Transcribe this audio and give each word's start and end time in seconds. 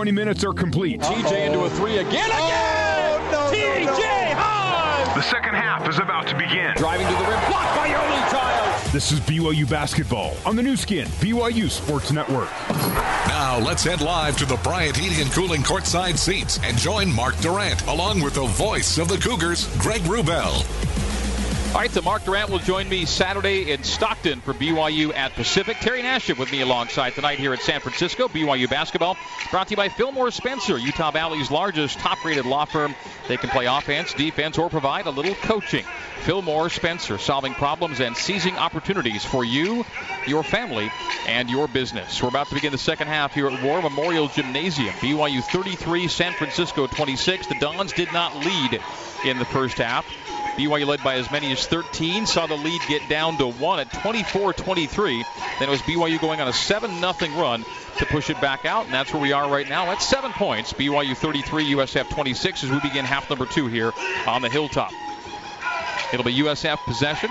20 0.00 0.12
minutes 0.12 0.44
are 0.44 0.54
complete. 0.54 0.98
TJ 0.98 1.48
into 1.48 1.60
a 1.60 1.68
three 1.68 1.98
again, 1.98 2.30
oh, 2.32 2.46
again! 2.46 3.20
Oh, 3.20 3.50
no, 3.52 3.54
TJ 3.54 3.84
no, 3.84 3.92
no. 3.92 4.40
Hans! 4.40 5.14
The 5.14 5.20
second 5.20 5.52
half 5.52 5.86
is 5.90 5.98
about 5.98 6.26
to 6.28 6.34
begin. 6.38 6.72
Driving 6.76 7.06
to 7.06 7.12
the 7.12 7.18
rim, 7.18 7.50
blocked 7.50 7.76
by 7.76 7.90
Yoeli 7.90 8.30
Childs. 8.30 8.92
This 8.94 9.12
is 9.12 9.20
BYU 9.20 9.68
basketball 9.68 10.38
on 10.46 10.56
the 10.56 10.62
Nu 10.62 10.74
Skin, 10.74 11.06
BYU 11.20 11.68
Sports 11.68 12.12
Network. 12.12 12.48
Now 13.28 13.58
let's 13.62 13.84
head 13.84 14.00
live 14.00 14.38
to 14.38 14.46
the 14.46 14.56
Bryant 14.62 14.96
Heating 14.96 15.20
and 15.20 15.30
Cooling 15.32 15.60
courtside 15.60 16.16
seats 16.16 16.58
and 16.62 16.78
join 16.78 17.12
Mark 17.12 17.36
Durrant 17.40 17.86
along 17.86 18.22
with 18.22 18.32
the 18.32 18.46
voice 18.46 18.96
of 18.96 19.06
the 19.08 19.18
Cougars, 19.18 19.68
Greg 19.80 20.00
Wrubell. 20.04 20.64
All 21.72 21.76
right, 21.76 21.90
so 21.92 22.02
Mark 22.02 22.24
Durrant 22.24 22.50
will 22.50 22.58
join 22.58 22.88
me 22.88 23.04
Saturday 23.04 23.70
in 23.70 23.84
Stockton 23.84 24.40
for 24.40 24.52
BYU 24.52 25.14
at 25.14 25.32
Pacific. 25.34 25.76
Terry 25.78 26.02
Nashif 26.02 26.36
with 26.36 26.50
me 26.50 26.62
alongside 26.62 27.14
tonight 27.14 27.38
here 27.38 27.52
at 27.52 27.60
San 27.60 27.78
Francisco. 27.78 28.26
BYU 28.26 28.68
basketball 28.68 29.16
brought 29.52 29.68
to 29.68 29.70
you 29.70 29.76
by 29.76 29.88
Fillmore 29.88 30.32
Spencer, 30.32 30.76
Utah 30.76 31.12
Valley's 31.12 31.48
largest 31.48 32.00
top-rated 32.00 32.44
law 32.44 32.64
firm. 32.64 32.96
They 33.28 33.36
can 33.36 33.50
play 33.50 33.66
offense, 33.66 34.12
defense, 34.12 34.58
or 34.58 34.68
provide 34.68 35.06
a 35.06 35.10
little 35.10 35.36
coaching. 35.36 35.84
Fillmore 36.22 36.70
Spencer, 36.70 37.18
solving 37.18 37.54
problems 37.54 38.00
and 38.00 38.16
seizing 38.16 38.56
opportunities 38.56 39.24
for 39.24 39.44
you, 39.44 39.86
your 40.26 40.42
family, 40.42 40.90
and 41.28 41.48
your 41.48 41.68
business. 41.68 42.20
We're 42.20 42.30
about 42.30 42.48
to 42.48 42.54
begin 42.56 42.72
the 42.72 42.78
second 42.78 43.06
half 43.06 43.32
here 43.32 43.46
at 43.46 43.62
War 43.62 43.80
Memorial 43.80 44.26
Gymnasium. 44.26 44.92
BYU 44.94 45.40
33, 45.44 46.08
San 46.08 46.32
Francisco 46.32 46.88
26. 46.88 47.46
The 47.46 47.54
Dons 47.60 47.92
did 47.92 48.12
not 48.12 48.36
lead 48.44 48.82
in 49.24 49.38
the 49.38 49.44
first 49.44 49.78
half. 49.78 50.06
BYU 50.56 50.86
led 50.86 51.02
by 51.02 51.14
as 51.14 51.30
many 51.30 51.52
as 51.52 51.66
13, 51.66 52.26
saw 52.26 52.46
the 52.46 52.54
lead 52.56 52.80
get 52.88 53.08
down 53.08 53.38
to 53.38 53.46
one 53.46 53.80
at 53.80 53.88
24-23. 53.90 55.22
Then 55.58 55.68
it 55.68 55.70
was 55.70 55.80
BYU 55.82 56.20
going 56.20 56.40
on 56.40 56.48
a 56.48 56.52
7-0 56.52 57.40
run 57.40 57.64
to 57.98 58.06
push 58.06 58.30
it 58.30 58.40
back 58.40 58.64
out, 58.64 58.84
and 58.84 58.92
that's 58.92 59.12
where 59.12 59.22
we 59.22 59.32
are 59.32 59.50
right 59.50 59.68
now 59.68 59.90
at 59.90 60.02
seven 60.02 60.32
points. 60.32 60.72
BYU 60.72 61.16
33, 61.16 61.74
USF 61.74 62.10
26 62.10 62.64
as 62.64 62.70
we 62.70 62.80
begin 62.80 63.04
half 63.04 63.30
number 63.30 63.46
two 63.46 63.68
here 63.68 63.92
on 64.26 64.42
the 64.42 64.48
hilltop. 64.48 64.92
It'll 66.12 66.24
be 66.24 66.34
USF 66.34 66.78
possession 66.84 67.30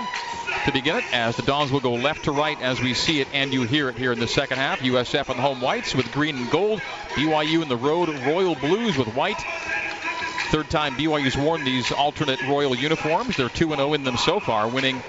to 0.64 0.72
begin 0.72 0.96
it 0.96 1.04
as 1.12 1.36
the 1.36 1.42
Dons 1.42 1.70
will 1.70 1.80
go 1.80 1.94
left 1.94 2.24
to 2.24 2.32
right 2.32 2.60
as 2.60 2.80
we 2.80 2.94
see 2.94 3.20
it 3.20 3.28
and 3.32 3.52
you 3.52 3.62
hear 3.62 3.88
it 3.88 3.96
here 3.96 4.12
in 4.12 4.18
the 4.18 4.28
second 4.28 4.56
half. 4.56 4.80
USF 4.80 5.28
on 5.28 5.36
the 5.36 5.42
home 5.42 5.60
whites 5.60 5.94
with 5.94 6.10
green 6.12 6.36
and 6.36 6.50
gold. 6.50 6.80
BYU 7.10 7.62
in 7.62 7.68
the 7.68 7.76
road 7.76 8.08
royal 8.26 8.54
blues 8.54 8.96
with 8.96 9.08
white. 9.14 9.40
Third 10.50 10.68
time 10.68 10.94
BYU's 10.94 11.36
worn 11.36 11.64
these 11.64 11.92
alternate 11.92 12.42
royal 12.42 12.74
uniforms. 12.74 13.36
They're 13.36 13.48
2 13.48 13.68
0 13.68 13.94
in 13.94 14.02
them 14.02 14.16
so 14.16 14.40
far, 14.40 14.68
winning 14.68 15.00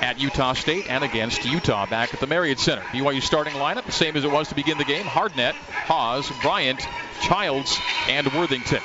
at 0.00 0.20
Utah 0.20 0.54
State 0.54 0.90
and 0.90 1.04
against 1.04 1.44
Utah 1.44 1.86
back 1.86 2.12
at 2.12 2.18
the 2.18 2.26
Marriott 2.26 2.58
Center. 2.58 2.82
BYU 2.82 3.22
starting 3.22 3.54
lineup, 3.54 3.86
the 3.86 3.92
same 3.92 4.16
as 4.16 4.24
it 4.24 4.30
was 4.30 4.48
to 4.48 4.56
begin 4.56 4.78
the 4.78 4.84
game. 4.84 5.04
Hardnett, 5.04 5.52
Haws, 5.52 6.28
Bryant, 6.42 6.84
Childs, 7.20 7.78
and 8.08 8.26
Worthington. 8.32 8.80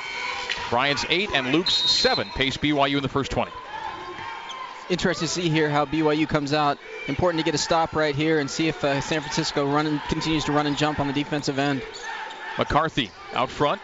Bryant's 0.70 1.04
8 1.08 1.30
and 1.34 1.52
Luke's 1.52 1.74
7 1.74 2.28
pace 2.28 2.56
BYU 2.56 2.98
in 2.98 3.02
the 3.02 3.08
first 3.08 3.32
20. 3.32 3.50
Interesting 4.90 5.26
to 5.26 5.32
see 5.32 5.48
here 5.48 5.68
how 5.68 5.84
BYU 5.84 6.28
comes 6.28 6.52
out. 6.52 6.78
Important 7.08 7.40
to 7.40 7.44
get 7.44 7.54
a 7.54 7.58
stop 7.58 7.96
right 7.96 8.14
here 8.14 8.38
and 8.38 8.48
see 8.48 8.68
if 8.68 8.84
uh, 8.84 9.00
San 9.00 9.20
Francisco 9.20 9.66
run 9.66 10.00
continues 10.08 10.44
to 10.44 10.52
run 10.52 10.66
and 10.66 10.78
jump 10.78 11.00
on 11.00 11.08
the 11.08 11.12
defensive 11.12 11.58
end. 11.58 11.82
McCarthy 12.56 13.10
out 13.34 13.50
front. 13.50 13.80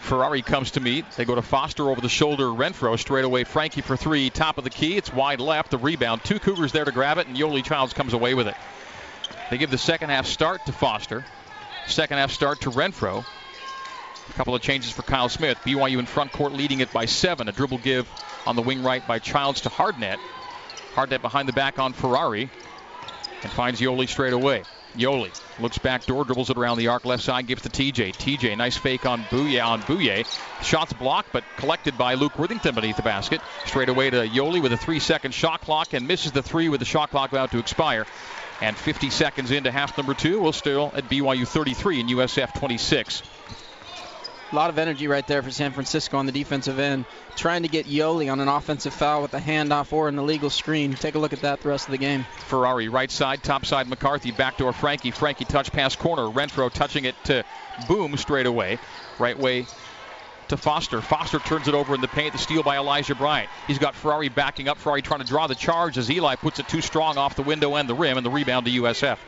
Ferrari 0.00 0.42
comes 0.42 0.72
to 0.72 0.80
meet. 0.80 1.10
They 1.12 1.24
go 1.24 1.34
to 1.34 1.42
Foster 1.42 1.90
over 1.90 2.00
the 2.00 2.08
shoulder. 2.08 2.44
Renfro 2.44 2.98
straight 2.98 3.24
away. 3.24 3.44
Frankie 3.44 3.82
for 3.82 3.96
three. 3.96 4.30
Top 4.30 4.58
of 4.58 4.64
the 4.64 4.70
key. 4.70 4.96
It's 4.96 5.12
wide 5.12 5.40
left. 5.40 5.70
The 5.70 5.78
rebound. 5.78 6.24
Two 6.24 6.38
Cougars 6.38 6.72
there 6.72 6.84
to 6.84 6.92
grab 6.92 7.18
it, 7.18 7.26
and 7.26 7.36
Yoeli 7.36 7.64
Childs 7.64 7.92
comes 7.92 8.12
away 8.12 8.34
with 8.34 8.48
it. 8.48 8.54
They 9.50 9.58
give 9.58 9.70
the 9.70 9.78
second 9.78 10.10
half 10.10 10.26
start 10.26 10.64
to 10.66 10.72
Foster. 10.72 11.24
Second 11.86 12.18
half 12.18 12.30
start 12.30 12.62
to 12.62 12.70
Renfro. 12.70 13.24
A 14.28 14.32
couple 14.32 14.54
of 14.54 14.62
changes 14.62 14.92
for 14.92 15.02
Kyle 15.02 15.28
Smith. 15.28 15.58
BYU 15.64 15.98
in 15.98 16.06
front 16.06 16.32
court 16.32 16.52
leading 16.52 16.80
it 16.80 16.92
by 16.92 17.06
seven. 17.06 17.48
A 17.48 17.52
dribble 17.52 17.78
give 17.78 18.08
on 18.46 18.56
the 18.56 18.62
wing 18.62 18.82
right 18.82 19.06
by 19.06 19.18
Childs 19.18 19.62
to 19.62 19.68
Hardnett. 19.68 20.18
Hardnett 20.94 21.22
behind 21.22 21.48
the 21.48 21.52
back 21.52 21.78
on 21.78 21.92
Ferrari 21.92 22.50
and 23.42 23.52
finds 23.52 23.80
Yoeli 23.80 24.08
straight 24.08 24.32
away. 24.32 24.64
Yoeli 24.98 25.30
looks 25.60 25.78
back 25.78 26.04
door, 26.06 26.24
dribbles 26.24 26.50
it 26.50 26.58
around 26.58 26.78
the 26.78 26.88
arc 26.88 27.04
left 27.04 27.22
side, 27.22 27.46
gives 27.46 27.62
to 27.62 27.68
TJ. 27.68 28.14
TJ, 28.16 28.56
nice 28.56 28.76
fake 28.76 29.06
on 29.06 29.22
Bouyea 29.24 29.64
on 29.64 29.82
Bouyea. 29.82 30.26
Shots 30.62 30.92
blocked, 30.92 31.32
but 31.32 31.44
collected 31.56 31.96
by 31.96 32.14
Luke 32.14 32.38
Worthington 32.38 32.74
beneath 32.74 32.96
the 32.96 33.02
basket. 33.02 33.40
Straight 33.64 33.88
away 33.88 34.10
to 34.10 34.26
Yoeli 34.28 34.62
with 34.62 34.72
a 34.72 34.76
three-second 34.76 35.32
shot 35.32 35.60
clock 35.60 35.94
and 35.94 36.08
misses 36.08 36.32
the 36.32 36.42
three 36.42 36.68
with 36.68 36.80
the 36.80 36.86
shot 36.86 37.10
clock 37.10 37.30
about 37.30 37.52
to 37.52 37.58
expire. 37.58 38.06
And 38.60 38.76
50 38.76 39.10
seconds 39.10 39.52
into 39.52 39.70
half 39.70 39.96
number 39.96 40.14
two, 40.14 40.40
we're 40.40 40.52
still 40.52 40.92
at 40.94 41.08
BYU 41.08 41.46
33 41.46 42.00
and 42.00 42.10
USF 42.10 42.58
26. 42.58 43.22
A 44.50 44.54
lot 44.56 44.70
of 44.70 44.78
energy 44.78 45.08
right 45.08 45.26
there 45.26 45.42
for 45.42 45.50
San 45.50 45.72
Francisco 45.72 46.16
on 46.16 46.24
the 46.24 46.32
defensive 46.32 46.78
end, 46.78 47.04
trying 47.36 47.64
to 47.64 47.68
get 47.68 47.84
Yoeli 47.84 48.32
on 48.32 48.40
an 48.40 48.48
offensive 48.48 48.94
foul 48.94 49.20
with 49.20 49.34
a 49.34 49.40
handoff 49.40 49.92
or 49.92 50.08
an 50.08 50.18
illegal 50.18 50.48
screen. 50.48 50.94
Take 50.94 51.16
a 51.16 51.18
look 51.18 51.34
at 51.34 51.42
that 51.42 51.60
the 51.60 51.68
rest 51.68 51.86
of 51.86 51.92
the 51.92 51.98
game. 51.98 52.24
Ferrari 52.46 52.88
right 52.88 53.10
side, 53.10 53.42
top 53.42 53.66
side 53.66 53.88
McCarthy, 53.88 54.30
backdoor 54.30 54.72
Frankie. 54.72 55.10
Frankie 55.10 55.44
touch 55.44 55.70
pass 55.70 55.96
corner. 55.96 56.22
Renfro 56.22 56.72
touching 56.72 57.04
it 57.04 57.14
to 57.24 57.44
Boum 57.88 58.16
straight 58.16 58.46
away. 58.46 58.78
Right 59.18 59.38
way 59.38 59.66
to 60.48 60.56
Foster. 60.56 61.02
Foster 61.02 61.40
turns 61.40 61.68
it 61.68 61.74
over 61.74 61.94
in 61.94 62.00
the 62.00 62.08
paint. 62.08 62.32
The 62.32 62.38
steal 62.38 62.62
by 62.62 62.78
Elijah 62.78 63.14
Bryant. 63.14 63.50
He's 63.66 63.78
got 63.78 63.94
Ferrari 63.94 64.30
backing 64.30 64.66
up. 64.66 64.78
Ferrari 64.78 65.02
trying 65.02 65.20
to 65.20 65.26
draw 65.26 65.46
the 65.46 65.54
charge 65.54 65.98
as 65.98 66.10
Eli 66.10 66.36
puts 66.36 66.58
it 66.58 66.68
too 66.68 66.80
strong 66.80 67.18
off 67.18 67.36
the 67.36 67.42
window 67.42 67.76
and 67.76 67.86
the 67.86 67.94
rim, 67.94 68.16
and 68.16 68.24
the 68.24 68.30
rebound 68.30 68.64
to 68.64 68.72
USF. 68.72 69.18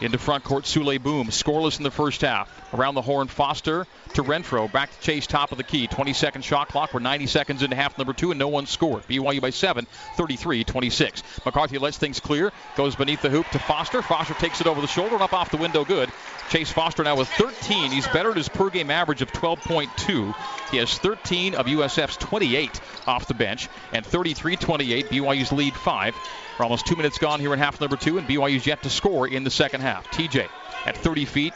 Into 0.00 0.18
front 0.18 0.42
court, 0.44 0.64
Souley 0.64 1.00
Boum. 1.00 1.28
Scoreless 1.28 1.78
in 1.78 1.84
the 1.84 1.90
first 1.90 2.22
half. 2.22 2.50
Around 2.74 2.96
the 2.96 3.02
horn, 3.02 3.28
Foster 3.28 3.86
to 4.14 4.22
Renfro. 4.22 4.70
Back 4.70 4.90
to 4.90 5.00
Chase, 5.00 5.26
top 5.26 5.52
of 5.52 5.58
the 5.58 5.64
key. 5.64 5.86
20 5.86 6.12
second 6.12 6.42
shot 6.42 6.68
clock. 6.68 6.92
We're 6.92 7.00
90 7.00 7.26
seconds 7.26 7.62
into 7.62 7.76
half 7.76 7.96
number 7.96 8.12
two, 8.12 8.32
and 8.32 8.38
no 8.38 8.48
one 8.48 8.66
scored. 8.66 9.06
BYU 9.06 9.40
by 9.40 9.50
seven, 9.50 9.86
33 10.16 10.64
26. 10.64 11.22
McCarthy 11.44 11.78
lets 11.78 11.96
things 11.96 12.18
clear. 12.18 12.52
Goes 12.76 12.96
beneath 12.96 13.22
the 13.22 13.30
hoop 13.30 13.48
to 13.50 13.58
Foster. 13.58 14.02
Foster 14.02 14.34
takes 14.34 14.60
it 14.60 14.66
over 14.66 14.80
the 14.80 14.88
shoulder 14.88 15.14
and 15.14 15.22
up 15.22 15.32
off 15.32 15.50
the 15.50 15.56
window. 15.56 15.84
Good. 15.84 16.10
Chase 16.50 16.70
Foster 16.70 17.04
now 17.04 17.16
with 17.16 17.28
13. 17.28 17.90
He's 17.90 18.06
better 18.08 18.30
at 18.30 18.36
his 18.36 18.48
per 18.48 18.70
game 18.70 18.90
average 18.90 19.22
of 19.22 19.32
12.2. 19.32 20.34
He 20.70 20.76
has 20.78 20.98
13 20.98 21.54
of 21.54 21.66
USF's 21.66 22.16
28 22.16 22.80
off 23.06 23.26
the 23.26 23.34
bench, 23.34 23.68
and 23.92 24.04
33 24.04 24.56
28. 24.56 25.08
BYU's 25.08 25.52
lead 25.52 25.74
five. 25.74 26.14
We're 26.58 26.64
almost 26.64 26.86
two 26.86 26.94
minutes 26.94 27.18
gone 27.18 27.40
here 27.40 27.52
in 27.52 27.58
half 27.58 27.80
number 27.80 27.96
two, 27.96 28.18
and 28.18 28.28
BYU's 28.28 28.66
yet 28.66 28.82
to 28.84 28.90
score 28.90 29.26
in 29.26 29.42
the 29.42 29.50
second 29.50 29.80
half. 29.80 30.10
TJ 30.10 30.48
at 30.86 30.96
30 30.96 31.24
feet 31.24 31.54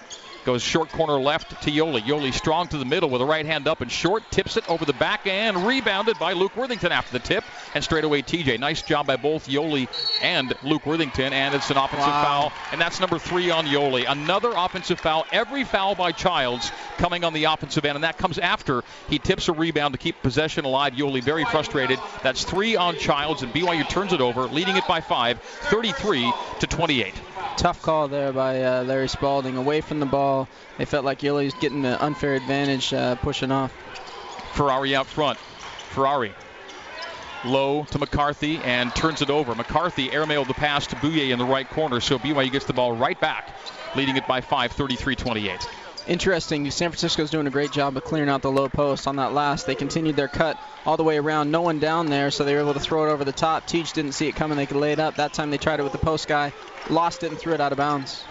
goes 0.49 0.63
short 0.63 0.89
corner 0.93 1.21
left 1.21 1.51
to 1.63 1.71
Yoeli. 1.71 2.01
Yoeli 2.01 2.33
strong 2.33 2.67
to 2.69 2.79
the 2.79 2.85
middle 2.87 3.11
with 3.11 3.21
a 3.21 3.27
right 3.27 3.45
hand 3.45 3.69
up 3.69 3.83
and 3.83 3.93
short, 3.93 4.23
tips 4.31 4.57
it 4.57 4.67
over 4.71 4.87
the 4.87 4.95
back 4.95 5.27
and 5.27 5.67
rebounded 5.67 6.19
by 6.19 6.33
Luke 6.33 6.57
Worthington 6.57 6.91
after 6.91 7.13
the 7.13 7.19
tip, 7.19 7.45
and 7.75 7.85
straight 7.85 8.03
away 8.05 8.23
TJ. 8.23 8.59
Nice 8.59 8.81
job 8.81 9.07
by 9.07 9.17
both 9.17 9.47
Yoeli 9.47 9.89
and 10.23 10.55
Luke 10.63 10.87
Worthington, 10.87 11.35
and 11.35 11.55
it's 11.55 11.71
an 11.71 11.77
offensive 11.77 12.07
Wow. 12.09 12.23
foul, 12.25 12.53
and 12.73 12.81
that's 12.81 12.99
number 12.99 13.19
three 13.19 13.51
on 13.51 13.67
Yoeli. 13.67 14.07
Another 14.09 14.51
offensive 14.57 14.99
foul. 14.99 15.27
Every 15.33 15.65
foul 15.65 15.95
by 15.95 16.13
Childs 16.13 16.73
coming 16.97 17.25
on 17.25 17.35
the 17.35 17.45
offensive 17.45 17.85
end, 17.85 17.97
and 17.97 18.05
that 18.05 18.17
comes 18.17 18.39
after 18.39 18.85
he 19.11 19.19
tips 19.19 19.49
a 19.49 19.53
rebound 19.53 19.93
to 19.93 19.99
keep 19.99 20.23
possession 20.23 20.65
alive. 20.65 20.95
Yoeli 20.95 21.23
very 21.23 21.45
frustrated. 21.45 21.99
That's 22.23 22.45
three 22.45 22.75
on 22.75 22.97
Childs, 22.97 23.43
and 23.43 23.53
BYU 23.53 23.87
turns 23.91 24.15
it 24.15 24.23
over, 24.23 24.47
leading 24.47 24.79
it 24.79 24.87
by 24.89 25.03
five, 25.03 25.41
33 25.43 26.33
to 26.61 26.67
28. 26.67 27.13
Tough 27.57 27.83
call 27.83 28.07
there 28.07 28.33
by 28.33 28.63
uh, 28.63 28.85
Larry 28.85 29.09
Spalding. 29.09 29.57
Away 29.57 29.81
from 29.81 29.99
the 29.99 30.07
ball. 30.07 30.38
They 30.77 30.85
felt 30.85 31.05
like 31.05 31.21
Yoeli's 31.21 31.55
getting 31.55 31.83
the 31.83 32.03
unfair 32.05 32.35
advantage, 32.35 32.93
uh, 32.93 33.17
pushing 33.17 33.51
off. 33.51 33.73
Ferrari 34.53 34.95
out 34.95 35.07
front. 35.07 35.39
Ferrari 35.39 36.35
low 37.45 37.85
to 37.85 37.99
McCarthy 37.99 38.59
and 38.59 38.95
turns 38.95 39.23
it 39.23 39.31
over. 39.31 39.55
McCarthy 39.55 40.09
airmailed 40.09 40.49
the 40.49 40.55
pass 40.55 40.87
to 40.89 40.97
Bouyea 40.97 41.31
in 41.31 41.39
the 41.39 41.45
right 41.45 41.69
corner, 41.69 42.01
so 42.01 42.19
BYU 42.19 42.51
gets 42.51 42.67
the 42.67 42.73
ball 42.73 42.93
right 42.93 43.19
back, 43.21 43.55
leading 43.97 44.17
it 44.17 44.27
by 44.27 44.41
five, 44.41 44.73
33-28. 44.75 45.67
Interesting. 46.07 46.71
San 46.71 46.91
Francisco's 46.91 47.31
doing 47.31 47.47
a 47.47 47.51
great 47.51 47.71
job 47.71 47.97
of 47.97 48.03
clearing 48.03 48.31
out 48.31 48.41
the 48.41 48.51
low 48.51 48.69
post 48.69 49.07
on 49.07 49.17
that 49.17 49.35
last. 49.35 49.67
They 49.67 49.75
continued 49.75 50.17
their 50.17 50.29
cut 50.29 50.59
all 50.87 50.97
the 50.97 51.05
way 51.05 51.19
around. 51.19 51.51
No 51.51 51.61
one 51.61 51.81
down 51.81 52.07
there, 52.07 52.31
so 52.31 52.45
they 52.45 52.55
were 52.55 52.61
able 52.61 52.73
to 52.75 52.81
throw 52.81 53.07
it 53.07 53.13
over 53.13 53.25
the 53.25 53.33
top. 53.33 53.67
Teach 53.67 53.93
didn't 53.93 54.13
see 54.13 54.27
it 54.27 54.35
coming. 54.35 54.57
They 54.57 54.65
could 54.65 54.79
lay 54.79 54.93
it 54.93 55.01
up. 55.01 55.17
That 55.17 55.35
time 55.35 55.51
they 55.51 55.59
tried 55.59 55.81
it 55.81 55.83
with 55.83 55.93
the 55.93 55.99
post 55.99 56.27
guy, 56.27 56.55
lost 56.89 57.25
it 57.25 57.31
and 57.31 57.39
threw 57.39 57.53
it 57.53 57.61
out 57.61 57.73
of 57.73 57.79
bounds. 57.79 58.25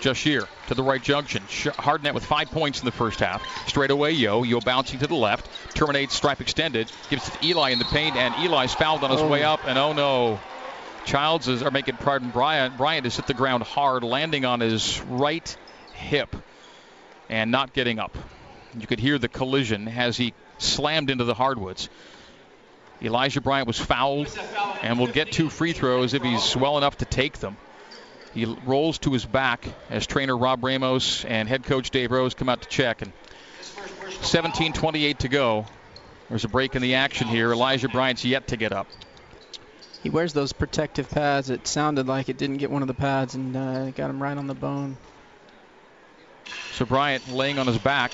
Jahshire 0.00 0.46
to 0.68 0.74
the 0.74 0.82
right 0.82 1.02
junction. 1.02 1.42
Hardnett 1.44 2.14
with 2.14 2.24
five 2.24 2.50
points 2.50 2.80
in 2.80 2.84
the 2.84 2.92
first 2.92 3.20
half. 3.20 3.42
Straight 3.68 3.90
away, 3.90 4.12
Yo. 4.12 4.42
Yo 4.42 4.60
bouncing 4.60 4.98
to 5.00 5.06
the 5.06 5.14
left. 5.14 5.48
Terminates 5.74 6.14
stripe 6.14 6.40
extended. 6.40 6.90
Gives 7.10 7.28
it 7.28 7.32
to 7.34 7.46
Eli 7.46 7.70
in 7.70 7.78
the 7.78 7.84
paint, 7.86 8.16
and 8.16 8.34
Eli's 8.44 8.74
fouled 8.74 9.04
on 9.04 9.10
his 9.10 9.20
Oh. 9.20 9.28
way 9.28 9.42
up. 9.42 9.60
And 9.66 9.78
oh 9.78 9.92
no. 9.92 10.40
Childs 11.04 11.48
is, 11.48 11.62
are 11.62 11.70
making 11.70 11.96
pardon 11.96 12.30
Bryant. 12.30 12.76
Bryant 12.78 13.04
has 13.04 13.16
hit 13.16 13.26
the 13.26 13.34
ground 13.34 13.62
hard, 13.62 14.04
landing 14.04 14.44
on 14.44 14.60
his 14.60 15.00
right 15.02 15.54
hip 15.92 16.34
and 17.28 17.50
not 17.50 17.72
getting 17.74 17.98
up. 17.98 18.16
You 18.78 18.86
could 18.86 19.00
hear 19.00 19.18
the 19.18 19.28
collision 19.28 19.86
as 19.88 20.16
he 20.16 20.32
slammed 20.58 21.10
into 21.10 21.24
the 21.24 21.34
hardwoods. 21.34 21.88
Elijah 23.02 23.40
Bryant 23.42 23.66
was 23.66 23.78
fouled 23.78 24.28
and 24.82 24.98
will 24.98 25.06
get 25.08 25.30
two 25.30 25.50
free 25.50 25.72
throws 25.72 26.14
if 26.14 26.22
he's 26.22 26.56
well 26.56 26.78
enough 26.78 26.96
to 26.98 27.04
take 27.04 27.38
them. 27.38 27.56
He 28.34 28.44
rolls 28.66 28.98
to 28.98 29.12
his 29.12 29.24
back 29.24 29.64
as 29.90 30.06
trainer 30.06 30.36
Rob 30.36 30.64
Ramos 30.64 31.24
and 31.24 31.48
head 31.48 31.62
coach 31.62 31.90
Dave 31.90 32.10
Rose 32.10 32.34
come 32.34 32.48
out 32.48 32.60
to 32.62 32.68
check. 32.68 33.00
And 33.00 33.12
17:28 34.22 35.18
to 35.20 35.28
go. 35.28 35.66
There's 36.28 36.44
a 36.44 36.48
break 36.48 36.74
in 36.74 36.82
the 36.82 36.96
action 36.96 37.28
here. 37.28 37.52
Elijah 37.52 37.88
Bryant's 37.88 38.24
yet 38.24 38.48
to 38.48 38.56
get 38.56 38.72
up. 38.72 38.88
He 40.02 40.10
wears 40.10 40.32
those 40.32 40.52
protective 40.52 41.08
pads. 41.10 41.48
It 41.48 41.66
sounded 41.68 42.08
like 42.08 42.28
it 42.28 42.36
didn't 42.36 42.56
get 42.56 42.70
one 42.70 42.82
of 42.82 42.88
the 42.88 42.94
pads 42.94 43.34
and 43.36 43.56
uh, 43.56 43.90
got 43.92 44.10
him 44.10 44.20
right 44.20 44.36
on 44.36 44.48
the 44.48 44.54
bone. 44.54 44.96
So 46.72 46.84
Bryant 46.84 47.32
laying 47.32 47.58
on 47.58 47.68
his 47.68 47.78
back, 47.78 48.10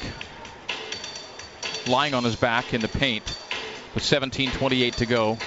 lying 1.86 2.12
on 2.12 2.24
his 2.24 2.36
back 2.36 2.74
in 2.74 2.82
the 2.82 2.88
paint 2.88 3.34
with 3.94 4.04
17:28 4.04 4.96
to 4.96 5.06
go, 5.06 5.38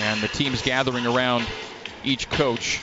and 0.00 0.22
the 0.22 0.28
team's 0.28 0.62
gathering 0.62 1.04
around 1.04 1.48
each 2.04 2.28
coach. 2.28 2.80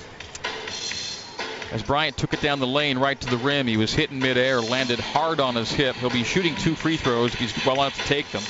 As 1.71 1.83
Bryant 1.83 2.15
took 2.15 2.33
it 2.33 2.41
down 2.41 2.59
the 2.59 2.67
lane 2.67 2.97
right 2.97 3.19
to 3.19 3.29
the 3.29 3.37
rim, 3.37 3.67
he 3.67 3.75
was 3.75 3.93
hit 3.93 4.09
in 4.09 4.19
midair, 4.19 4.61
landed 4.61 4.99
hard 4.99 5.39
on 5.41 5.55
his 5.55 5.71
hip. 5.71 5.95
He'll 5.97 6.09
be 6.09 6.23
shooting 6.23 6.55
two 6.55 6.75
free 6.75 6.95
throws. 6.95 7.33
He's 7.33 7.53
well 7.65 7.75
enough 7.75 7.97
to 8.01 8.07
take 8.07 8.31
them. 8.31 8.43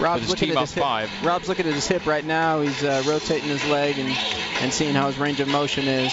Rob's 0.00 0.22
his 0.22 0.30
looking 0.30 0.48
team 0.48 0.56
at 0.56 0.62
his 0.62 0.72
hip. 0.74 0.82
five. 0.82 1.10
Rob's 1.24 1.48
looking 1.48 1.66
at 1.66 1.74
his 1.74 1.86
hip 1.86 2.06
right 2.06 2.24
now. 2.24 2.62
He's 2.62 2.82
uh, 2.82 3.02
rotating 3.06 3.48
his 3.48 3.64
leg 3.66 3.98
and, 3.98 4.08
and 4.62 4.72
seeing 4.72 4.94
how 4.94 5.06
his 5.06 5.18
range 5.18 5.40
of 5.40 5.48
motion 5.48 5.86
is. 5.86 6.12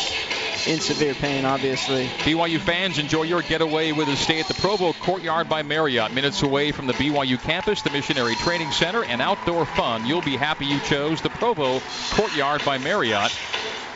In 0.65 0.79
severe 0.79 1.13
pain, 1.13 1.43
obviously. 1.43 2.07
BYU 2.19 2.57
fans 2.57 2.97
enjoy 2.97 3.23
your 3.23 3.41
getaway 3.41 3.91
with 3.91 4.07
a 4.07 4.15
stay 4.15 4.39
at 4.39 4.47
the 4.47 4.53
Provo 4.53 4.93
Courtyard 4.93 5.49
by 5.49 5.61
Marriott, 5.61 6.13
minutes 6.13 6.41
away 6.41 6.71
from 6.71 6.87
the 6.87 6.93
BYU 6.93 7.37
campus, 7.37 7.81
the 7.81 7.89
Missionary 7.89 8.35
Training 8.35 8.71
Center, 8.71 9.03
and 9.03 9.21
outdoor 9.21 9.65
fun. 9.65 10.05
You'll 10.05 10.21
be 10.21 10.37
happy 10.37 10.65
you 10.65 10.79
chose 10.81 11.21
the 11.21 11.29
Provo 11.29 11.81
Courtyard 12.11 12.63
by 12.63 12.77
Marriott. 12.77 13.37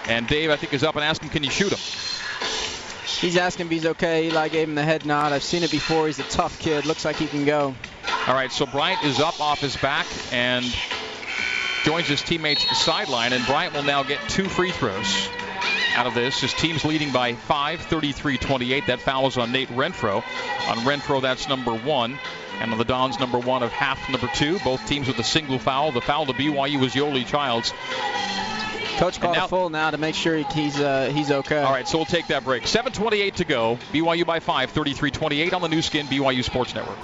And 0.07 0.27
Dave, 0.27 0.49
I 0.49 0.57
think, 0.57 0.73
is 0.73 0.83
up 0.83 0.95
and 0.95 1.05
asking, 1.05 1.29
can 1.29 1.44
you 1.44 1.49
shoot 1.49 1.71
him? 1.71 1.79
He's 3.19 3.38
asking 3.38 3.66
if 3.66 3.72
he's 3.72 3.86
okay. 3.86 4.28
Eli 4.28 4.48
gave 4.50 4.68
him 4.69 4.75
the 4.75 4.84
head 4.84 5.06
nod. 5.06 5.34
I've 5.34 5.44
seen 5.44 5.64
it 5.64 5.72
before. 5.72 6.08
He's 6.08 6.19
a 6.19 6.24
tough 6.24 6.60
kid. 6.60 6.86
Looks 6.86 7.04
like 7.04 7.16
he 7.16 7.25
can 7.28 7.46
go. 7.46 7.74
All 8.28 8.34
right, 8.34 8.52
so 8.52 8.66
Bryant 8.66 9.04
is 9.04 9.19
up 9.19 9.40
off 9.40 9.60
his 9.60 9.75
back 9.78 10.06
and 10.31 10.66
joins 11.84 12.08
his 12.08 12.22
teammates 12.22 12.64
at 12.64 12.69
the 12.69 12.75
sideline, 12.75 13.34
and 13.34 13.46
Bryant 13.46 13.74
will 13.74 13.84
now 13.84 14.04
get 14.04 14.19
two 14.30 14.50
free 14.50 14.72
throws 14.72 15.30
out 15.96 16.06
of 16.06 16.14
this. 16.14 16.42
His 16.42 16.54
team's 16.54 16.86
leading 16.86 17.12
by 17.12 17.34
5, 17.34 17.80
33-28. 17.80 18.86
That 18.86 19.00
foul 19.00 19.28
is 19.28 19.38
on 19.38 19.52
Nate 19.52 19.69
Renfro. 19.69 20.18
On 20.68 20.78
Renfro, 20.80 21.22
that's 21.22 21.48
number 21.48 21.74
one. 21.74 22.19
And 22.60 22.72
on 22.72 22.78
the 22.78 22.86
Dons, 22.86 23.19
number 23.19 23.40
one 23.40 23.64
of 23.64 23.72
half 23.72 24.10
number 24.10 24.30
two. 24.36 24.60
Both 24.60 24.86
teams 24.88 25.08
with 25.08 25.18
a 25.19 25.24
single 25.24 25.58
foul. 25.58 25.92
The 25.92 26.02
foul 26.02 26.25
to 26.28 26.34
BYU 26.34 26.80
was 26.80 26.94
Yoeli 26.94 27.25
Childs. 27.25 27.74
Coach 28.97 29.21
called 29.21 29.35
now- 29.35 29.45
a 29.45 29.47
full 29.47 29.69
now 29.69 29.91
to 29.91 29.97
make 29.97 30.15
sure 30.15 30.38
he's 30.38 30.79
uh, 30.79 31.11
he's 31.13 31.31
okay. 31.31 31.61
All 31.61 31.71
right, 31.71 31.88
so 31.88 31.97
we'll 31.99 32.05
take 32.05 32.27
that 32.27 32.44
break. 32.44 32.63
7.28 32.63 33.35
to 33.35 33.45
go. 33.45 33.77
BYU 33.94 34.25
by 34.25 34.39
5, 34.39 34.73
33-28 34.73 35.53
on 35.53 35.61
the 35.61 35.69
Nu 35.69 35.81
Skin 35.81 36.07
BYU 36.07 36.44
Sports 36.44 36.73
Network. 36.73 36.97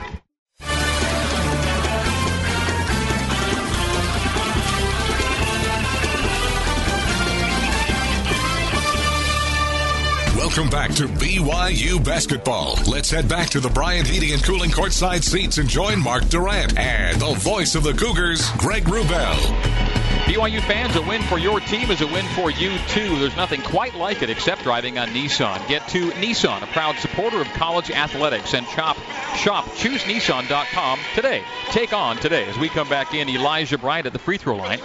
Welcome 10.35 10.69
back 10.69 10.91
to 10.95 11.07
BYU 11.07 12.03
basketball. 12.03 12.77
Let's 12.85 13.09
head 13.09 13.27
back 13.27 13.49
to 13.51 13.59
the 13.59 13.69
Bryant 13.69 14.07
Heating 14.07 14.33
and 14.33 14.43
Cooling 14.43 14.71
courtside 14.71 15.23
seats 15.23 15.57
and 15.57 15.69
join 15.69 15.99
Mark 15.99 16.27
Durrant 16.27 16.77
and 16.77 17.19
the 17.19 17.33
voice 17.33 17.75
of 17.75 17.83
the 17.83 17.93
Cougars, 17.93 18.47
Greg 18.57 18.83
Wrubell. 18.83 20.02
BYU 20.23 20.61
fans, 20.61 20.95
a 20.95 21.01
win 21.01 21.21
for 21.23 21.37
your 21.37 21.59
team 21.59 21.91
is 21.91 21.99
a 21.99 22.07
win 22.07 22.23
for 22.27 22.49
you 22.49 22.77
too. 22.87 23.19
There's 23.19 23.35
nothing 23.35 23.61
quite 23.61 23.93
like 23.93 24.21
it 24.21 24.29
except 24.29 24.63
driving 24.63 24.97
on 24.97 25.09
Nissan. 25.09 25.67
Get 25.67 25.85
to 25.89 26.11
Nissan, 26.11 26.63
a 26.63 26.67
proud 26.67 26.95
supporter 26.95 27.41
of 27.41 27.47
college 27.49 27.91
athletics, 27.91 28.53
and 28.53 28.65
shop 28.67 28.95
shop 29.35 29.65
choosenissan.com 29.65 30.99
today. 31.13 31.43
Take 31.71 31.91
on 31.91 32.15
today 32.15 32.45
as 32.47 32.57
we 32.57 32.69
come 32.69 32.87
back 32.87 33.13
in. 33.13 33.27
Elijah 33.27 33.77
Bryant 33.77 34.05
at 34.05 34.13
the 34.13 34.19
free 34.19 34.37
throw 34.37 34.55
line, 34.55 34.79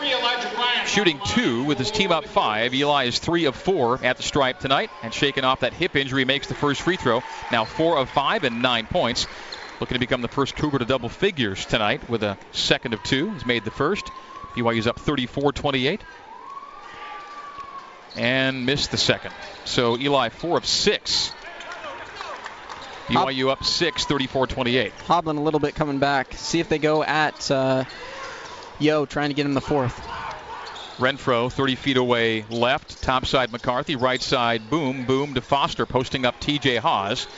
shooting 0.87 1.21
two 1.25 1.63
with 1.63 1.79
his 1.79 1.93
team 1.93 2.11
up 2.11 2.25
five. 2.25 2.75
Eli 2.75 3.05
is 3.05 3.21
three 3.21 3.45
of 3.45 3.55
four 3.55 4.05
at 4.05 4.17
the 4.17 4.25
stripe 4.25 4.59
tonight, 4.59 4.91
and 5.05 5.15
shaking 5.15 5.45
off 5.45 5.61
that 5.61 5.73
hip 5.73 5.95
injury 5.95 6.25
makes 6.25 6.49
the 6.49 6.55
first 6.55 6.83
free 6.83 6.97
throw. 6.97 7.23
Now 7.53 7.65
four 7.65 7.97
of 7.97 8.11
five 8.11 8.43
and 8.43 8.61
nine 8.61 8.87
points. 8.87 9.29
Looking 9.79 9.95
to 9.95 10.01
become 10.01 10.21
the 10.21 10.27
first 10.27 10.57
Cougar 10.57 10.81
to 10.81 10.85
double 10.85 11.09
figures 11.09 11.65
tonight 11.65 12.11
with 12.11 12.25
a 12.25 12.37
second 12.51 12.95
of 12.95 13.05
two. 13.05 13.31
He's 13.31 13.47
made 13.47 13.65
the 13.65 13.71
first. 13.71 14.11
BYU's 14.59 14.87
up 14.87 14.99
34-28 14.99 16.01
and 18.17 18.67
missed 18.67 18.91
the 18.91 18.97
second. 18.97 19.33
So 19.65 19.97
Eli 19.97 20.29
four 20.31 20.59
of 20.59 20.67
six. 20.67 21.33
BYU 23.07 23.51
up 23.51 23.65
six, 23.65 24.05
34-28. 24.05 24.91
Hobbling 24.91 25.39
a 25.39 25.43
little 25.43 25.61
bit 25.61 25.75
coming 25.75 25.99
back. 25.99 26.35
See 26.35 26.61
if 26.61 26.69
they 26.69 26.79
go 26.79 27.03
at 27.03 27.51
uh, 27.51 27.85
Yo, 28.81 29.07
trying 29.07 29.31
to 29.31 29.35
get 29.35 29.47
him 29.47 29.55
the 29.55 29.61
fourth. 29.61 29.99
Renfro 30.99 31.51
30 31.51 31.77
feet 31.77 31.97
away 31.97 32.45
left, 32.51 33.03
top 33.03 33.25
side 33.25 33.53
McCarthy, 33.53 33.95
right 33.95 34.21
side 34.21 34.69
Boum, 34.69 35.05
Boum 35.05 35.35
to 35.35 35.41
Foster, 35.41 35.87
posting 35.87 36.27
up 36.27 36.41
TJ 36.41 36.79
Haws. 36.79 37.29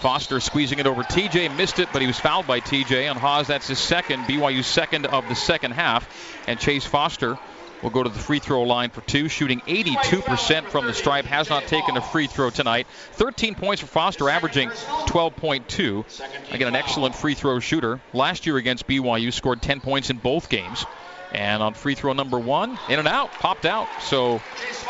Foster 0.00 0.40
squeezing 0.40 0.78
it 0.78 0.86
over 0.86 1.02
TJ, 1.02 1.54
missed 1.54 1.78
it, 1.78 1.90
but 1.92 2.00
he 2.00 2.06
was 2.06 2.18
fouled 2.18 2.46
by 2.46 2.60
TJ 2.60 3.10
on 3.10 3.18
Haws. 3.18 3.48
That's 3.48 3.68
his 3.68 3.78
second, 3.78 4.22
BYU 4.24 4.64
second 4.64 5.04
of 5.04 5.28
the 5.28 5.34
second 5.34 5.72
half. 5.72 6.08
And 6.48 6.58
Chase 6.58 6.86
Foster 6.86 7.38
will 7.82 7.90
go 7.90 8.02
to 8.02 8.08
the 8.08 8.18
free 8.18 8.38
throw 8.38 8.62
line 8.62 8.88
for 8.88 9.02
two, 9.02 9.28
shooting 9.28 9.60
82% 9.60 10.68
from 10.68 10.86
the 10.86 10.94
stripe. 10.94 11.26
Has 11.26 11.50
not 11.50 11.66
taken 11.66 11.98
a 11.98 12.00
free 12.00 12.28
throw 12.28 12.48
tonight. 12.48 12.86
13 13.12 13.54
points 13.54 13.82
for 13.82 13.88
Foster, 13.88 14.30
averaging 14.30 14.70
12.2. 14.70 16.54
Again, 16.54 16.68
an 16.68 16.76
excellent 16.76 17.14
free 17.14 17.34
throw 17.34 17.60
shooter. 17.60 18.00
Last 18.14 18.46
year 18.46 18.56
against 18.56 18.86
BYU, 18.86 19.30
scored 19.30 19.60
10 19.60 19.80
points 19.80 20.08
in 20.08 20.16
both 20.16 20.48
games. 20.48 20.86
And 21.32 21.62
on 21.62 21.74
free 21.74 21.94
throw 21.94 22.14
number 22.14 22.38
one, 22.38 22.78
in 22.88 22.98
and 22.98 23.06
out, 23.06 23.32
popped 23.32 23.66
out. 23.66 23.86
So 24.00 24.40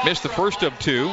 missed 0.05 0.23
the 0.23 0.29
first 0.29 0.63
of 0.63 0.79
two 0.79 1.13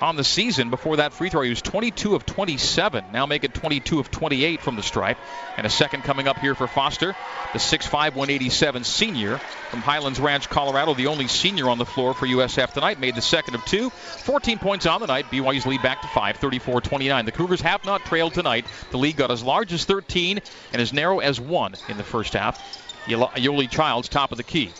on 0.00 0.16
the 0.16 0.24
season. 0.24 0.70
Before 0.70 0.96
that 0.96 1.12
free 1.12 1.30
throw, 1.30 1.42
he 1.42 1.50
was 1.50 1.62
22 1.62 2.14
of 2.14 2.26
27. 2.26 3.04
Now 3.12 3.26
make 3.26 3.44
it 3.44 3.54
22 3.54 4.00
of 4.00 4.10
28 4.10 4.60
from 4.60 4.76
the 4.76 4.82
stripe. 4.82 5.18
And 5.56 5.66
a 5.66 5.70
second 5.70 6.02
coming 6.04 6.28
up 6.28 6.38
here 6.38 6.54
for 6.54 6.66
Foster, 6.66 7.14
the 7.52 7.58
6'5", 7.58 7.90
187 7.92 8.84
senior 8.84 9.38
from 9.70 9.80
Highlands 9.80 10.20
Ranch, 10.20 10.48
Colorado, 10.48 10.94
the 10.94 11.06
only 11.06 11.28
senior 11.28 11.68
on 11.68 11.78
the 11.78 11.86
floor 11.86 12.14
for 12.14 12.26
USF 12.26 12.72
tonight. 12.72 13.00
Made 13.00 13.14
the 13.14 13.22
second 13.22 13.54
of 13.54 13.64
two. 13.64 13.90
14 13.90 14.58
points 14.58 14.86
on 14.86 15.00
the 15.00 15.06
night. 15.06 15.26
BYU's 15.30 15.66
lead 15.66 15.82
back 15.82 16.02
to 16.02 16.08
5, 16.08 16.38
34-29. 16.38 17.24
The 17.24 17.32
Cougars 17.32 17.60
have 17.62 17.84
not 17.84 18.04
trailed 18.04 18.34
tonight. 18.34 18.66
The 18.90 18.98
lead 18.98 19.16
got 19.16 19.30
as 19.30 19.42
large 19.42 19.72
as 19.72 19.84
13 19.84 20.40
and 20.72 20.82
as 20.82 20.92
narrow 20.92 21.20
as 21.20 21.40
one 21.40 21.74
in 21.88 21.96
the 21.96 22.04
first 22.04 22.34
half. 22.34 22.82
Yoeli 23.06 23.70
Childs, 23.70 24.08
top 24.08 24.32
of 24.32 24.36
the 24.36 24.42
key. 24.42 24.72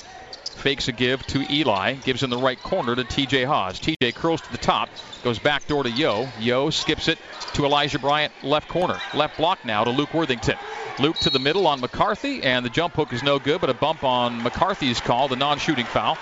Fakes 0.57 0.89
a 0.89 0.93
give 0.93 1.25
to 1.29 1.45
Eli, 1.53 1.95
gives 1.95 2.23
in 2.23 2.31
the 2.31 2.39
right 2.39 2.61
corner 2.61 2.97
to 2.97 3.05
TJ 3.05 3.47
Haws. 3.47 3.79
TJ 3.79 4.15
curls 4.15 4.41
to 4.41 4.51
the 4.51 4.59
top, 4.59 4.89
goes 5.23 5.39
back 5.39 5.67
door 5.69 5.85
to 5.85 5.91
Yo. 5.91 6.29
Yo 6.41 6.71
skips 6.71 7.09
it 7.09 7.19
to 7.55 7.65
Elijah 7.65 7.99
Bryant, 7.99 8.33
left 8.43 8.69
corner. 8.69 8.99
Left 9.15 9.37
block 9.37 9.65
now 9.65 9.85
to 9.85 9.91
Luke 9.91 10.13
Worthington. 10.13 10.57
Luke 10.99 11.17
to 11.19 11.31
the 11.31 11.39
middle 11.39 11.67
on 11.67 11.81
McCarthy, 11.81 12.43
and 12.43 12.65
the 12.65 12.71
jump 12.71 12.95
hook 12.95 13.13
is 13.13 13.23
no 13.23 13.39
good, 13.39 13.61
but 13.61 13.69
a 13.69 13.75
bump 13.75 14.03
on 14.03 14.43
McCarthy's 14.43 15.01
call, 15.01 15.29
the 15.29 15.37
non 15.37 15.59
shooting 15.59 15.85
foul. 15.85 16.17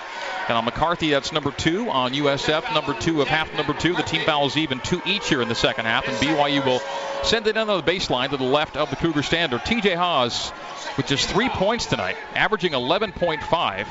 And 0.47 0.57
on 0.57 0.65
McCarthy, 0.65 1.09
that's 1.09 1.31
number 1.31 1.51
two. 1.51 1.89
On 1.89 2.13
USF, 2.13 2.73
number 2.73 2.93
two 2.93 3.21
of 3.21 3.27
half 3.27 3.51
number 3.55 3.73
two. 3.73 3.95
The 3.95 4.03
team 4.03 4.21
fouls 4.21 4.57
even 4.57 4.79
two 4.79 5.01
each 5.05 5.29
here 5.29 5.41
in 5.41 5.47
the 5.47 5.55
second 5.55 5.85
half, 5.85 6.07
and 6.07 6.15
BYU 6.17 6.63
will 6.63 6.81
send 7.23 7.47
it 7.47 7.53
the 7.53 7.81
baseline 7.81 8.29
to 8.29 8.37
the 8.37 8.43
left 8.43 8.77
of 8.77 8.89
the 8.89 8.95
Cougar 8.95 9.23
standard. 9.23 9.61
TJ 9.61 9.95
Haws 9.95 10.51
with 10.97 11.07
just 11.07 11.29
three 11.29 11.49
points 11.49 11.87
tonight, 11.87 12.17
averaging 12.35 12.73
11.5 12.73 13.87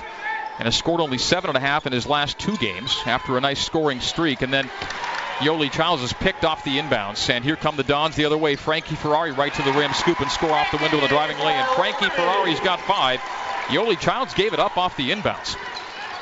and 0.58 0.66
has 0.66 0.76
scored 0.76 1.00
only 1.00 1.18
seven 1.18 1.50
and 1.50 1.56
a 1.56 1.61
half 1.61 1.87
in 1.87 1.92
his 1.92 2.06
last 2.06 2.38
two 2.38 2.56
games 2.56 2.96
after 3.06 3.37
a 3.37 3.40
nice 3.40 3.64
scoring 3.64 4.00
streak. 4.00 4.42
And 4.42 4.52
then 4.52 4.70
Yoeli 5.38 5.70
Childs 5.70 6.02
is 6.02 6.12
picked 6.12 6.44
off 6.44 6.64
the 6.64 6.78
inbounds. 6.78 7.28
And 7.28 7.44
here 7.44 7.56
come 7.56 7.76
the 7.76 7.84
Dons 7.84 8.16
the 8.16 8.25
other 8.25 8.38
way. 8.38 8.56
Frankie 8.56 8.94
Ferrari 8.94 9.32
right 9.32 9.52
to 9.52 9.62
the 9.62 9.73
rim, 9.73 9.92
scoop 9.92 10.20
and 10.20 10.30
score 10.30 10.52
off 10.52 10.70
the 10.70 10.78
window 10.78 10.99
in 10.99 11.02
the 11.02 11.08
driving 11.08 11.38
lane. 11.38 11.56
And 11.56 11.68
Frankie 11.76 12.08
Ferrari's 12.11 12.61
got 12.61 12.80
five. 12.80 13.20
Yoeli 13.66 13.99
Childs 13.99 14.34
gave 14.34 14.52
it 14.52 14.61
up 14.61 14.76
off 14.76 14.96
the 14.96 15.11
inbounds. 15.11 15.56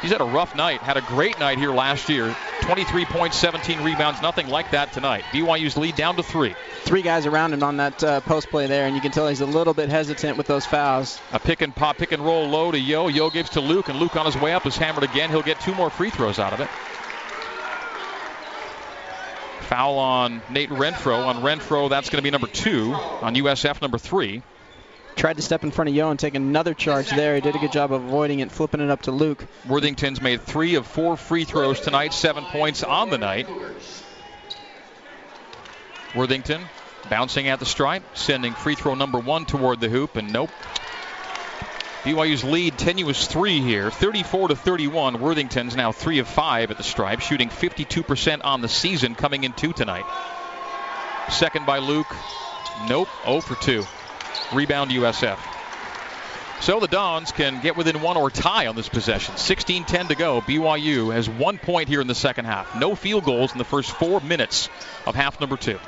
He's 0.03 0.11
had 0.11 0.21
a 0.21 0.25
rough 0.25 0.57
night. 0.57 0.81
Had 0.81 0.97
a 0.97 1.01
great 1.01 1.39
night 1.39 1.59
here 1.59 1.71
last 1.71 2.09
year. 2.09 2.35
23 2.63 3.05
points, 3.05 3.37
17 3.37 3.85
rebounds, 3.85 4.21
nothing 4.21 4.49
like 4.49 4.73
that 4.73 4.93
tonight. 4.93 5.23
BYU's 5.33 5.77
lead 5.77 5.95
down 5.95 6.17
to 6.17 6.25
three. 6.25 6.57
Three 6.81 7.03
guys 7.03 7.25
around 7.25 7.53
him 7.53 7.63
on 7.63 7.77
that 7.77 8.03
uh, 8.03 8.21
post 8.21 8.51
play 8.51 8.67
there, 8.67 8.87
and 8.87 8.97
you 8.97 9.01
can 9.01 9.13
tell 9.13 9.29
he's 9.29 9.41
a 9.41 9.47
little 9.47 9.75
bit 9.75 9.89
hesitant 9.89 10.37
with 10.37 10.49
those 10.49 10.67
fouls. 10.67 11.21
A 11.33 11.39
pick 11.39 11.63
and 11.63 11.75
pop, 11.75 11.99
pick 11.99 12.11
and 12.11 12.25
roll 12.25 12.49
low 12.49 12.73
to 12.73 12.79
Yo. 12.79 13.07
Yo 13.07 13.31
gives 13.31 13.51
to 13.51 13.61
Luke, 13.61 13.89
and 13.89 14.01
Luke 14.01 14.17
on 14.17 14.27
his 14.27 14.37
way 14.37 14.53
up 14.53 14.67
is 14.67 14.77
hammered 14.77 15.05
again. 15.05 15.31
He'll 15.31 15.41
get 15.41 15.61
two 15.61 15.75
more 15.75 15.89
free 15.89 16.11
throws 16.11 16.41
out 16.41 16.53
of 16.53 16.59
it. 16.59 16.69
Foul 19.69 19.99
on 19.99 20.43
Nate 20.51 20.71
Renfro. 20.71 21.27
On 21.27 21.37
Renfro, 21.37 21.89
that's 21.89 22.11
going 22.11 22.19
to 22.19 22.23
be 22.23 22.31
number 22.31 22.49
two. 22.49 22.93
On 22.93 23.35
USF, 23.37 23.81
number 23.81 23.99
three. 23.99 24.43
Tried 25.17 25.37
to 25.37 25.43
step 25.43 25.63
in 25.63 25.71
front 25.71 25.89
of 25.89 25.95
Yo 25.95 26.11
and 26.11 26.19
take 26.19 26.35
another 26.35 26.75
charge 26.75 27.11
there. 27.11 27.35
He 27.35 27.41
did 27.41 27.55
a 27.55 27.59
good 27.59 27.73
job 27.73 27.93
of 27.93 28.03
avoiding 28.05 28.41
it, 28.41 28.51
flipping 28.51 28.81
it 28.81 28.91
up 28.91 29.03
to 29.03 29.13
Luke. 29.13 29.47
Worthington's 29.69 30.21
made 30.21 30.43
three 30.43 30.75
of 30.75 30.87
four 30.87 31.17
free 31.17 31.45
throws 31.45 31.81
tonight, 31.81 32.13
seven 32.13 32.45
points 32.45 32.83
on 32.83 33.11
the 33.11 33.19
night. 33.19 33.49
Worthington 36.15 36.63
bouncing 37.09 37.49
at 37.49 37.59
the 37.59 37.67
stripe, 37.67 38.03
sending 38.15 38.53
free 38.53 38.75
throw 38.75 38.95
number 38.95 39.19
one 39.19 39.45
toward 39.45 39.81
the 39.81 39.89
hoop, 39.89 40.17
and 40.17 40.33
nope. 40.33 40.51
BYU's 42.05 42.43
lead 42.43 42.77
tenuous 42.79 43.29
three 43.29 43.61
here, 43.61 43.91
34 43.91 44.49
to 44.49 44.57
31. 44.57 45.21
Worthington's 45.21 45.77
now 45.77 45.93
three 45.93 46.19
of 46.19 46.27
five 46.27 46.71
at 46.73 46.77
the 46.77 46.83
stripe, 46.83 47.21
shooting 47.21 47.49
52% 47.49 48.41
on 48.43 48.61
the 48.61 48.69
season, 48.69 49.15
coming 49.15 49.45
in 49.45 49.53
two 49.53 49.73
tonight. 49.73 50.05
Second 51.31 51.65
by 51.65 51.79
Luke. 51.79 52.13
Nope, 52.89 53.09
0 53.25 53.41
for 53.41 53.55
2. 53.63 53.85
Rebound 54.53 54.91
USF. 54.91 55.39
So 56.63 56.79
the 56.79 56.87
Dons 56.87 57.33
can 57.33 57.61
get 57.61 57.77
within 57.77 58.01
one 58.03 58.17
or 58.17 58.31
tie 58.31 58.69
on 58.69 58.77
this 58.77 58.89
possession. 58.89 59.37
16 59.37 59.85
10 59.85 60.09
to 60.09 60.15
go. 60.15 60.41
BYU 60.43 61.13
has 61.13 61.29
one 61.29 61.59
point 61.59 61.89
here 61.89 62.01
in 62.01 62.07
the 62.07 62.15
second 62.15 62.45
half. 62.45 62.77
No 62.77 62.95
field 62.95 63.25
goals 63.25 63.51
in 63.51 63.59
the 63.59 63.65
first 63.65 63.91
four 63.91 64.21
minutes 64.21 64.69
of 65.05 65.17
half 65.17 65.41
number 65.41 65.57
two. 65.57 65.81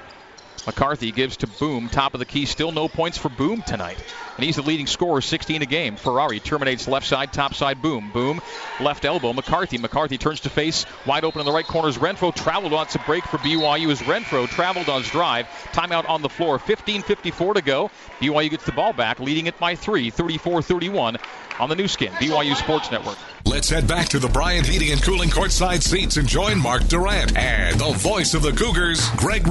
McCarthy 0.66 1.12
gives 1.12 1.37
to 1.38 1.47
Boum, 1.47 1.88
top 1.88 2.14
of 2.14 2.21
the 2.21 2.25
key. 2.25 2.47
Still 2.47 2.73
no 2.73 2.88
points 2.88 3.18
for 3.18 3.28
Boum 3.28 3.62
tonight. 3.62 4.02
And 4.37 4.44
he's 4.44 4.56
the 4.56 4.62
leading 4.62 4.87
scorer, 4.87 5.21
16 5.21 5.62
a 5.62 5.66
game. 5.66 5.97
Ferrari 5.97 6.40
terminates 6.40 6.88
left 6.88 7.06
side, 7.06 7.33
top 7.33 7.54
side, 7.54 7.83
Boum. 7.83 8.11
Boum, 8.12 8.40
left 8.80 9.04
elbow, 9.04 9.33
McCarthy. 9.33 9.78
McCarthy 9.78 10.18
turns 10.18 10.40
to 10.40 10.50
face, 10.50 10.87
wide 11.06 11.25
open 11.25 11.40
in 11.40 11.47
the 11.47 11.52
right 11.52 11.66
corner 11.66 11.90
Renfro. 11.90 12.35
Traveled 12.35 12.73
lots 12.73 12.94
of 12.94 13.04
break 13.06 13.25
for 13.25 13.38
BYU 13.38 13.90
as 13.90 14.00
Renfro 14.02 14.49
traveled 14.49 14.88
on 14.88 15.02
his 15.02 15.11
drive. 15.11 15.47
Timeout 15.73 16.09
on 16.09 16.23
the 16.23 16.28
floor, 16.28 16.59
15.54 16.59 17.54
to 17.54 17.62
go. 17.62 17.90
BYU 18.21 18.50
gets 18.50 18.64
the 18.64 18.73
ball 18.73 18.92
back, 18.92 19.21
leading 19.21 19.47
it 19.47 19.59
by 19.59 19.75
three, 19.75 20.11
34 20.11 20.62
31 20.62 21.18
on 21.58 21.68
the 21.68 21.76
Nu 21.76 21.88
Skin, 21.88 22.12
BYU 22.12 22.54
Sports 22.56 22.90
Network. 22.90 23.16
Let's 23.44 23.68
head 23.68 23.87
back 23.87 24.08
to 24.08 24.18
the 24.18 24.28
Bryant 24.28 24.66
Heating 24.66 24.92
and 24.92 25.02
Cooling 25.02 25.30
courtside 25.30 25.82
seats 25.82 26.16
and 26.16 26.26
join 26.26 26.58
Mark 26.58 26.87
Durrant 26.88 27.37
and 27.37 27.78
the 27.78 27.92
voice 27.92 28.34
of 28.34 28.42
the 28.42 28.52
Cougars, 28.52 29.08
Greg. 29.16 29.46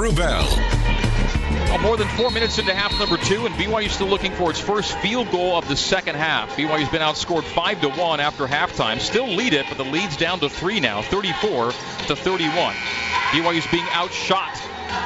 Well, 1.73 1.81
more 1.81 1.97
than 1.97 2.07
four 2.09 2.29
minutes 2.29 2.59
into 2.59 2.73
half 2.73 2.97
number 2.99 3.17
two, 3.17 3.45
and 3.45 3.55
BYU 3.55 3.89
still 3.89 4.07
looking 4.07 4.31
for 4.33 4.51
its 4.51 4.59
first 4.59 4.95
field 4.99 5.31
goal 5.31 5.57
of 5.57 5.67
the 5.67 5.75
second 5.75 6.15
half. 6.15 6.55
BYU's 6.55 6.89
been 6.89 7.01
outscored 7.01 7.43
five 7.43 7.81
to 7.81 7.89
one 7.89 8.19
after 8.19 8.45
halftime. 8.45 8.99
Still 8.99 9.27
lead 9.27 9.53
it, 9.53 9.65
but 9.69 9.77
the 9.77 9.85
lead's 9.85 10.17
down 10.17 10.39
to 10.41 10.49
three 10.49 10.79
now, 10.79 11.01
34 11.01 11.71
to 12.07 12.15
31. 12.15 12.75
BYU's 13.31 13.67
being 13.67 13.85
outshot 13.91 14.61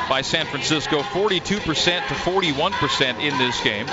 by 0.10 0.22
San 0.22 0.46
Francisco, 0.46 1.02
42% 1.02 1.44
to 1.46 2.14
41% 2.14 3.20
in 3.22 3.38
this 3.38 3.62
game. 3.62 3.88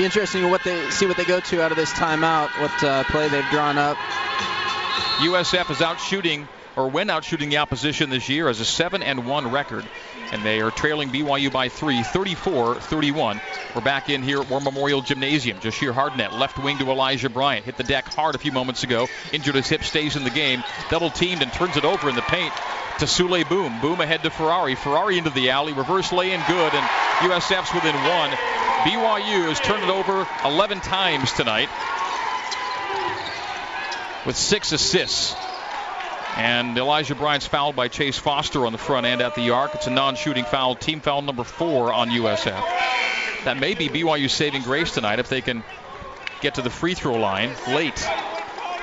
Be 0.00 0.06
interesting 0.06 0.48
what 0.48 0.64
they 0.64 0.88
see 0.88 1.04
what 1.04 1.18
they 1.18 1.26
go 1.26 1.40
to 1.40 1.62
out 1.62 1.72
of 1.72 1.76
this 1.76 1.92
timeout, 1.92 2.48
what 2.58 2.82
uh, 2.82 3.04
play 3.04 3.28
they've 3.28 3.44
drawn 3.50 3.76
up. 3.76 3.98
USF 5.18 5.70
is 5.70 5.82
out 5.82 6.00
shooting 6.00 6.48
or 6.76 6.88
went 6.88 7.10
out 7.10 7.24
shooting 7.24 7.50
the 7.50 7.58
opposition 7.58 8.10
this 8.10 8.28
year 8.28 8.48
as 8.48 8.60
a 8.60 8.64
7 8.64 9.02
and 9.02 9.26
1 9.26 9.50
record. 9.50 9.84
And 10.32 10.44
they 10.44 10.60
are 10.60 10.70
trailing 10.70 11.10
BYU 11.10 11.52
by 11.52 11.68
three, 11.68 12.02
34 12.02 12.76
31. 12.76 13.40
We're 13.74 13.80
back 13.80 14.08
in 14.08 14.22
here 14.22 14.40
at 14.40 14.48
War 14.48 14.60
Memorial 14.60 15.02
Gymnasium. 15.02 15.58
Jahshire 15.58 15.92
Hardnett, 15.92 16.32
left 16.32 16.58
wing 16.58 16.78
to 16.78 16.90
Elijah 16.90 17.28
Bryant. 17.28 17.64
Hit 17.64 17.76
the 17.76 17.82
deck 17.82 18.06
hard 18.14 18.34
a 18.34 18.38
few 18.38 18.52
moments 18.52 18.84
ago. 18.84 19.08
Injured 19.32 19.56
his 19.56 19.68
hip, 19.68 19.82
stays 19.82 20.16
in 20.16 20.24
the 20.24 20.30
game. 20.30 20.62
Double 20.88 21.10
teamed 21.10 21.42
and 21.42 21.52
turns 21.52 21.76
it 21.76 21.84
over 21.84 22.08
in 22.08 22.14
the 22.14 22.22
paint 22.22 22.52
to 23.00 23.06
Souley 23.06 23.48
Boom. 23.48 23.80
Boum 23.80 24.00
ahead 24.00 24.22
to 24.22 24.30
Ferrari. 24.30 24.74
Ferrari 24.74 25.18
into 25.18 25.30
the 25.30 25.50
alley. 25.50 25.72
Reverse 25.72 26.12
lay 26.12 26.32
in 26.32 26.40
good. 26.46 26.74
And 26.74 26.86
USF's 27.30 27.74
within 27.74 27.94
one. 27.94 28.30
BYU 28.80 29.48
has 29.48 29.58
turned 29.60 29.82
it 29.82 29.90
over 29.90 30.26
11 30.44 30.80
times 30.80 31.32
tonight 31.32 31.68
with 34.26 34.36
six 34.36 34.72
assists. 34.72 35.34
And 36.36 36.76
Elijah 36.78 37.14
Bryant's 37.14 37.46
fouled 37.46 37.76
by 37.76 37.88
Chase 37.88 38.18
Foster 38.18 38.66
on 38.66 38.72
the 38.72 38.78
front 38.78 39.06
end 39.06 39.20
at 39.20 39.34
the 39.34 39.50
arc. 39.50 39.74
It's 39.74 39.86
a 39.86 39.90
non 39.90 40.14
shooting 40.16 40.44
foul, 40.44 40.74
team 40.74 41.00
foul 41.00 41.22
number 41.22 41.44
four 41.44 41.92
on 41.92 42.08
USF. 42.08 42.64
That 43.44 43.58
may 43.58 43.74
be 43.74 43.88
BYU's 43.88 44.32
saving 44.32 44.62
grace 44.62 44.92
tonight 44.92 45.18
if 45.18 45.28
they 45.28 45.40
can 45.40 45.64
get 46.40 46.54
to 46.54 46.62
the 46.62 46.70
free 46.70 46.94
throw 46.94 47.16
line 47.16 47.50
late. 47.68 48.06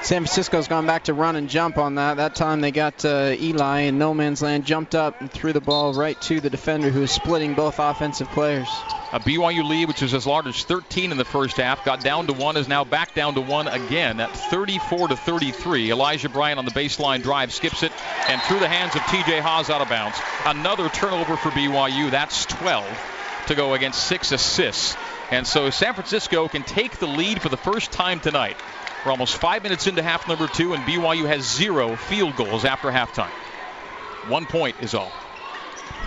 San 0.08 0.22
Francisco's 0.22 0.70
gone 0.70 0.86
back 0.86 1.04
to 1.04 1.14
run 1.14 1.36
and 1.36 1.50
jump 1.50 1.78
on 1.78 1.96
that. 1.96 2.16
That 2.16 2.34
time 2.34 2.62
they 2.62 2.72
got 2.72 3.04
uh, 3.04 3.36
Eli 3.38 3.80
in 3.82 3.98
no 3.98 4.14
man's 4.14 4.42
land, 4.42 4.64
jumped 4.64 4.96
up 4.96 5.20
and 5.20 5.30
threw 5.30 5.52
the 5.52 5.60
ball 5.60 5.94
right 5.94 6.16
to 6.22 6.40
the 6.40 6.50
defender 6.50 6.90
who 6.90 7.02
was 7.02 7.12
splitting 7.12 7.56
both 7.56 7.78
offensive 7.78 8.30
players. 8.30 8.70
A 9.12 9.20
BYU 9.20 9.68
lead, 9.68 9.90
which 9.90 10.02
was 10.02 10.14
as 10.14 10.26
large 10.26 10.48
as 10.48 10.64
13 10.64 11.12
in 11.12 11.18
the 11.18 11.26
first 11.26 11.58
half, 11.58 11.84
got 11.84 12.00
down 12.00 12.28
to 12.28 12.32
one, 12.32 12.56
is 12.56 12.70
now 12.70 12.86
back 12.86 13.16
down 13.16 13.34
to 13.34 13.42
one 13.42 13.68
again 13.68 14.22
at 14.22 14.34
34 14.34 15.10
to 15.10 15.18
33. 15.18 15.92
Elijah 15.92 16.30
Bryant 16.30 16.58
on 16.58 16.64
the 16.64 16.72
baseline 16.72 17.22
drive 17.22 17.52
skips 17.52 17.84
it 17.84 17.92
and 18.30 18.42
through 18.44 18.60
the 18.60 18.70
hands 18.70 18.96
of 18.96 19.02
TJ 19.02 19.42
Haws 19.42 19.70
out 19.70 19.82
of 19.82 19.90
bounds. 19.90 20.18
Another 20.46 20.88
turnover 20.88 21.36
for 21.36 21.50
BYU. 21.50 22.10
That's 22.12 22.46
12 22.46 22.86
to 23.48 23.56
go 23.56 23.74
against 23.74 24.08
six 24.08 24.32
assists. 24.32 24.96
And 25.32 25.46
so 25.46 25.70
San 25.70 25.96
Francisco 25.96 26.48
can 26.48 26.64
take 26.64 26.98
the 26.98 27.08
lead 27.08 27.42
for 27.42 27.50
the 27.50 27.58
first 27.58 27.92
time 27.92 28.22
tonight. 28.22 28.56
We're 29.06 29.12
almost 29.12 29.38
five 29.38 29.64
minutes 29.64 29.88
into 29.88 30.02
half 30.02 30.28
number 30.28 30.48
two, 30.48 30.74
and 30.74 30.84
BYU 30.84 31.26
has 31.26 31.44
zero 31.44 31.96
field 31.96 32.36
goals 32.36 32.66
after 32.66 32.90
halftime. 32.90 33.32
One 34.28 34.46
point 34.46 34.76
is 34.82 34.94
all. 34.94 35.12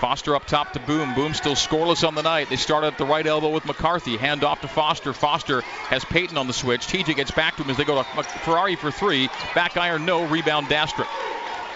Foster 0.00 0.35
up 0.35 0.47
top 0.47 0.73
to 0.73 0.80
Boum. 0.80 1.14
Boum 1.14 1.35
still 1.35 1.54
scoreless 1.54 2.06
on 2.06 2.14
the 2.14 2.23
night. 2.23 2.49
They 2.49 2.56
start 2.56 2.85
at 2.85 2.97
the 2.97 3.04
right 3.04 3.26
elbow 3.26 3.50
with 3.50 3.66
McCarthy. 3.66 4.16
Hand 4.16 4.44
off 4.44 4.62
to 4.62 4.68
Foster. 4.68 5.12
Foster 5.12 5.61
has 5.61 6.04
Payton 6.04 6.38
on 6.38 6.47
the 6.47 6.52
switch. 6.52 6.87
TJ 6.87 7.16
gets 7.16 7.30
back 7.30 7.56
to 7.56 7.62
him 7.62 7.70
as 7.70 7.76
they 7.76 7.85
go 7.85 8.02
to 8.02 8.23
Ferrari 8.23 8.76
for 8.76 8.90
three. 8.90 9.28
Back 9.54 9.76
iron, 9.76 10.06
no. 10.06 10.26
Rebound, 10.26 10.68
Dastrup. 10.68 11.09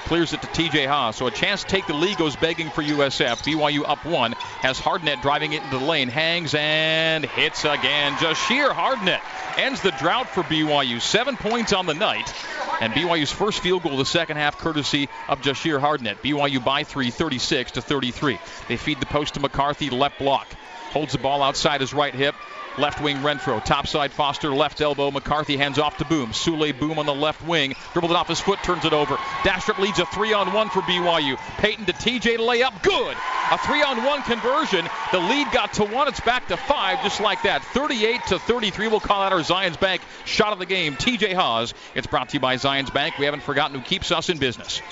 Clears 0.04 0.34
it 0.34 0.42
to 0.42 0.48
TJ 0.48 0.86
Haws. 0.86 1.16
So 1.16 1.26
a 1.26 1.30
chance 1.30 1.62
to 1.62 1.68
take 1.68 1.86
the 1.86 1.94
lead 1.94 2.18
goes 2.18 2.36
begging 2.36 2.68
for 2.70 2.82
USF. 2.82 3.42
BYU 3.42 3.88
up 3.88 4.04
one. 4.04 4.32
Has 4.32 4.78
Hardnett 4.78 5.22
driving 5.22 5.54
it 5.54 5.62
into 5.62 5.78
the 5.78 5.84
lane. 5.84 6.08
Hangs 6.08 6.54
and 6.54 7.24
hits 7.24 7.64
again. 7.64 8.12
Jahshire 8.18 8.70
Hardnett 8.70 9.20
ends 9.56 9.80
the 9.80 9.92
drought 9.92 10.28
for 10.28 10.42
BYU. 10.42 11.00
Seven 11.00 11.36
points 11.36 11.72
on 11.72 11.86
the 11.86 11.94
night. 11.94 12.32
And 12.80 12.92
BYU's 12.92 13.32
first 13.32 13.60
field 13.60 13.82
goal 13.82 13.92
of 13.92 13.98
the 13.98 14.04
second 14.04 14.36
half, 14.36 14.58
courtesy 14.58 15.08
of 15.28 15.40
Jahshire 15.40 15.78
Hardnett. 15.78 16.20
BYU 16.20 16.62
by 16.62 16.84
three, 16.84 17.10
36 17.10 17.72
to 17.72 17.80
33. 17.80 18.38
They 18.68 18.76
feed 18.76 19.00
the 19.00 19.06
post 19.06 19.34
to 19.34 19.40
McCarthy, 19.40 19.88
left 19.88 20.18
block. 20.18 20.48
Holds 20.90 21.12
the 21.12 21.18
ball 21.18 21.42
outside 21.42 21.80
his 21.80 21.94
right 21.94 22.14
hip. 22.14 22.34
Left 22.76 23.00
wing 23.00 23.18
Renfro. 23.18 23.64
Topside 23.64 24.12
Foster. 24.12 24.52
Left 24.52 24.80
elbow. 24.80 25.10
McCarthy 25.10 25.56
hands 25.56 25.78
off 25.78 25.98
to 25.98 26.04
Boom. 26.04 26.30
Souley 26.30 26.78
Boum 26.78 26.98
on 26.98 27.06
the 27.06 27.14
left 27.14 27.42
wing. 27.42 27.74
Dribbled 27.92 28.10
it 28.10 28.16
off 28.16 28.28
his 28.28 28.40
foot. 28.40 28.62
Turns 28.62 28.84
it 28.84 28.92
over. 28.92 29.16
Dastrup 29.42 29.78
leads 29.78 30.00
a 30.00 30.06
three 30.06 30.32
on 30.32 30.52
one 30.52 30.68
for 30.70 30.80
BYU. 30.82 31.36
Payton 31.58 31.86
to 31.86 31.92
TJ 31.92 32.36
to 32.36 32.42
lay 32.42 32.62
up. 32.62 32.82
Good. 32.82 33.16
A 33.52 33.58
three 33.58 33.82
on 33.82 34.02
one 34.04 34.22
conversion. 34.22 34.88
The 35.12 35.20
lead 35.20 35.52
got 35.52 35.74
to 35.74 35.84
one. 35.84 36.08
It's 36.08 36.20
back 36.20 36.48
to 36.48 36.56
five 36.56 37.02
just 37.02 37.20
like 37.20 37.42
that. 37.42 37.62
38 37.64 38.20
to 38.28 38.38
33. 38.38 38.88
We'll 38.88 39.00
call 39.00 39.22
out 39.22 39.32
our 39.32 39.40
Zions 39.40 39.78
Bank 39.78 40.02
shot 40.24 40.52
of 40.52 40.58
the 40.58 40.66
game. 40.66 40.96
TJ 40.96 41.32
Haws. 41.34 41.74
It's 41.94 42.06
brought 42.06 42.30
to 42.30 42.34
you 42.34 42.40
by 42.40 42.56
Zions 42.56 42.92
Bank. 42.92 43.18
We 43.18 43.26
haven't 43.26 43.42
forgotten 43.42 43.78
who 43.78 43.84
keeps 43.84 44.10
us 44.10 44.28
in 44.28 44.38
business. 44.38 44.82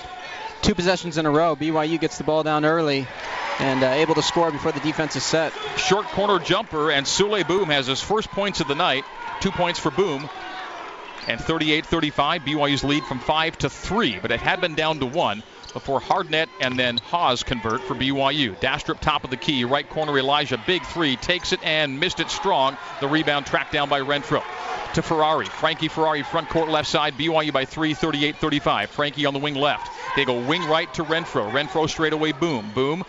Two 0.60 0.76
possessions 0.76 1.18
in 1.18 1.26
a 1.26 1.30
row. 1.30 1.56
BYU 1.56 1.98
gets 1.98 2.18
the 2.18 2.24
ball 2.24 2.44
down 2.44 2.64
early 2.64 3.08
and 3.58 3.82
uh, 3.82 3.86
able 3.86 4.14
to 4.14 4.22
score 4.22 4.50
before 4.50 4.72
the 4.72 4.80
defense 4.80 5.16
is 5.16 5.22
set. 5.22 5.52
Short 5.76 6.06
corner 6.06 6.38
jumper, 6.38 6.90
and 6.90 7.06
Souley 7.06 7.46
Boum 7.46 7.68
has 7.68 7.86
his 7.86 8.00
first 8.00 8.30
points 8.30 8.60
of 8.60 8.68
the 8.68 8.74
night. 8.74 9.04
Two 9.40 9.50
points 9.50 9.78
for 9.78 9.90
Boum. 9.90 10.28
And 11.28 11.40
38 11.40 11.86
35, 11.86 12.42
BYU's 12.42 12.82
lead 12.82 13.04
from 13.04 13.20
5 13.20 13.58
to 13.58 13.70
3, 13.70 14.18
but 14.20 14.32
it 14.32 14.40
had 14.40 14.60
been 14.60 14.74
down 14.74 14.98
to 14.98 15.06
1 15.06 15.42
before 15.72 16.00
Hardnett 16.00 16.48
and 16.60 16.78
then 16.78 16.98
Haws 16.98 17.42
convert 17.42 17.80
for 17.82 17.94
BYU. 17.94 18.58
Dastrup 18.58 19.00
top 19.00 19.24
of 19.24 19.30
the 19.30 19.36
key, 19.36 19.64
right 19.64 19.88
corner 19.88 20.18
Elijah, 20.18 20.60
big 20.66 20.84
three, 20.84 21.16
takes 21.16 21.52
it 21.52 21.60
and 21.62 21.98
missed 21.98 22.20
it 22.20 22.30
strong. 22.30 22.76
The 23.00 23.08
rebound 23.08 23.46
tracked 23.46 23.72
down 23.72 23.88
by 23.88 24.00
Renfro. 24.00 24.42
To 24.94 25.02
Ferrari. 25.02 25.46
Frankie 25.46 25.88
Ferrari, 25.88 26.22
front 26.22 26.50
court 26.50 26.68
left 26.68 26.88
side, 26.88 27.14
BYU 27.14 27.52
by 27.52 27.64
3, 27.64 27.94
38 27.94 28.36
35. 28.36 28.90
Frankie 28.90 29.24
on 29.24 29.32
the 29.32 29.40
wing 29.40 29.54
left. 29.54 29.90
They 30.16 30.26
go 30.26 30.46
wing 30.46 30.62
right 30.68 30.92
to 30.94 31.04
Renfro. 31.04 31.50
Renfro 31.50 31.88
straight 31.88 32.12
away, 32.12 32.32
boom, 32.32 32.70
Boum 32.74 33.04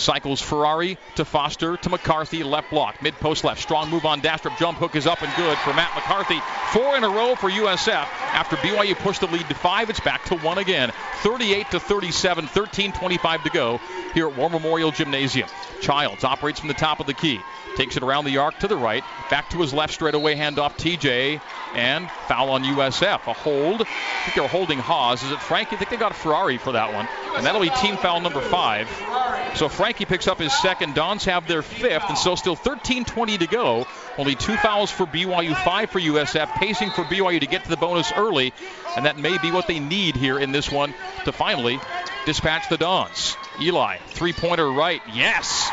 Cycles 0.00 0.40
Ferrari 0.40 0.98
to 1.16 1.24
Foster 1.24 1.76
to 1.76 1.90
McCarthy, 1.90 2.42
left 2.42 2.70
block, 2.70 3.02
mid 3.02 3.14
post 3.14 3.44
left. 3.44 3.60
Strong 3.60 3.90
move 3.90 4.04
on 4.04 4.20
Dastrup. 4.20 4.58
Jump 4.58 4.78
hook 4.78 4.96
is 4.96 5.06
up 5.06 5.22
and 5.22 5.32
good 5.36 5.58
for 5.58 5.74
Matt 5.74 5.94
McCarthy. 5.94 6.40
Four 6.72 6.96
in 6.96 7.04
a 7.04 7.08
row 7.08 7.34
for 7.34 7.50
USF. 7.50 8.06
After 8.32 8.56
BYU 8.56 8.96
pushed 8.96 9.20
the 9.20 9.26
lead 9.26 9.48
to 9.48 9.54
five, 9.54 9.90
it's 9.90 10.00
back 10.00 10.24
to 10.26 10.36
one 10.36 10.58
again. 10.58 10.92
38 11.22 11.70
to 11.72 11.80
37, 11.80 12.46
13:25 12.46 13.42
to 13.42 13.50
go 13.50 13.80
here 14.14 14.28
at 14.28 14.36
War 14.36 14.48
Memorial 14.48 14.90
Gymnasium. 14.90 15.48
Childs 15.80 16.24
operates 16.24 16.60
from 16.60 16.68
the 16.68 16.74
top 16.74 17.00
of 17.00 17.06
the 17.06 17.14
key. 17.14 17.40
Takes 17.76 17.96
it 17.96 18.02
around 18.02 18.24
the 18.24 18.38
arc 18.38 18.58
to 18.60 18.68
the 18.68 18.76
right. 18.76 19.04
Back 19.30 19.50
to 19.50 19.60
his 19.60 19.72
left 19.72 19.94
straightaway 19.94 20.34
handoff 20.34 20.76
TJ. 20.76 21.40
And 21.74 22.10
foul 22.26 22.50
on 22.50 22.64
USF. 22.64 23.26
A 23.26 23.32
hold. 23.32 23.82
I 23.82 24.24
think 24.24 24.34
they're 24.34 24.48
holding 24.48 24.78
Haws. 24.78 25.22
Is 25.22 25.30
it 25.30 25.40
Frankie? 25.40 25.76
I 25.76 25.78
think 25.78 25.90
they 25.90 25.96
got 25.96 26.10
a 26.10 26.14
Ferrari 26.14 26.58
for 26.58 26.72
that 26.72 26.92
one. 26.92 27.06
And 27.36 27.46
that'll 27.46 27.60
be 27.60 27.70
team 27.70 27.96
foul 27.96 28.20
number 28.20 28.40
five. 28.40 28.88
So 29.54 29.68
Frankie 29.90 30.04
picks 30.04 30.28
up 30.28 30.38
his 30.38 30.52
second. 30.52 30.94
Dons 30.94 31.24
have 31.24 31.48
their 31.48 31.62
fifth. 31.62 32.04
And 32.08 32.16
so 32.16 32.36
still 32.36 32.54
13-20 32.54 33.40
to 33.40 33.48
go. 33.48 33.88
Only 34.18 34.36
two 34.36 34.56
fouls 34.56 34.88
for 34.88 35.04
BYU, 35.04 35.52
five 35.64 35.90
for 35.90 35.98
USF. 35.98 36.54
Pacing 36.54 36.90
for 36.90 37.02
BYU 37.02 37.40
to 37.40 37.46
get 37.48 37.64
to 37.64 37.70
the 37.70 37.76
bonus 37.76 38.12
early. 38.12 38.54
And 38.96 39.04
that 39.06 39.18
may 39.18 39.36
be 39.38 39.50
what 39.50 39.66
they 39.66 39.80
need 39.80 40.14
here 40.14 40.38
in 40.38 40.52
this 40.52 40.70
one 40.70 40.94
to 41.24 41.32
finally 41.32 41.80
dispatch 42.24 42.68
the 42.68 42.76
Dons. 42.76 43.36
Eli, 43.60 43.96
three 44.10 44.32
pointer 44.32 44.70
right. 44.70 45.02
Yes. 45.12 45.68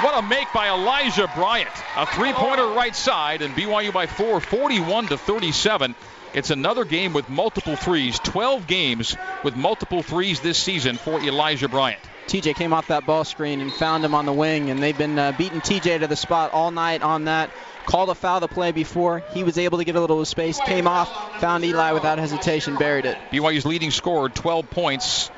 What 0.00 0.16
a 0.16 0.26
make 0.26 0.50
by 0.54 0.70
Elijah 0.70 1.30
Bryant. 1.34 1.68
A 1.98 2.06
three 2.06 2.32
pointer 2.32 2.68
right 2.68 2.96
side, 2.96 3.42
and 3.42 3.54
BYU 3.54 3.92
by 3.92 4.06
four, 4.06 4.40
41 4.40 5.08
to 5.08 5.18
37. 5.18 5.94
It's 6.32 6.50
another 6.50 6.84
game 6.84 7.12
with 7.12 7.28
multiple 7.28 7.74
threes. 7.74 8.18
12 8.20 8.66
games 8.68 9.16
with 9.42 9.56
multiple 9.56 10.02
threes 10.02 10.40
this 10.40 10.58
season 10.58 10.96
for 10.96 11.20
Elijah 11.20 11.68
Bryant. 11.68 12.00
TJ 12.28 12.54
came 12.54 12.72
off 12.72 12.86
that 12.86 13.04
ball 13.04 13.24
screen 13.24 13.60
and 13.60 13.72
found 13.72 14.04
him 14.04 14.14
on 14.14 14.26
the 14.26 14.32
wing, 14.32 14.70
and 14.70 14.80
they've 14.80 14.96
been 14.96 15.18
uh, 15.18 15.32
beating 15.32 15.60
TJ 15.60 16.00
to 16.00 16.06
the 16.06 16.14
spot 16.14 16.52
all 16.52 16.70
night 16.70 17.02
on 17.02 17.24
that. 17.24 17.50
Called 17.84 18.10
a 18.10 18.14
foul 18.14 18.38
the 18.38 18.46
play 18.46 18.70
before. 18.70 19.24
He 19.34 19.42
was 19.42 19.58
able 19.58 19.78
to 19.78 19.84
get 19.84 19.96
a 19.96 20.00
little 20.00 20.24
space, 20.24 20.60
came 20.60 20.86
off, 20.86 21.40
found 21.40 21.64
Eli 21.64 21.90
without 21.92 22.18
hesitation, 22.18 22.76
buried 22.76 23.06
it. 23.06 23.18
BYU's 23.32 23.66
leading 23.66 23.90
scorer, 23.90 24.28
12 24.28 24.70
points. 24.70 25.30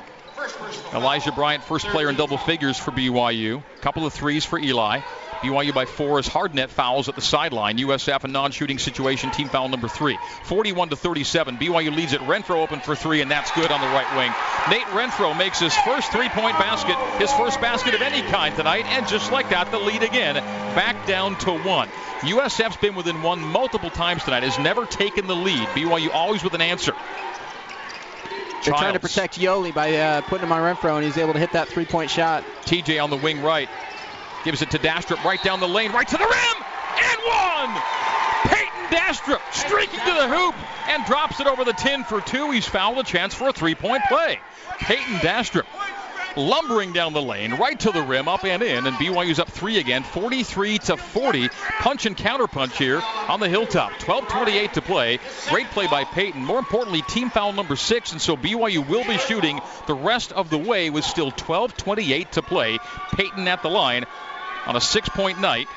Elijah 0.93 1.31
Bryant, 1.31 1.63
first 1.63 1.87
player 1.87 2.09
in 2.09 2.15
double 2.15 2.37
figures 2.37 2.77
for 2.77 2.91
BYU. 2.91 3.63
Couple 3.81 4.05
of 4.05 4.13
threes 4.13 4.45
for 4.45 4.59
Eli. 4.59 4.99
BYU 5.43 5.73
by 5.73 5.85
four 5.85 6.19
as 6.19 6.27
Hardnett 6.27 6.69
fouls 6.69 7.09
at 7.09 7.15
the 7.15 7.21
sideline. 7.21 7.77
USF 7.77 8.23
a 8.23 8.27
non-shooting 8.27 8.79
situation, 8.79 9.29
team 9.31 9.49
foul 9.49 9.67
number 9.67 9.87
three. 9.87 10.17
41 10.45 10.89
to 10.89 10.95
37. 10.95 11.57
BYU 11.57 11.93
leads 11.95 12.13
it. 12.13 12.21
Renfro 12.21 12.63
open 12.63 12.79
for 12.79 12.95
three, 12.95 13.21
and 13.21 13.29
that's 13.29 13.51
good 13.51 13.71
on 13.71 13.81
the 13.81 13.87
right 13.87 14.17
wing. 14.17 14.31
Nate 14.69 14.87
Renfro 14.87 15.37
makes 15.37 15.59
his 15.59 15.75
first 15.75 16.11
three-point 16.11 16.57
basket, 16.57 16.95
his 17.19 17.31
first 17.33 17.59
basket 17.59 17.93
of 17.93 18.01
any 18.01 18.21
kind 18.31 18.55
tonight, 18.55 18.85
and 18.85 19.07
just 19.07 19.31
like 19.31 19.49
that, 19.49 19.69
the 19.71 19.79
lead 19.79 20.03
again, 20.03 20.35
back 20.75 21.05
down 21.05 21.37
to 21.39 21.51
one. 21.51 21.89
USF's 22.21 22.77
been 22.77 22.95
within 22.95 23.21
one 23.21 23.41
multiple 23.41 23.89
times 23.89 24.23
tonight, 24.23 24.43
has 24.43 24.57
never 24.57 24.85
taken 24.85 25.27
the 25.27 25.35
lead. 25.35 25.67
BYU 25.69 26.09
always 26.13 26.43
with 26.43 26.53
an 26.53 26.61
answer. 26.61 26.93
They're 28.63 28.73
trying 28.73 28.93
to 28.93 28.99
protect 28.99 29.37
Yoeli 29.37 29.73
by 29.73 29.95
uh, 29.95 30.21
putting 30.21 30.47
him 30.47 30.53
on 30.53 30.61
Renfro, 30.61 30.95
and 30.95 31.03
he's 31.03 31.17
able 31.17 31.33
to 31.33 31.39
hit 31.39 31.51
that 31.51 31.67
three-point 31.67 32.09
shot. 32.09 32.45
TJ 32.63 33.03
on 33.03 33.09
the 33.09 33.17
wing 33.17 33.41
right. 33.41 33.67
Gives 34.43 34.61
it 34.61 34.71
to 34.71 34.79
Dastrup 34.79 35.23
right 35.23 35.41
down 35.41 35.59
the 35.59 35.67
lane, 35.67 35.91
right 35.91 36.07
to 36.07 36.17
the 36.17 36.23
rim, 36.23 36.63
and 36.97 37.19
one! 37.25 37.81
Payton 38.43 38.97
Dastrup 38.97 39.41
streaking 39.53 39.99
to 39.99 40.13
the 40.13 40.27
hoop 40.27 40.55
and 40.89 41.05
drops 41.05 41.39
it 41.39 41.47
over 41.47 41.63
the 41.63 41.73
tin 41.73 42.03
for 42.03 42.19
two. 42.19 42.51
He's 42.51 42.67
fouled 42.67 42.97
a 42.97 43.03
chance 43.03 43.33
for 43.33 43.47
a 43.47 43.53
three-point 43.53 44.03
play. 44.09 44.39
Payton 44.79 45.19
Dastrup 45.19 45.65
lumbering 46.35 46.93
down 46.93 47.13
the 47.13 47.21
lane, 47.21 47.53
right 47.55 47.79
to 47.79 47.91
the 47.91 48.01
rim, 48.01 48.27
up 48.27 48.43
and 48.43 48.63
in, 48.63 48.87
and 48.87 48.95
BYU's 48.97 49.39
up 49.39 49.49
three 49.49 49.77
again, 49.77 50.03
43 50.03 50.77
to 50.79 50.97
40. 50.97 51.49
Punch 51.79 52.05
and 52.05 52.17
counter 52.17 52.47
punch 52.47 52.77
here 52.77 53.01
on 53.27 53.39
the 53.39 53.49
hilltop. 53.49 53.91
12:28 53.99 54.73
to 54.73 54.81
play. 54.81 55.19
Great 55.49 55.67
play 55.67 55.87
by 55.87 56.03
Payton. 56.03 56.43
More 56.43 56.59
importantly, 56.59 57.01
team 57.03 57.29
foul 57.29 57.53
number 57.53 57.75
six, 57.75 58.11
and 58.11 58.21
so 58.21 58.35
BYU 58.35 58.87
will 58.87 59.03
be 59.03 59.17
shooting 59.17 59.61
the 59.87 59.93
rest 59.93 60.31
of 60.31 60.49
the 60.49 60.57
way 60.57 60.89
with 60.89 61.05
still 61.05 61.31
12:28 61.31 62.31
to 62.31 62.41
play. 62.41 62.79
Payton 63.15 63.47
at 63.47 63.61
the 63.61 63.69
line 63.69 64.05
on 64.65 64.75
a 64.75 64.81
six-point 64.81 65.39
night. 65.39 65.67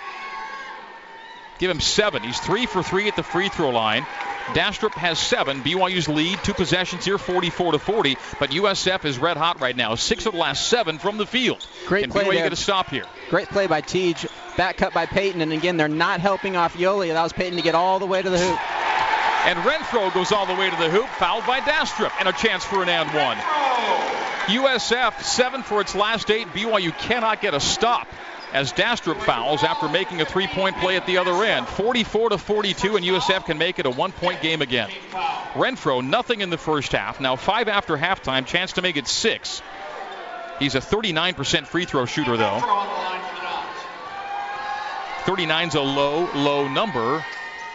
Give 1.59 1.71
him 1.71 1.81
seven. 1.81 2.23
He's 2.23 2.39
three 2.39 2.67
for 2.67 2.83
three 2.83 3.09
at 3.09 3.17
the 3.17 3.23
free 3.23 3.49
throw 3.49 3.71
line. 3.71 4.07
Dastrup 4.49 4.93
has 4.93 5.19
seven. 5.19 5.63
BYU's 5.63 6.09
lead, 6.09 6.39
two 6.45 6.55
possessions 6.55 7.05
here, 7.05 7.19
44 7.19 7.73
to 7.73 7.79
40. 7.79 8.17
But 8.39 8.51
USF 8.51 9.05
is 9.05 9.19
red 9.19 9.37
hot 9.37 9.61
right 9.61 9.77
now. 9.77 9.97
Six 9.97 10.27
of 10.27 10.33
the 10.33 10.39
last 10.39 10.69
seven 10.69 10.99
from 10.99 11.17
the 11.17 11.27
field. 11.27 11.67
Great 11.87 12.03
Can 12.03 12.13
play 12.13 12.25
BYU 12.25 12.33
there. 12.33 12.43
get 12.45 12.53
a 12.53 12.57
stop 12.57 12.91
here? 12.91 13.05
Great 13.29 13.49
play 13.49 13.67
by 13.67 13.83
Teej. 13.83 14.29
Back 14.57 14.77
cut 14.77 14.95
by 14.95 15.07
Payton, 15.07 15.41
and 15.41 15.53
again, 15.53 15.77
they're 15.77 15.89
not 15.89 16.21
helping 16.21 16.57
off 16.57 16.75
Yoeli. 16.75 17.11
Allows 17.11 17.33
Payton 17.33 17.57
to 17.57 17.63
get 17.63 17.75
all 17.75 17.99
the 17.99 18.07
way 18.07 18.23
to 18.23 18.31
the 18.31 18.39
hoop. 18.39 18.59
And 19.47 19.59
Renfro 19.61 20.13
goes 20.15 20.33
all 20.33 20.47
the 20.47 20.55
way 20.55 20.71
to 20.71 20.77
the 20.77 20.91
hoop, 20.91 21.07
fouled 21.19 21.47
by 21.47 21.61
Dastrup, 21.61 22.13
and 22.19 22.29
a 22.29 22.33
chance 22.33 22.65
for 22.65 22.83
an 22.83 22.89
and 22.89 23.09
one. 23.15 23.37
USF 24.47 25.23
seven 25.23 25.63
for 25.63 25.81
its 25.81 25.95
last 25.95 26.31
eight. 26.31 26.47
BYU 26.49 26.97
cannot 26.97 27.41
get 27.41 27.55
a 27.55 27.61
stop 27.61 28.07
as 28.53 28.73
Dastrup 28.73 29.21
fouls 29.21 29.63
after 29.65 29.89
making 29.89 30.21
a 30.21 30.25
three-point 30.25 30.77
play 30.79 30.97
at 30.97 31.07
the 31.07 31.19
other 31.19 31.45
end. 31.45 31.67
44 31.69 32.31
to 32.31 32.39
42, 32.39 32.97
and 32.97 33.05
USF 33.05 33.45
can 33.45 33.59
make 33.59 33.79
it 33.79 33.87
a 33.87 33.91
one-point 33.91 34.41
game 34.41 34.63
again. 34.63 34.91
Renfro 35.55 36.07
nothing 36.07 36.41
in 36.41 36.51
the 36.51 36.59
first 36.59 36.93
half. 36.93 37.21
Now 37.21 37.37
five 37.37 37.69
after 37.69 37.97
halftime, 37.97 38.47
chance 38.47 38.73
to 38.75 38.83
make 38.83 38.97
it 38.97 39.07
six. 39.07 39.63
He's 40.59 40.75
a 40.75 40.81
39% 40.81 41.67
free 41.67 41.85
throw 41.85 42.07
shooter 42.07 42.37
though. 42.37 42.61
39's 45.25 45.75
a 45.75 45.81
low, 45.81 46.31
low 46.35 46.69
number. 46.69 47.25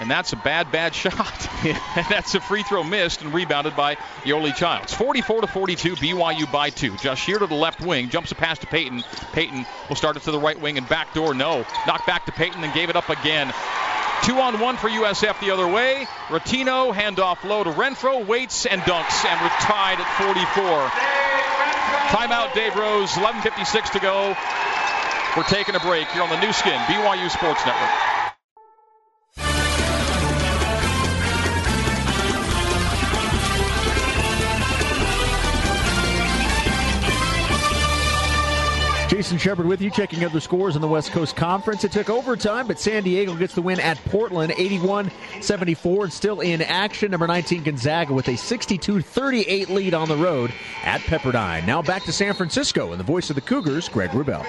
And 0.02 0.10
that's 0.10 0.34
a 0.34 0.36
bad, 0.36 0.72
bad 0.72 0.96
shot. 0.96 1.48
and 1.64 2.06
that's 2.10 2.34
a 2.34 2.42
free 2.42 2.64
throw 2.64 2.84
missed 2.84 3.22
and 3.22 3.32
rebounded 3.32 3.76
by 3.76 3.96
Yoeli 4.24 4.54
Childs. 4.56 4.96
44 4.96 5.42
to 5.42 5.48
42, 5.48 5.96
BYU 5.96 6.52
by 6.52 6.72
two. 6.72 6.98
Just 6.98 7.24
here 7.24 7.38
to 7.38 7.46
the 7.46 7.54
left 7.54 7.82
wing, 7.82 8.10
jumps 8.10 8.32
a 8.32 8.36
pass 8.36 8.58
to 8.60 8.68
Payton. 8.68 9.04
Payton 9.32 9.64
will 9.88 9.96
start 9.96 10.18
it 10.18 10.24
to 10.24 10.32
the 10.32 10.40
right 10.40 10.60
wing 10.60 10.80
and 10.80 10.90
back 10.90 11.14
door. 11.14 11.36
No. 11.36 11.64
Knocked 11.86 12.08
back 12.08 12.26
to 12.26 12.32
Payton 12.32 12.64
and 12.64 12.74
gave 12.74 12.90
it 12.90 12.96
up 12.96 13.10
again. 13.10 13.54
Two 14.24 14.40
on 14.40 14.60
one 14.60 14.76
for 14.76 14.90
USF 14.90 15.40
the 15.40 15.52
other 15.52 15.68
way. 15.68 16.08
Ratinho, 16.30 16.92
handoff 16.96 17.44
low 17.44 17.64
to 17.64 17.70
Renfro, 17.70 18.26
waits 18.26 18.66
and 18.66 18.82
dunks, 18.82 19.24
and 19.24 19.40
we're 19.40 19.50
tied 19.60 20.00
at 20.00 20.18
44. 20.18 20.90
Timeout, 22.10 22.56
Dave 22.56 22.76
Rose. 22.76 23.12
11.56 23.12 23.92
to 23.92 24.00
go. 24.00 24.36
We're 25.38 25.44
taking 25.44 25.76
a 25.76 25.80
break 25.80 26.08
here 26.10 26.24
on 26.24 26.30
the 26.30 26.42
Nu 26.42 26.52
Skin, 26.52 26.78
BYU 26.90 27.30
Sports 27.30 27.64
Network. 27.68 28.21
Jason 39.32 39.50
Shepard 39.50 39.66
with 39.66 39.80
you, 39.80 39.90
checking 39.90 40.26
other 40.26 40.42
scores 40.42 40.76
in 40.76 40.82
the 40.82 40.90
West 40.90 41.12
Coast 41.12 41.38
Conference. 41.38 41.86
It 41.86 41.94
took 41.94 42.10
overtime, 42.10 42.68
but 42.68 42.78
San 42.78 43.02
Diego 43.04 43.34
gets 43.34 43.56
the 43.56 43.62
win 43.62 43.80
at 43.80 43.98
Portland, 44.04 44.54
81 44.58 45.10
74, 45.40 46.04
and 46.04 46.12
still 46.12 46.42
in 46.42 46.62
action. 46.62 47.12
Number 47.12 47.28
19 47.28 47.64
Gonzaga 47.64 48.14
with 48.14 48.28
a 48.28 48.36
62 48.36 49.02
38 49.02 49.70
lead 49.70 49.94
on 49.94 50.10
the 50.10 50.18
road 50.18 50.52
at 50.84 51.00
Pepperdine. 51.00 51.66
Now 51.66 51.82
back 51.82 52.04
to 52.04 52.12
San 52.12 52.34
Francisco, 52.34 52.92
and 52.92 53.00
the 53.00 53.06
voice 53.06 53.30
of 53.30 53.36
the 53.36 53.42
Cougars, 53.42 53.88
Greg 53.88 54.10
Wrubell. 54.10 54.46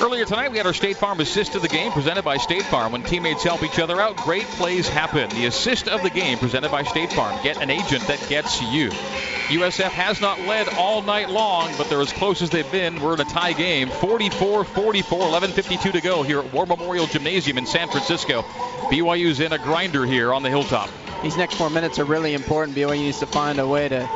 Earlier 0.00 0.24
tonight, 0.24 0.50
we 0.50 0.56
had 0.58 0.66
our 0.66 0.72
State 0.72 0.96
Farm 0.96 1.20
assist 1.20 1.54
of 1.54 1.62
the 1.62 1.68
game 1.68 1.92
presented 1.92 2.24
by 2.24 2.36
State 2.36 2.64
Farm. 2.64 2.92
When 2.92 3.02
teammates 3.02 3.42
help 3.42 3.62
each 3.62 3.78
other 3.78 4.00
out, 4.00 4.16
great 4.16 4.44
plays 4.44 4.88
happen. 4.88 5.30
The 5.30 5.46
assist 5.46 5.88
of 5.88 6.02
the 6.02 6.10
game 6.10 6.38
presented 6.38 6.70
by 6.70 6.82
State 6.82 7.12
Farm. 7.12 7.38
Get 7.42 7.62
an 7.62 7.70
agent 7.70 8.06
that 8.08 8.24
gets 8.28 8.60
you. 8.60 8.90
USF 8.90 9.90
has 9.90 10.20
not 10.20 10.40
led 10.40 10.68
all 10.74 11.02
night 11.02 11.30
long, 11.30 11.72
but 11.76 11.88
they're 11.88 12.00
as 12.00 12.12
close 12.12 12.42
as 12.42 12.50
they've 12.50 12.70
been. 12.72 13.00
We're 13.00 13.14
in 13.14 13.20
a 13.20 13.24
tie 13.24 13.52
game. 13.52 13.88
44 13.88 14.64
44, 14.64 15.18
11.52 15.20 15.92
to 15.92 16.00
go 16.00 16.22
here 16.22 16.40
at 16.40 16.52
War 16.52 16.66
Memorial 16.66 17.06
Gymnasium 17.06 17.58
in 17.58 17.66
San 17.66 17.88
Francisco. 17.88 18.42
BYU's 18.90 19.40
in 19.40 19.52
a 19.52 19.58
grinder 19.58 20.04
here 20.06 20.32
on 20.32 20.42
the 20.42 20.50
hilltop. 20.50 20.88
These 21.22 21.36
next 21.36 21.54
four 21.54 21.70
minutes 21.70 21.98
are 21.98 22.04
really 22.04 22.34
important. 22.34 22.76
BYU 22.76 22.98
needs 22.98 23.20
to 23.20 23.26
find 23.26 23.58
a 23.58 23.66
way 23.66 23.88
to 23.88 24.08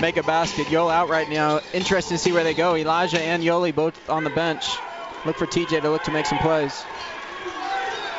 make 0.00 0.16
a 0.16 0.22
basket. 0.22 0.66
Yoel 0.66 0.92
out 0.92 1.08
right 1.08 1.28
now. 1.28 1.60
Interesting 1.72 2.16
to 2.16 2.22
see 2.22 2.32
where 2.32 2.44
they 2.44 2.54
go. 2.54 2.76
Elijah 2.76 3.20
and 3.20 3.42
Yoeli 3.42 3.74
both 3.74 4.08
on 4.08 4.24
the 4.24 4.30
bench. 4.30 4.66
Look 5.24 5.36
for 5.36 5.46
TJ 5.46 5.82
to 5.82 5.90
look 5.90 6.04
to 6.04 6.10
make 6.12 6.26
some 6.26 6.38
plays. 6.38 6.84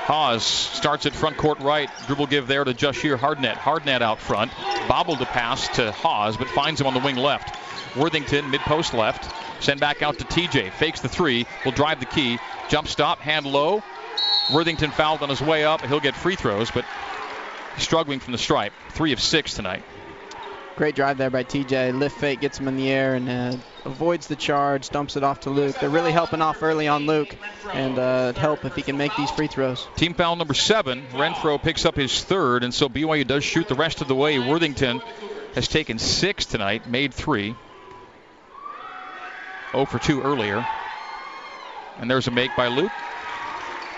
Haws 0.08 0.44
starts 0.44 1.06
at 1.06 1.14
front 1.14 1.36
court 1.36 1.60
right. 1.60 1.90
Dribble 2.08 2.28
give 2.28 2.48
there 2.48 2.64
to 2.64 2.74
Jahshire 2.74 3.18
Hardnett. 3.18 3.56
Hardnett 3.56 4.02
out 4.02 4.20
front. 4.20 4.54
Bobbled 4.88 5.22
a 5.22 5.26
pass 5.26 5.68
to 5.76 5.92
Haws, 5.92 6.38
but 6.38 6.48
finds 6.48 6.80
him 6.80 6.88
on 6.88 6.94
the 6.94 7.02
wing 7.02 7.18
left. 7.18 7.58
Worthington 7.98 8.50
mid 8.50 8.62
post 8.62 8.94
left. 8.94 9.30
Send 9.62 9.82
back 9.82 10.02
out 10.02 10.18
to 10.20 10.24
TJ. 10.24 10.72
Fakes 10.72 11.02
the 11.02 11.10
three. 11.10 11.46
Will 11.66 11.74
drive 11.74 12.00
the 12.00 12.06
key. 12.06 12.40
Jump 12.70 12.88
stop. 12.88 13.20
Hand 13.20 13.46
low. 13.46 13.84
Worthington 14.54 14.92
fouled 14.92 15.24
on 15.24 15.30
his 15.30 15.42
way 15.42 15.66
up. 15.66 15.82
He'll 15.82 16.00
get 16.00 16.16
free 16.16 16.36
throws, 16.36 16.72
but 16.72 16.86
struggling 17.78 18.20
from 18.20 18.32
the 18.32 18.38
stripe. 18.38 18.72
Three 18.92 19.12
of 19.12 19.20
six 19.20 19.56
tonight. 19.56 19.84
Great 20.78 20.94
drive 20.94 21.18
there 21.18 21.32
by 21.32 21.44
TJ. 21.44 21.98
Lift 21.98 22.20
fake 22.20 22.40
gets 22.40 22.60
him 22.60 22.68
in 22.68 22.78
the 22.78 22.92
air 22.92 23.16
and 23.16 23.28
uh, 23.28 23.58
avoids 23.84 24.28
the 24.28 24.36
charge, 24.36 24.90
dumps 24.90 25.18
it 25.18 25.24
off 25.24 25.40
to 25.40 25.50
Luke. 25.50 25.76
They're 25.80 25.90
really 25.90 26.12
helping 26.12 26.40
off 26.40 26.62
early 26.62 26.88
on 26.88 27.08
Luke, 27.08 27.36
and 27.74 27.98
uh, 27.98 28.34
help 28.34 28.64
if 28.64 28.76
he 28.76 28.84
can 28.84 28.96
make 28.96 29.16
these 29.16 29.32
free 29.32 29.48
throws. 29.48 29.88
Team 29.96 30.14
foul 30.14 30.36
number 30.36 30.54
seven. 30.54 31.04
Renfro 31.14 31.60
picks 31.60 31.84
up 31.84 31.96
his 31.96 32.24
third, 32.24 32.64
and 32.64 32.72
so 32.72 32.90
BYU 32.90 33.26
does 33.26 33.44
shoot 33.44 33.68
the 33.68 33.74
rest 33.74 34.02
of 34.02 34.08
the 34.08 34.14
way. 34.14 34.38
Worthington 34.38 35.02
has 35.56 35.68
taken 35.68 35.98
six 35.98 36.46
tonight, 36.46 36.88
made 36.88 37.12
three. 37.12 37.56
0 39.72 39.86
for 39.86 39.98
2 39.98 40.22
earlier. 40.22 40.64
And 42.00 42.10
there's 42.10 42.28
a 42.28 42.32
make 42.32 42.56
by 42.56 42.68
Luke. 42.68 42.92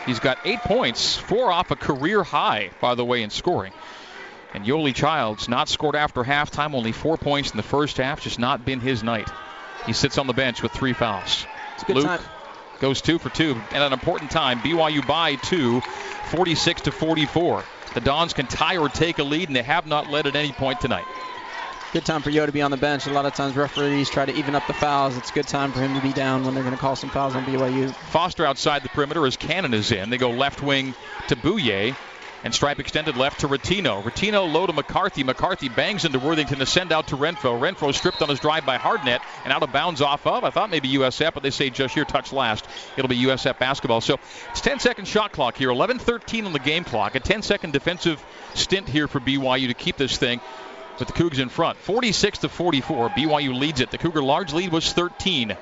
He's 0.06 0.20
got 0.20 0.40
eight 0.46 0.60
points, 0.60 1.18
four 1.18 1.52
off 1.52 1.72
a 1.72 1.76
career 1.76 2.24
high, 2.24 2.72
by 2.80 2.96
the 2.96 3.04
way, 3.04 3.22
in 3.22 3.30
scoring. 3.32 3.74
And 4.54 4.66
Yoeli 4.66 4.96
Childs 4.96 5.48
not 5.48 5.70
scored 5.70 5.96
after 5.96 6.24
halftime, 6.24 6.74
only 6.74 6.92
four 6.92 7.18
points 7.18 7.52
in 7.52 7.58
the 7.58 7.64
first 7.64 7.98
half, 7.98 8.22
just 8.22 8.40
not 8.40 8.66
been 8.66 8.80
his 8.80 9.04
night. 9.04 9.30
He 9.86 9.94
sits 9.94 10.18
on 10.18 10.28
the 10.28 10.34
bench 10.34 10.64
with 10.64 10.72
three 10.72 10.94
fouls. 10.94 11.46
It's 11.76 11.84
a 11.84 11.86
good 11.86 11.96
Luke 11.98 12.06
time. 12.06 12.22
goes 12.80 13.02
two 13.02 13.20
for 13.20 13.30
two 13.30 13.62
at 13.72 13.82
an 13.82 13.94
important 13.94 14.32
time. 14.32 14.60
BYU 14.60 15.06
by 15.06 15.36
two, 15.36 15.82
46 16.32 16.82
to 16.82 16.92
44. 16.92 17.64
The 17.94 18.02
Dons 18.02 18.34
can 18.34 18.48
tie 18.48 18.78
or 18.78 18.90
take 18.90 19.20
a 19.20 19.24
lead, 19.24 19.50
and 19.50 19.56
they 19.56 19.64
have 19.64 19.88
not 19.88 20.10
led 20.10 20.28
at 20.28 20.36
any 20.36 20.52
point 20.52 20.80
tonight. 20.80 21.06
Good 21.92 22.06
time 22.06 22.22
for 22.22 22.30
Yo 22.30 22.46
to 22.46 22.52
be 22.52 22.62
on 22.62 22.70
the 22.70 22.78
bench. 22.78 23.08
A 23.08 23.12
lot 23.12 23.26
of 23.26 23.34
times 23.34 23.56
referees 23.56 24.12
try 24.12 24.24
to 24.24 24.36
even 24.36 24.54
up 24.54 24.68
the 24.68 24.74
fouls. 24.74 25.18
It's 25.18 25.32
a 25.32 25.34
good 25.34 25.48
time 25.48 25.72
for 25.72 25.80
him 25.80 25.96
to 25.96 26.02
be 26.02 26.14
down 26.14 26.44
when 26.44 26.54
they're 26.54 26.64
going 26.64 26.76
to 26.76 26.80
call 26.80 26.96
some 26.96 27.10
fouls 27.10 27.36
on 27.36 27.46
BYU. 27.46 27.92
Foster 27.96 28.46
outside 28.46 28.84
the 28.84 28.90
perimeter 28.90 29.26
as 29.26 29.38
Cannon 29.38 29.74
is 29.74 29.92
in. 29.92 30.12
They 30.12 30.20
go 30.20 30.30
left 30.30 30.62
wing 30.62 30.94
to 31.30 31.36
Bouyea. 31.36 31.96
And 32.44 32.56
stripe 32.56 32.80
extended 32.80 33.18
left 33.18 33.42
to 33.42 33.48
Ratinho. 33.48 34.02
Ratinho 34.02 34.52
low 34.52 34.66
to 34.66 34.72
McCarthy. 34.72 35.24
McCarthy 35.24 35.68
bangs 35.68 36.06
into 36.06 36.20
Worthington 36.20 36.60
to 36.60 36.66
send 36.66 36.94
out 36.94 37.08
to 37.10 37.18
Renfro. 37.18 37.60
Renfro 37.60 37.94
stripped 37.94 38.22
on 38.22 38.30
his 38.30 38.40
drive 38.40 38.66
by 38.66 38.78
Hardnett 38.78 39.20
and 39.44 39.52
out 39.52 39.62
of 39.62 39.74
bounds 39.74 40.02
off 40.02 40.26
of. 40.26 40.46
I 40.46 40.50
thought 40.50 40.70
maybe 40.70 40.90
USF, 40.90 41.34
but 41.34 41.44
they 41.44 41.50
say 41.50 41.70
just 41.70 41.94
here 41.94 42.06
touch 42.06 42.32
last. 42.32 42.66
It'll 42.96 43.10
be 43.10 43.18
USF 43.24 43.60
basketball. 43.60 44.00
So 44.00 44.20
it's 44.52 44.62
10 44.62 44.80
second 44.80 45.06
shot 45.06 45.34
clock 45.34 45.58
here. 45.58 45.70
11-13 45.70 46.46
on 46.46 46.54
the 46.54 46.60
game 46.60 46.86
clock. 46.86 47.16
A 47.16 47.20
10 47.20 47.42
second 47.42 47.74
defensive 47.74 48.24
stint 48.54 48.88
here 48.88 49.08
for 49.08 49.20
BYU 49.20 49.68
to 49.68 49.74
keep 49.74 49.98
this 49.98 50.18
thing 50.18 50.40
But 50.98 51.08
the 51.08 51.14
Cougs 51.14 51.40
in 51.40 51.50
front. 51.50 51.78
46 51.80 52.40
to 52.40 52.50
44. 52.50 53.10
BYU 53.10 53.58
leads 53.58 53.82
it. 53.82 53.92
The 53.92 53.98
Cougar 53.98 54.24
large 54.24 54.54
lead 54.54 54.72
was 54.72 54.92
13. 54.94 55.58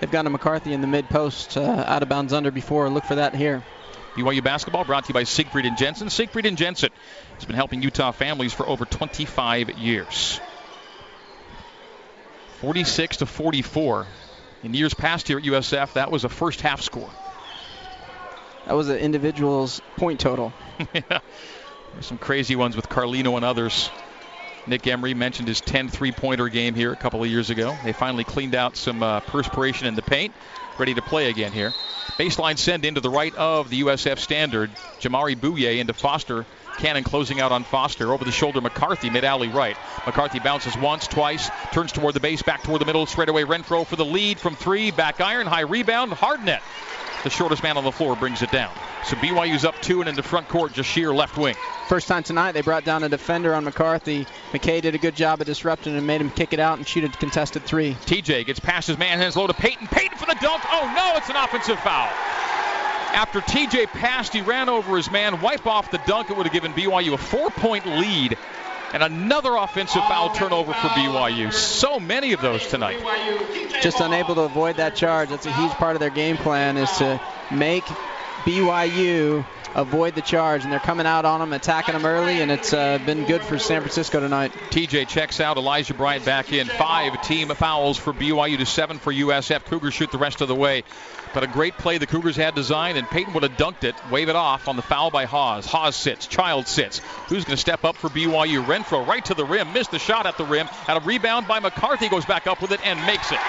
They've 0.00 0.10
got 0.10 0.26
a 0.26 0.30
McCarthy 0.30 0.72
in 0.72 0.80
the 0.80 0.86
mid 0.86 1.08
post, 1.08 1.56
uh, 1.56 1.84
out 1.86 2.02
of 2.02 2.08
bounds 2.08 2.32
under 2.32 2.50
before. 2.50 2.88
Look 2.88 3.04
for 3.04 3.16
that 3.16 3.34
here. 3.34 3.64
BYU 4.14 4.42
basketball 4.42 4.84
brought 4.84 5.04
to 5.04 5.08
you 5.08 5.14
by 5.14 5.24
Siegfried 5.24 5.66
and 5.66 5.76
Jensen. 5.76 6.10
Siegfried 6.10 6.46
and 6.46 6.56
Jensen 6.56 6.90
has 7.34 7.44
been 7.44 7.56
helping 7.56 7.82
Utah 7.82 8.12
families 8.12 8.52
for 8.52 8.68
over 8.68 8.84
25 8.84 9.78
years. 9.78 10.40
46 12.60 13.18
to 13.18 13.26
44. 13.26 14.06
In 14.64 14.74
years 14.74 14.92
past 14.94 15.28
here 15.28 15.38
at 15.38 15.44
USF, 15.44 15.92
that 15.92 16.10
was 16.10 16.24
a 16.24 16.28
first 16.28 16.60
half 16.60 16.80
score. 16.80 17.10
That 18.66 18.74
was 18.74 18.88
an 18.88 18.98
individual's 18.98 19.80
point 19.96 20.20
total. 20.20 20.52
yeah. 20.92 21.20
There's 21.92 22.06
some 22.06 22.18
crazy 22.18 22.56
ones 22.56 22.76
with 22.76 22.88
Carlino 22.88 23.36
and 23.36 23.44
others. 23.44 23.90
Nick 24.66 24.86
Emery 24.86 25.14
mentioned 25.14 25.48
his 25.48 25.60
10 25.60 25.88
three 25.88 26.12
pointer 26.12 26.48
game 26.48 26.74
here 26.74 26.92
a 26.92 26.96
couple 26.96 27.22
of 27.22 27.30
years 27.30 27.50
ago. 27.50 27.76
They 27.84 27.92
finally 27.92 28.24
cleaned 28.24 28.54
out 28.54 28.76
some 28.76 29.02
uh, 29.02 29.20
perspiration 29.20 29.86
in 29.86 29.94
the 29.94 30.02
paint. 30.02 30.34
Ready 30.78 30.94
to 30.94 31.02
play 31.02 31.28
again 31.28 31.50
here. 31.50 31.72
Baseline 32.18 32.56
send 32.56 32.84
into 32.84 33.00
the 33.00 33.10
right 33.10 33.34
of 33.34 33.68
the 33.68 33.82
USF 33.82 34.18
standard. 34.18 34.70
Jamaree 35.00 35.36
Bouyea 35.36 35.78
into 35.78 35.92
Foster. 35.92 36.46
Cannon 36.78 37.02
closing 37.02 37.40
out 37.40 37.50
on 37.50 37.64
Foster. 37.64 38.12
Over 38.12 38.24
the 38.24 38.30
shoulder, 38.30 38.60
McCarthy, 38.60 39.10
mid 39.10 39.24
alley 39.24 39.48
right. 39.48 39.76
McCarthy 40.06 40.38
bounces 40.38 40.76
once, 40.76 41.08
twice, 41.08 41.50
turns 41.72 41.90
toward 41.90 42.14
the 42.14 42.20
base, 42.20 42.42
back 42.42 42.62
toward 42.62 42.80
the 42.80 42.86
middle, 42.86 43.06
straight 43.06 43.28
away. 43.28 43.42
Renfro 43.42 43.84
for 43.84 43.96
the 43.96 44.04
lead 44.04 44.38
from 44.38 44.54
three. 44.54 44.92
Back 44.92 45.20
iron, 45.20 45.48
high 45.48 45.62
rebound, 45.62 46.12
Hardnett. 46.12 46.60
The 47.28 47.34
shortest 47.34 47.62
man 47.62 47.76
on 47.76 47.84
the 47.84 47.92
floor 47.92 48.16
brings 48.16 48.40
it 48.40 48.50
down. 48.50 48.72
So 49.04 49.14
BYU's 49.16 49.66
up 49.66 49.78
two 49.82 50.00
and 50.00 50.08
in 50.08 50.14
the 50.14 50.22
front 50.22 50.48
court, 50.48 50.74
sheer 50.82 51.12
left 51.12 51.36
wing. 51.36 51.56
First 51.86 52.08
time 52.08 52.22
tonight 52.22 52.52
they 52.52 52.62
brought 52.62 52.86
down 52.86 53.02
a 53.02 53.08
defender 53.10 53.54
on 53.54 53.64
McCarthy. 53.64 54.26
McKay 54.52 54.80
did 54.80 54.94
a 54.94 54.98
good 54.98 55.14
job 55.14 55.42
of 55.42 55.46
disrupting 55.46 55.94
and 55.94 56.06
made 56.06 56.22
him 56.22 56.30
kick 56.30 56.54
it 56.54 56.58
out 56.58 56.78
and 56.78 56.88
shoot 56.88 57.04
a 57.04 57.10
contested 57.10 57.64
three. 57.64 57.92
TJ 58.06 58.46
gets 58.46 58.60
past 58.60 58.86
his 58.88 58.96
man, 58.96 59.18
hands 59.18 59.36
low 59.36 59.46
to 59.46 59.52
Payton. 59.52 59.88
Payton 59.88 60.16
for 60.16 60.24
the 60.24 60.38
dunk. 60.40 60.62
Oh 60.72 60.90
no, 60.96 61.18
it's 61.18 61.28
an 61.28 61.36
offensive 61.36 61.78
foul. 61.80 62.08
After 63.14 63.42
TJ 63.42 63.88
passed, 63.88 64.32
he 64.32 64.40
ran 64.40 64.70
over 64.70 64.96
his 64.96 65.10
man, 65.10 65.42
wipe 65.42 65.66
off 65.66 65.90
the 65.90 66.00
dunk. 66.06 66.30
It 66.30 66.36
would 66.38 66.46
have 66.46 66.52
given 66.54 66.72
BYU 66.72 67.12
a 67.12 67.18
four 67.18 67.50
point 67.50 67.84
lead. 67.84 68.38
And 68.92 69.02
another 69.02 69.54
offensive 69.54 70.02
foul 70.02 70.30
turnover 70.30 70.72
for 70.72 70.88
BYU. 70.88 71.52
So 71.52 72.00
many 72.00 72.32
of 72.32 72.40
those 72.40 72.66
tonight. 72.66 72.98
Just 73.82 74.00
unable 74.00 74.34
to 74.36 74.42
avoid 74.42 74.76
that 74.76 74.96
charge. 74.96 75.28
That's 75.28 75.46
a 75.46 75.52
huge 75.52 75.72
part 75.72 75.94
of 75.94 76.00
their 76.00 76.10
game 76.10 76.36
plan 76.36 76.76
is 76.76 76.90
to 76.98 77.20
make 77.50 77.84
BYU 78.48 79.44
avoid 79.74 80.14
the 80.14 80.22
charge, 80.22 80.64
and 80.64 80.72
they're 80.72 80.80
coming 80.80 81.04
out 81.04 81.26
on 81.26 81.40
them, 81.40 81.52
attacking 81.52 81.92
them 81.92 82.06
early, 82.06 82.40
and 82.40 82.50
it's 82.50 82.72
uh, 82.72 82.96
been 83.04 83.26
good 83.26 83.42
for 83.42 83.58
San 83.58 83.82
Francisco 83.82 84.20
tonight. 84.20 84.52
TJ 84.70 85.06
checks 85.06 85.38
out, 85.38 85.58
Elijah 85.58 85.92
Bryant 85.92 86.24
back 86.24 86.50
in. 86.50 86.66
Five 86.66 87.20
team 87.20 87.48
fouls 87.48 87.98
for 87.98 88.14
BYU 88.14 88.56
to 88.56 88.64
seven 88.64 88.98
for 88.98 89.12
USF. 89.12 89.66
Cougars 89.66 89.92
shoot 89.92 90.10
the 90.10 90.16
rest 90.16 90.40
of 90.40 90.48
the 90.48 90.54
way. 90.54 90.84
But 91.34 91.42
a 91.42 91.46
great 91.46 91.76
play 91.76 91.98
the 91.98 92.06
Cougars 92.06 92.36
had 92.36 92.54
designed, 92.54 92.96
and 92.96 93.06
Payton 93.06 93.34
would 93.34 93.42
have 93.42 93.58
dunked 93.58 93.84
it, 93.84 93.94
wave 94.10 94.30
it 94.30 94.36
off 94.36 94.66
on 94.66 94.76
the 94.76 94.82
foul 94.82 95.10
by 95.10 95.26
Haws. 95.26 95.66
Haws 95.66 95.94
sits, 95.94 96.26
Child 96.26 96.66
sits. 96.66 97.00
Who's 97.28 97.44
going 97.44 97.56
to 97.56 97.60
step 97.60 97.84
up 97.84 97.96
for 97.96 98.08
BYU? 98.08 98.64
Renfro 98.64 99.06
right 99.06 99.24
to 99.26 99.34
the 99.34 99.44
rim, 99.44 99.74
missed 99.74 99.90
the 99.90 99.98
shot 99.98 100.24
at 100.24 100.38
the 100.38 100.46
rim, 100.46 100.70
and 100.88 100.96
a 100.96 101.06
rebound 101.06 101.46
by 101.46 101.60
McCarthy 101.60 102.08
goes 102.08 102.24
back 102.24 102.46
up 102.46 102.62
with 102.62 102.72
it 102.72 102.80
and 102.82 102.98
makes 103.04 103.30
it. 103.30 103.40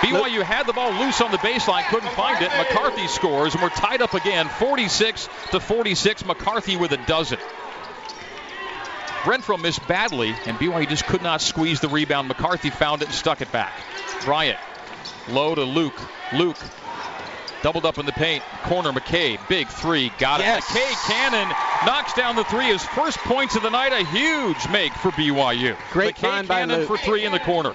BYU 0.00 0.42
had 0.42 0.66
the 0.66 0.72
ball 0.72 0.92
loose 0.92 1.20
on 1.20 1.30
the 1.30 1.38
baseline, 1.38 1.86
couldn't 1.90 2.10
find 2.12 2.42
it. 2.42 2.50
McCarthy 2.56 3.06
scores, 3.06 3.54
and 3.54 3.62
we're 3.62 3.68
tied 3.68 4.00
up 4.00 4.14
again, 4.14 4.48
46 4.48 5.28
to 5.50 5.60
46. 5.60 6.24
McCarthy 6.24 6.76
with 6.76 6.92
a 6.92 6.96
dozen. 7.06 7.38
Renfro 9.22 9.60
missed 9.60 9.86
badly, 9.86 10.34
and 10.46 10.56
BYU 10.56 10.88
just 10.88 11.04
could 11.04 11.22
not 11.22 11.42
squeeze 11.42 11.80
the 11.80 11.88
rebound. 11.88 12.28
McCarthy 12.28 12.70
found 12.70 13.02
it 13.02 13.08
and 13.08 13.14
stuck 13.14 13.42
it 13.42 13.52
back. 13.52 13.72
Bryant, 14.24 14.58
low 15.28 15.54
to 15.54 15.64
Luke. 15.64 16.00
Luke 16.32 16.56
doubled 17.62 17.86
up 17.86 17.98
in 17.98 18.06
the 18.06 18.12
paint. 18.12 18.42
Corner 18.64 18.90
McKay, 18.92 19.38
big 19.48 19.68
three, 19.68 20.10
got 20.18 20.40
it. 20.40 20.44
Yes. 20.44 20.64
McKay 20.66 21.10
Cannon 21.10 21.48
knocks 21.86 22.12
down 22.14 22.36
the 22.36 22.44
three. 22.44 22.66
His 22.66 22.84
first 22.84 23.18
points 23.18 23.56
of 23.56 23.62
the 23.62 23.70
night, 23.70 23.92
a 23.92 24.04
huge 24.06 24.68
make 24.70 24.92
for 24.94 25.10
BYU. 25.12 25.76
Great 25.92 26.16
McKay 26.16 26.20
find 26.20 26.48
by 26.48 26.64
Luke. 26.64 26.86
for 26.86 26.98
three 26.98 27.24
in 27.24 27.32
the 27.32 27.40
corner. 27.40 27.74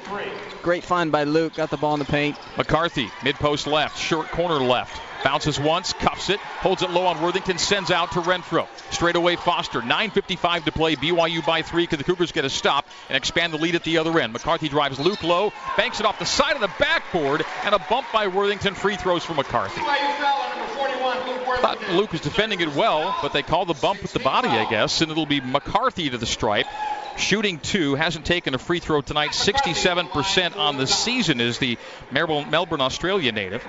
Great 0.62 0.84
find 0.84 1.12
by 1.12 1.24
Luke. 1.24 1.56
Got 1.56 1.70
the 1.70 1.78
ball 1.78 1.94
in 1.94 2.00
the 2.00 2.06
paint. 2.06 2.38
McCarthy, 2.58 3.10
mid 3.24 3.36
post 3.36 3.68
left, 3.68 3.98
short 4.00 4.28
corner 4.30 4.64
left. 4.64 5.02
Bounces 5.26 5.60
once, 5.60 5.92
cuffs 5.92 6.30
it, 6.30 6.40
holds 6.40 6.84
it 6.84 6.92
low 6.92 7.08
on 7.08 7.20
Worthington, 7.20 7.58
sends 7.58 7.90
out 7.90 8.12
to 8.12 8.22
Renfro. 8.22 8.68
Straight 8.92 9.16
away 9.16 9.36
Foster. 9.36 9.82
9.55 9.82 10.66
to 10.66 10.72
play. 10.72 10.96
BYU 10.96 11.44
by 11.44 11.64
three. 11.64 11.88
Can 11.88 11.98
the 11.98 12.04
Cougars 12.04 12.32
get 12.32 12.46
a 12.46 12.50
stop 12.50 12.86
and 13.10 13.18
expand 13.18 13.52
the 13.52 13.58
lead 13.58 13.74
at 13.74 13.84
the 13.84 13.98
other 13.98 14.20
end? 14.20 14.34
McCarthy 14.34 14.70
drives 14.70 15.00
Luke 15.00 15.24
low, 15.24 15.52
banks 15.78 16.00
it 16.00 16.06
off 16.06 16.20
the 16.20 16.28
side 16.28 16.54
of 16.54 16.62
the 16.62 16.72
backboard, 16.78 17.44
and 17.64 17.74
a 17.74 17.80
bump 17.90 18.06
by 18.14 18.28
Worthington. 18.28 18.76
Free 18.76 18.98
throws 18.98 19.26
for 19.26 19.34
McCarthy. 19.34 19.82
Thought 19.82 21.80
Luke 21.94 22.12
was 22.12 22.22
defending 22.22 22.62
it 22.62 22.76
well, 22.76 23.18
but 23.24 23.34
they 23.34 23.42
call 23.42 23.66
the 23.66 23.74
bump 23.74 24.04
with 24.04 24.14
the 24.14 24.20
body, 24.20 24.50
I 24.50 24.70
guess, 24.70 25.02
and 25.02 25.10
it'll 25.10 25.26
be 25.26 25.42
McCarthy 25.42 26.12
to 26.12 26.20
the 26.20 26.28
stripe. 26.28 26.68
Shooting 27.18 27.60
two, 27.60 27.96
hasn't 27.96 28.26
taken 28.26 28.54
a 28.54 28.58
free 28.58 28.80
throw 28.80 29.02
tonight. 29.02 29.32
67% 29.32 30.58
on 30.58 30.78
the 30.78 30.86
season 30.86 31.40
is 31.40 31.60
the 31.60 31.78
Melbourne, 32.12 32.50
Melbourne 32.50 32.82
Australia 32.82 33.32
native. 33.32 33.66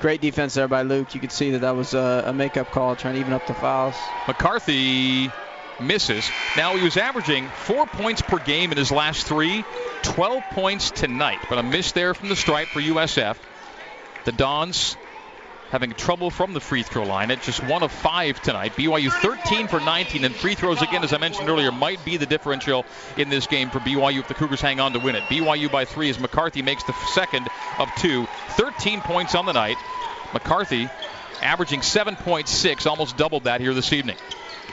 Great 0.00 0.20
defense 0.20 0.54
there 0.54 0.68
by 0.68 0.82
Luke. 0.82 1.14
You 1.14 1.20
could 1.20 1.32
see 1.32 1.52
that 1.52 1.60
that 1.60 1.74
was 1.74 1.94
a, 1.94 2.24
a 2.26 2.32
makeup 2.32 2.70
call, 2.70 2.94
trying 2.94 3.14
to 3.14 3.20
even 3.20 3.32
up 3.32 3.46
the 3.46 3.54
fouls. 3.54 3.96
McCarthy 4.28 5.30
misses. 5.80 6.30
Now 6.56 6.76
he 6.76 6.84
was 6.84 6.96
averaging 6.96 7.48
four 7.48 7.86
points 7.86 8.22
per 8.22 8.38
game 8.38 8.70
in 8.70 8.78
his 8.78 8.92
last 8.92 9.26
three, 9.26 9.64
12 10.02 10.42
points 10.52 10.90
tonight, 10.90 11.38
but 11.48 11.58
a 11.58 11.62
miss 11.62 11.92
there 11.92 12.14
from 12.14 12.28
the 12.28 12.36
stripe 12.36 12.68
for 12.68 12.80
USF. 12.80 13.36
The 14.24 14.32
Dons 14.32 14.96
having 15.76 15.92
trouble 15.92 16.30
from 16.30 16.54
the 16.54 16.60
free 16.60 16.82
throw 16.82 17.04
line 17.04 17.30
at 17.30 17.42
just 17.42 17.62
one 17.62 17.82
of 17.82 17.92
five 17.92 18.40
tonight. 18.40 18.72
BYU 18.76 19.10
13 19.12 19.68
for 19.68 19.78
19, 19.78 20.24
and 20.24 20.34
free 20.34 20.54
throws 20.54 20.80
again, 20.80 21.04
as 21.04 21.12
I 21.12 21.18
mentioned 21.18 21.50
earlier, 21.50 21.70
might 21.70 22.02
be 22.02 22.16
the 22.16 22.24
differential 22.24 22.86
in 23.18 23.28
this 23.28 23.46
game 23.46 23.68
for 23.68 23.78
BYU 23.80 24.20
if 24.20 24.26
the 24.26 24.32
Cougars 24.32 24.62
hang 24.62 24.80
on 24.80 24.94
to 24.94 24.98
win 24.98 25.16
it. 25.16 25.22
BYU 25.24 25.70
by 25.70 25.84
three 25.84 26.08
as 26.08 26.18
McCarthy 26.18 26.62
makes 26.62 26.82
the 26.84 26.94
second 27.12 27.46
of 27.78 27.90
two. 27.98 28.26
13 28.52 29.02
points 29.02 29.34
on 29.34 29.44
the 29.44 29.52
night. 29.52 29.76
McCarthy 30.32 30.88
averaging 31.42 31.80
7.6, 31.80 32.86
almost 32.86 33.18
doubled 33.18 33.44
that 33.44 33.60
here 33.60 33.74
this 33.74 33.92
evening. 33.92 34.16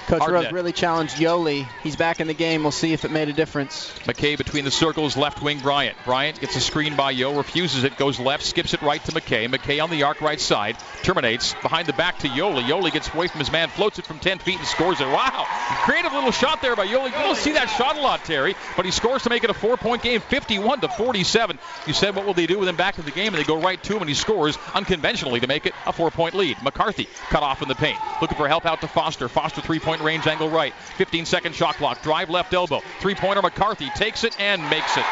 Coach 0.08 0.20
Hard 0.20 0.34
Rose 0.34 0.44
net. 0.44 0.54
really 0.54 0.72
challenged 0.72 1.16
Yoeli. 1.16 1.68
He's 1.82 1.96
back 1.96 2.20
in 2.20 2.28
the 2.28 2.34
game. 2.34 2.64
We'll 2.64 2.72
see 2.72 2.94
if 2.94 3.06
it 3.06 3.12
made 3.12 3.30
a 3.30 3.34
difference. 3.34 3.92
McKay 4.06 4.38
between 4.38 4.66
the 4.66 4.72
circles, 4.72 5.16
left 5.16 5.42
wing 5.42 5.60
Bryant. 5.60 5.98
Bryant 6.06 6.40
gets 6.40 6.56
a 6.56 6.60
screen 6.62 6.96
by 6.96 7.12
Yo, 7.12 7.36
refuses 7.36 7.84
it, 7.84 7.98
goes 7.98 8.20
left, 8.20 8.44
skips 8.44 8.74
it 8.74 8.82
right 8.82 9.04
to 9.06 9.12
McKay. 9.12 9.48
McKay 9.48 9.82
on 9.84 9.90
the 9.90 10.04
arc 10.04 10.22
right 10.22 10.40
side, 10.40 10.78
terminates 11.04 11.54
behind 11.62 11.88
the 11.88 11.94
back 11.94 12.20
to 12.20 12.28
Yoeli. 12.28 12.64
Yoeli 12.64 12.92
gets 12.92 13.14
away 13.14 13.28
from 13.28 13.40
his 13.40 13.52
man, 13.52 13.70
floats 13.70 14.00
it 14.00 14.06
from 14.06 14.20
10 14.20 14.40
feet 14.40 14.58
and 14.58 14.68
scores 14.68 15.00
it. 15.00 15.08
Wow! 15.08 15.46
Creative 15.84 16.12
little 16.12 16.32
shot 16.32 16.62
there 16.62 16.76
by 16.76 16.88
Yoeli. 16.88 17.06
You 17.06 17.12
don't 17.12 17.38
see 17.38 17.54
that 17.54 17.68
shot 17.68 17.98
a 17.98 18.02
lot, 18.02 18.26
Terry, 18.26 18.56
but 18.76 18.86
he 18.86 18.92
scores 18.92 19.24
to 19.24 19.30
make 19.30 19.44
it 19.44 19.50
a 19.50 19.54
four-point 19.54 20.02
game, 20.02 20.20
51 20.22 20.82
to 20.82 20.90
47. 20.90 21.60
You 21.88 21.94
said 21.94 22.16
what 22.16 22.26
will 22.26 22.34
they 22.34 22.48
do 22.48 22.60
with 22.60 22.68
him 22.68 22.76
back 22.76 23.00
in 23.00 23.06
the 23.06 23.12
game, 23.12 23.34
and 23.34 23.38
they 23.38 23.44
go 23.44 23.60
right 23.60 23.82
to 23.84 23.94
him, 23.96 24.02
and 24.02 24.10
he 24.10 24.16
scores 24.16 24.58
unconventionally 24.74 25.40
to 25.40 25.48
make 25.48 25.66
it 25.66 25.74
a 25.86 25.94
four-point 25.94 26.34
lead. 26.36 26.58
McCarthy 26.64 27.08
cut 27.30 27.44
off 27.44 27.62
in 27.62 27.68
the 27.68 27.76
paint, 27.76 27.98
looking 28.22 28.38
for 28.38 28.48
help 28.48 28.66
out 28.66 28.82
to 28.82 28.88
Foster. 28.88 29.30
Foster 29.30 29.62
three-point 29.84 30.02
range 30.02 30.28
angle 30.28 30.50
right, 30.50 30.74
15-second 30.98 31.54
shot 31.54 31.76
clock. 31.76 32.02
Drive 32.02 32.30
left 32.30 32.54
elbow, 32.54 32.82
three-pointer. 33.00 33.42
McCarthy 33.42 33.90
takes 33.96 34.24
it 34.24 34.40
and 34.40 34.62
makes 34.70 34.96
it. 34.96 35.04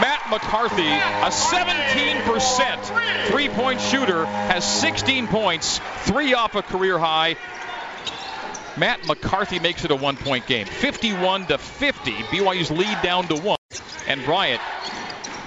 Matt 0.00 0.28
McCarthy, 0.28 0.88
a 0.88 1.30
17% 1.30 3.28
three 3.28 3.48
point 3.48 3.80
shooter, 3.80 4.26
has 4.26 4.64
16 4.80 5.28
points, 5.28 5.80
three 6.00 6.34
off 6.34 6.54
a 6.54 6.62
career 6.62 6.98
high. 6.98 7.36
Matt 8.76 9.06
McCarthy 9.06 9.58
makes 9.60 9.84
it 9.84 9.90
a 9.90 9.96
one 9.96 10.16
point 10.16 10.46
game. 10.46 10.66
51 10.66 11.46
to 11.46 11.56
50. 11.58 12.10
BYU's 12.10 12.70
lead 12.70 12.98
down 13.02 13.28
to 13.28 13.36
one. 13.36 13.56
And 14.06 14.22
Bryant 14.24 14.60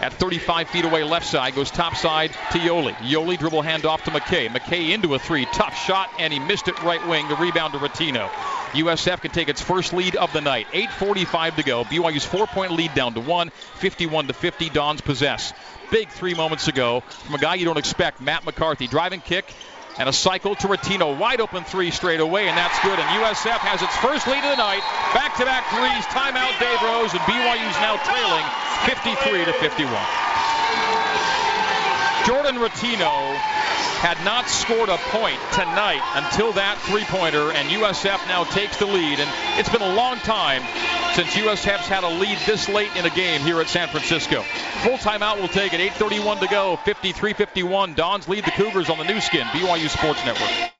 at 0.01 0.13
35 0.13 0.69
feet 0.69 0.85
away 0.85 1.03
left 1.03 1.25
side. 1.25 1.55
Goes 1.55 1.71
top 1.71 1.95
side 1.95 2.31
to 2.51 2.59
Yoeli. 2.59 2.93
Yoeli 2.95 3.37
dribble 3.37 3.63
handoff 3.63 4.03
to 4.03 4.11
McKay. 4.11 4.47
McKay 4.47 4.93
into 4.93 5.15
a 5.15 5.19
three. 5.19 5.45
Tough 5.45 5.75
shot, 5.75 6.09
and 6.19 6.31
he 6.31 6.39
missed 6.39 6.67
it 6.67 6.81
right 6.83 7.05
wing. 7.07 7.27
The 7.27 7.35
rebound 7.35 7.73
to 7.73 7.79
Ratinho. 7.79 8.29
USF 8.73 9.21
can 9.21 9.31
take 9.31 9.49
its 9.49 9.61
first 9.61 9.93
lead 9.93 10.15
of 10.15 10.31
the 10.33 10.41
night. 10.41 10.67
8.45 10.71 11.55
to 11.55 11.63
go. 11.63 11.83
BYU's 11.85 12.25
four 12.25 12.47
point 12.47 12.71
lead 12.71 12.93
down 12.93 13.13
to 13.13 13.21
one. 13.21 13.49
51 13.75 14.27
to 14.27 14.33
50. 14.33 14.69
Dons 14.69 15.01
possess. 15.01 15.53
Big 15.91 16.09
three 16.09 16.33
moments 16.33 16.67
ago 16.67 16.99
from 16.99 17.35
a 17.35 17.37
guy 17.37 17.55
you 17.55 17.65
don't 17.65 17.77
expect, 17.77 18.19
Matt 18.19 18.45
McCarthy. 18.45 18.87
Driving 18.87 19.21
kick 19.21 19.45
and 19.97 20.07
a 20.07 20.13
cycle 20.13 20.55
to 20.55 20.67
Ratinho. 20.67 21.17
Wide 21.17 21.41
open 21.41 21.63
three 21.63 21.91
straight 21.91 22.19
away, 22.19 22.47
and 22.47 22.57
that's 22.57 22.77
good. 22.79 22.97
And 22.97 23.07
USF 23.21 23.59
has 23.65 23.81
its 23.81 23.95
first 23.97 24.27
lead 24.27 24.43
of 24.43 24.51
the 24.53 24.61
night. 24.61 24.81
Back 25.13 25.35
to 25.37 25.45
back 25.45 25.65
threes. 25.73 26.05
Timeout, 26.13 26.53
Dave 26.61 26.81
Rose, 26.85 27.13
and 27.13 27.21
BYU's 27.25 27.77
now 27.81 27.97
trailing 28.05 28.45
53 28.85 29.45
to 29.45 29.53
51. 29.53 29.89
Jordan 32.25 32.61
Ratinho 32.61 33.35
had 33.97 34.19
not 34.23 34.47
scored 34.49 34.89
a 34.89 34.97
point 35.09 35.39
tonight 35.53 36.03
until 36.13 36.53
that 36.53 36.77
three 36.85 37.05
pointer, 37.05 37.51
and 37.51 37.69
USF 37.69 38.19
now 38.27 38.43
takes 38.43 38.77
the 38.77 38.85
lead. 38.85 39.19
And 39.19 39.29
it's 39.57 39.69
been 39.69 39.81
a 39.81 39.95
long 39.95 40.17
time 40.17 40.61
since 41.13 41.35
U.S. 41.37 41.65
USF's 41.65 41.87
had 41.87 42.03
a 42.03 42.09
lead 42.09 42.37
this 42.45 42.69
late 42.69 42.95
in 42.95 43.05
a 43.05 43.09
game 43.09 43.41
here 43.41 43.59
at 43.59 43.67
San 43.67 43.87
Francisco. 43.87 44.41
Full 44.83 44.97
timeout 44.97 45.39
will 45.39 45.47
take 45.47 45.73
it. 45.73 45.79
8.31 45.93 46.39
to 46.41 46.47
go. 46.47 46.77
53 46.85 47.33
51. 47.33 47.93
Dons 47.93 48.27
lead 48.27 48.45
the 48.45 48.51
Cougars 48.51 48.89
on 48.89 48.97
the 48.97 49.03
Nu 49.03 49.19
Skin, 49.19 49.45
BYU 49.47 49.89
Sports 49.89 50.23
Network. 50.25 50.71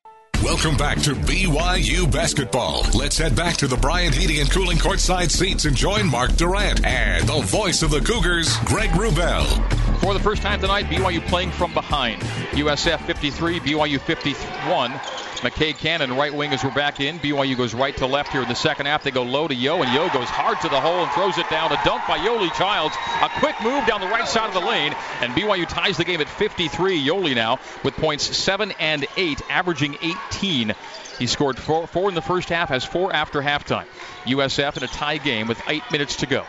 Welcome 0.44 0.78
back 0.78 1.00
to 1.02 1.14
BYU 1.14 2.10
basketball. 2.12 2.86
Let's 2.94 3.18
head 3.18 3.36
back 3.36 3.58
to 3.58 3.68
the 3.68 3.76
Bryant 3.76 4.16
Heating 4.16 4.40
and 4.40 4.50
Cooling 4.50 4.78
courtside 4.78 5.32
seats 5.32 5.66
and 5.66 5.76
join 5.76 6.08
Mark 6.08 6.36
Durrant 6.36 6.86
and 6.86 7.28
the 7.28 7.42
voice 7.42 7.82
of 7.82 7.92
the 7.92 8.02
Cougars, 8.02 8.56
Greg 8.66 8.92
Wrubell. 8.92 9.87
For 10.00 10.14
the 10.14 10.20
first 10.20 10.42
time 10.42 10.62
tonight, 10.62 10.86
BYU 10.86 11.26
playing 11.28 11.52
from 11.52 11.74
behind. 11.74 12.22
USF 12.52 13.02
53, 13.02 13.60
BYU 13.60 14.00
51. 14.00 14.92
McKay 14.92 15.78
Cannon, 15.78 16.16
right 16.16 16.34
wing 16.34 16.54
as 16.54 16.64
we're 16.64 16.74
back 16.74 17.00
in. 17.00 17.20
BYU 17.20 17.58
goes 17.58 17.74
right 17.74 17.96
to 17.98 18.06
left 18.06 18.32
here 18.32 18.42
in 18.42 18.48
the 18.48 18.56
second 18.56 18.86
half. 18.86 19.04
They 19.04 19.12
go 19.12 19.24
low 19.24 19.48
to 19.48 19.54
Yo, 19.54 19.82
and 19.82 19.94
Yo 19.94 20.08
goes 20.10 20.30
hard 20.30 20.62
to 20.62 20.70
the 20.70 20.80
hole 20.80 21.04
and 21.04 21.12
throws 21.12 21.38
it 21.38 21.50
down. 21.50 21.72
A 21.72 21.80
dunk 21.84 22.04
by 22.08 22.20
Yoeli 22.20 22.54
Childs. 22.54 22.96
A 23.22 23.30
quick 23.40 23.56
move 23.62 23.86
down 23.86 24.00
the 24.00 24.08
right 24.08 24.28
side 24.28 24.48
of 24.48 24.54
the 24.54 24.68
lane, 24.68 24.96
and 25.22 25.34
BYU 25.34 25.68
ties 25.68 25.98
the 25.98 26.06
game 26.06 26.22
at 26.22 26.30
53. 26.30 27.04
Yoli 27.04 27.36
now 27.36 27.60
with 27.84 27.96
points 27.96 28.38
7 28.38 28.72
and 28.80 29.06
8, 29.18 29.42
averaging 29.50 29.98
18. 30.32 30.74
He 31.20 31.28
scored 31.28 31.58
four, 31.58 31.88
four 31.88 32.10
in 32.10 32.16
the 32.16 32.22
first 32.22 32.50
half, 32.50 32.70
has 32.70 32.86
four 32.86 33.14
after 33.14 33.42
halftime. 33.42 33.86
USF 34.26 34.78
in 34.78 34.84
a 34.84 34.88
tie 34.88 35.18
game 35.18 35.48
with 35.48 35.62
eight 35.68 35.84
minutes 35.92 36.18
to 36.18 36.28
go. 36.28 36.46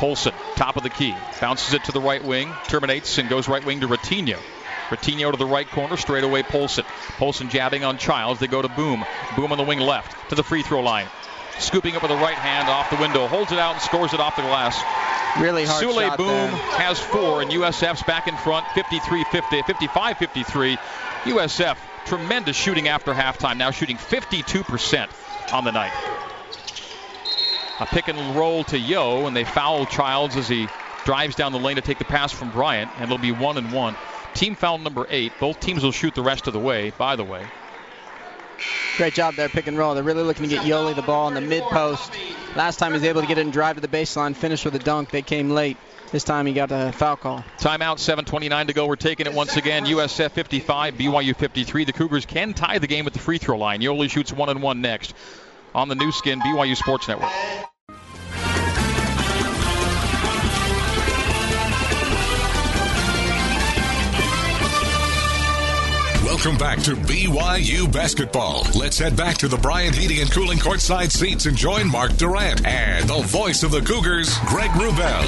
Polson, 0.00 0.32
top 0.56 0.78
of 0.78 0.82
the 0.82 0.88
key, 0.88 1.14
bounces 1.42 1.74
it 1.74 1.84
to 1.84 1.92
the 1.92 2.00
right 2.00 2.24
wing, 2.24 2.50
terminates 2.68 3.18
and 3.18 3.28
goes 3.28 3.48
right 3.48 3.62
wing 3.62 3.80
to 3.80 3.86
Ratinho. 3.86 4.38
Ratinho 4.88 5.30
to 5.30 5.36
the 5.36 5.44
right 5.44 5.68
corner, 5.68 5.98
straight 5.98 6.24
away 6.24 6.42
Polson. 6.42 6.86
Polson 7.18 7.50
jabbing 7.50 7.84
on 7.84 7.98
Childs. 7.98 8.40
They 8.40 8.46
go 8.46 8.62
to 8.62 8.68
Boum. 8.68 9.04
Boum 9.36 9.52
on 9.52 9.58
the 9.58 9.64
wing 9.64 9.78
left 9.78 10.30
to 10.30 10.36
the 10.36 10.42
free 10.42 10.62
throw 10.62 10.80
line. 10.80 11.06
Scooping 11.58 11.96
up 11.96 12.02
with 12.02 12.10
the 12.10 12.16
right 12.16 12.34
hand 12.34 12.70
off 12.70 12.88
the 12.88 12.96
window, 12.96 13.26
holds 13.26 13.52
it 13.52 13.58
out 13.58 13.74
and 13.74 13.82
scores 13.82 14.14
it 14.14 14.20
off 14.20 14.36
the 14.36 14.42
glass. 14.42 14.82
Really 15.38 15.66
hard 15.66 15.84
Souley 15.84 16.06
shot 16.06 16.16
Boum 16.16 16.48
has 16.48 16.98
four, 16.98 17.42
and 17.42 17.50
USF's 17.50 18.02
back 18.04 18.26
in 18.26 18.38
front, 18.38 18.64
53-50, 18.68 19.62
55-53. 19.64 20.78
USF 21.24 21.76
tremendous 22.06 22.56
shooting 22.56 22.88
after 22.88 23.12
halftime, 23.12 23.58
now 23.58 23.70
shooting 23.70 23.98
52% 23.98 25.52
on 25.52 25.64
the 25.64 25.72
night. 25.72 25.92
A 27.80 27.86
pick 27.86 28.08
and 28.08 28.36
roll 28.36 28.62
to 28.64 28.78
Yo, 28.78 29.26
and 29.26 29.34
they 29.34 29.44
foul 29.44 29.86
Childs 29.86 30.36
as 30.36 30.48
he 30.48 30.68
drives 31.06 31.34
down 31.34 31.52
the 31.52 31.58
lane 31.58 31.76
to 31.76 31.82
take 31.82 31.98
the 31.98 32.04
pass 32.04 32.30
from 32.30 32.50
Bryant, 32.50 32.90
and 32.96 33.04
it'll 33.04 33.18
be 33.18 33.32
one 33.32 33.56
and 33.56 33.72
one. 33.72 33.96
Team 34.34 34.54
foul 34.54 34.78
number 34.78 35.06
eight. 35.08 35.32
Both 35.40 35.60
teams 35.60 35.82
will 35.82 35.92
shoot 35.92 36.14
the 36.14 36.22
rest 36.22 36.46
of 36.46 36.52
the 36.52 36.58
way, 36.58 36.90
by 36.90 37.16
the 37.16 37.24
way. 37.24 37.44
Great 38.98 39.14
job 39.14 39.34
there, 39.34 39.48
pick 39.48 39.66
and 39.66 39.78
roll. 39.78 39.94
They're 39.94 40.04
really 40.04 40.22
looking 40.22 40.46
to 40.46 40.54
get 40.54 40.64
Yoeli 40.64 40.94
the 40.94 41.02
ball 41.02 41.28
in 41.28 41.34
the 41.34 41.40
mid 41.40 41.62
post. 41.64 42.12
Last 42.54 42.78
time 42.78 42.92
he 42.92 42.94
was 42.94 43.04
able 43.04 43.22
to 43.22 43.26
get 43.26 43.38
it 43.38 43.42
and 43.42 43.52
drive 43.52 43.76
to 43.76 43.80
the 43.80 43.88
baseline, 43.88 44.36
finish 44.36 44.62
with 44.64 44.74
a 44.74 44.78
dunk. 44.78 45.10
They 45.10 45.22
came 45.22 45.48
late. 45.48 45.78
This 46.12 46.24
time 46.24 46.44
he 46.44 46.52
got 46.52 46.70
a 46.72 46.92
foul 46.92 47.16
call. 47.16 47.44
Timeout, 47.58 47.96
7.29 47.96 48.66
to 48.66 48.72
go. 48.74 48.86
We're 48.86 48.96
taking 48.96 49.26
it 49.26 49.32
once 49.32 49.56
again. 49.56 49.86
USF 49.86 50.32
55, 50.32 50.94
BYU 50.94 51.34
53. 51.34 51.84
The 51.84 51.92
Cougars 51.92 52.26
can 52.26 52.52
tie 52.52 52.78
the 52.78 52.88
game 52.88 53.06
at 53.06 53.14
the 53.14 53.20
free 53.20 53.38
throw 53.38 53.56
line. 53.56 53.80
Yoeli 53.80 54.10
shoots 54.10 54.32
one 54.32 54.50
and 54.50 54.60
one 54.60 54.82
next 54.82 55.14
on 55.74 55.88
the 55.88 55.94
Nu 55.94 56.10
Skin, 56.12 56.40
BYU 56.40 56.76
Sports 56.76 57.08
Network. 57.08 57.30
Welcome 66.42 66.58
back 66.58 66.78
to 66.84 66.96
BYU 66.96 67.92
basketball. 67.92 68.66
Let's 68.74 68.98
head 68.98 69.14
back 69.14 69.36
to 69.38 69.48
the 69.48 69.58
Bryant 69.58 69.94
Heating 69.94 70.22
and 70.22 70.30
Cooling 70.30 70.56
courtside 70.56 71.10
seats 71.12 71.44
and 71.44 71.54
join 71.54 71.86
Mark 71.86 72.16
Durrant 72.16 72.66
and 72.66 73.06
the 73.06 73.20
voice 73.20 73.62
of 73.62 73.72
the 73.72 73.82
Cougars, 73.82 74.34
Greg 74.46 74.70
Wrubell. 74.70 75.22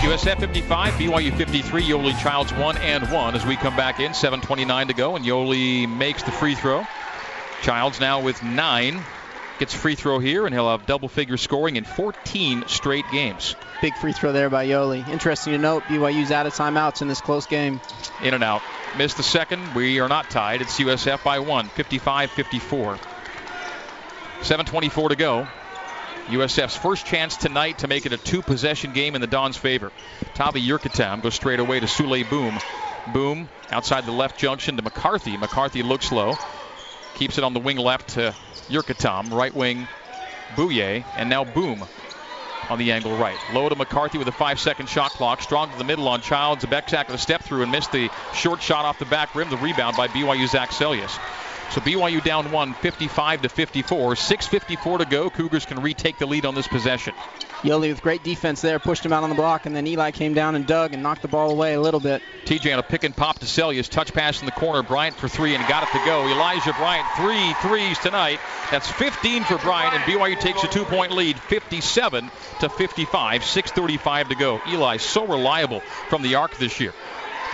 USF 0.00 0.40
55, 0.40 0.94
BYU 0.94 1.36
53. 1.36 1.82
Yoeli 1.82 2.18
Childs 2.22 2.54
1 2.54 2.78
and 2.78 3.12
1 3.12 3.34
as 3.34 3.44
we 3.44 3.56
come 3.56 3.76
back 3.76 4.00
in. 4.00 4.12
7.29 4.12 4.86
to 4.86 4.94
go, 4.94 5.16
and 5.16 5.24
Yoeli 5.26 5.86
makes 5.86 6.22
the 6.22 6.32
free 6.32 6.54
throw. 6.54 6.86
Childs 7.60 8.00
now 8.00 8.22
with 8.22 8.42
9. 8.42 9.04
Gets 9.58 9.74
free 9.74 9.96
throw 9.96 10.20
here, 10.20 10.46
and 10.46 10.54
he'll 10.54 10.70
have 10.70 10.86
double 10.86 11.08
figure 11.08 11.36
scoring 11.36 11.76
in 11.76 11.84
14 11.84 12.64
straight 12.68 13.04
games. 13.10 13.56
Big 13.80 13.94
free 13.96 14.12
throw 14.12 14.30
there 14.30 14.48
by 14.48 14.66
Yoeli. 14.66 15.06
Interesting 15.08 15.52
to 15.52 15.58
note, 15.58 15.82
BYU's 15.84 16.30
out 16.30 16.46
of 16.46 16.54
timeouts 16.54 17.02
in 17.02 17.08
this 17.08 17.20
close 17.20 17.46
game. 17.46 17.80
In 18.22 18.34
and 18.34 18.44
out. 18.44 18.62
Missed 18.96 19.16
the 19.16 19.24
second. 19.24 19.74
We 19.74 19.98
are 19.98 20.08
not 20.08 20.30
tied. 20.30 20.62
It's 20.62 20.78
USF 20.78 21.24
by 21.24 21.40
one, 21.40 21.68
55 21.70 22.30
54. 22.30 22.98
7.24 24.40 25.08
to 25.08 25.16
go. 25.16 25.48
USF's 26.28 26.76
first 26.76 27.06
chance 27.06 27.36
tonight 27.36 27.78
to 27.78 27.88
make 27.88 28.06
it 28.06 28.12
a 28.12 28.18
two 28.18 28.42
possession 28.42 28.92
game 28.92 29.14
in 29.14 29.20
the 29.20 29.26
Don's 29.26 29.56
favor. 29.56 29.90
Taavi 30.34 30.64
Jurkatamm 30.64 31.22
goes 31.22 31.34
straight 31.34 31.58
away 31.58 31.80
to 31.80 31.86
Souley 31.86 32.28
Boum. 32.28 32.58
Boum 33.12 33.48
outside 33.70 34.04
the 34.04 34.12
left 34.12 34.38
junction 34.38 34.76
to 34.76 34.82
McCarthy. 34.82 35.36
McCarthy 35.36 35.82
looks 35.82 36.12
low. 36.12 36.34
Keeps 37.18 37.36
it 37.36 37.42
on 37.42 37.52
the 37.52 37.60
wing 37.60 37.78
left 37.78 38.10
to 38.10 38.34
Jurkatamm. 38.70 39.32
Right 39.32 39.54
wing 39.54 39.88
Bouyea. 40.54 41.04
And 41.16 41.28
now 41.28 41.42
Boum 41.42 41.84
on 42.70 42.78
the 42.78 42.92
angle 42.92 43.16
right. 43.16 43.36
Low 43.52 43.68
to 43.68 43.74
McCarthy 43.74 44.18
with 44.18 44.28
a 44.28 44.32
five 44.32 44.60
second 44.60 44.88
shot 44.88 45.12
clock. 45.12 45.42
Strong 45.42 45.72
to 45.72 45.78
the 45.78 45.84
middle 45.84 46.06
on 46.06 46.20
Childs. 46.20 46.62
a 46.62 46.66
Zebekzak 46.68 47.06
with 47.06 47.16
a 47.16 47.18
step 47.18 47.42
through 47.42 47.62
and 47.62 47.72
missed 47.72 47.90
the 47.90 48.08
short 48.32 48.62
shot 48.62 48.84
off 48.84 49.00
the 49.00 49.04
back 49.06 49.34
rim. 49.34 49.50
The 49.50 49.56
rebound 49.56 49.96
by 49.96 50.06
BYU 50.06 50.46
Zac 50.46 50.70
Seljaas. 50.70 51.18
So 51.70 51.82
BYU 51.82 52.24
down 52.24 52.50
one, 52.50 52.72
55 52.74 53.42
to 53.42 53.48
54. 53.48 54.14
6:54 54.14 54.98
to 54.98 55.04
go. 55.04 55.28
Cougars 55.28 55.66
can 55.66 55.82
retake 55.82 56.18
the 56.18 56.26
lead 56.26 56.46
on 56.46 56.54
this 56.54 56.66
possession. 56.66 57.14
Yoeli 57.62 57.88
with 57.90 58.02
great 58.02 58.22
defense 58.22 58.60
there, 58.60 58.78
pushed 58.78 59.04
him 59.04 59.12
out 59.12 59.24
on 59.24 59.30
the 59.30 59.34
block, 59.34 59.66
and 59.66 59.74
then 59.74 59.84
Eli 59.86 60.12
came 60.12 60.32
down 60.32 60.54
and 60.54 60.64
dug 60.64 60.94
and 60.94 61.02
knocked 61.02 61.22
the 61.22 61.28
ball 61.28 61.50
away 61.50 61.74
a 61.74 61.80
little 61.80 61.98
bit. 61.98 62.22
TJ 62.44 62.72
on 62.72 62.78
a 62.78 62.82
pick 62.84 63.02
and 63.02 63.14
pop 63.14 63.40
to 63.40 63.46
Seljaas. 63.46 63.88
Touch 63.88 64.14
pass 64.14 64.40
in 64.40 64.46
the 64.46 64.52
corner. 64.52 64.82
Bryant 64.82 65.16
for 65.16 65.28
three 65.28 65.56
and 65.56 65.66
got 65.66 65.82
it 65.82 65.90
to 65.90 66.04
go. 66.06 66.26
Elijah 66.28 66.72
Bryant, 66.74 67.06
three 67.16 67.52
threes 67.68 67.98
tonight. 67.98 68.38
That's 68.70 68.88
15 68.92 69.44
for 69.44 69.58
Bryant, 69.58 69.94
and 69.94 70.04
BYU 70.04 70.38
takes 70.40 70.62
a 70.62 70.68
two 70.68 70.84
point 70.84 71.12
lead, 71.12 71.38
57 71.38 72.30
to 72.60 72.68
55. 72.68 73.42
6.35 73.42 74.28
to 74.28 74.34
go. 74.36 74.60
Eli, 74.68 74.98
so 74.98 75.26
reliable 75.26 75.80
from 76.08 76.22
the 76.22 76.36
arc 76.36 76.56
this 76.58 76.78
year. 76.78 76.94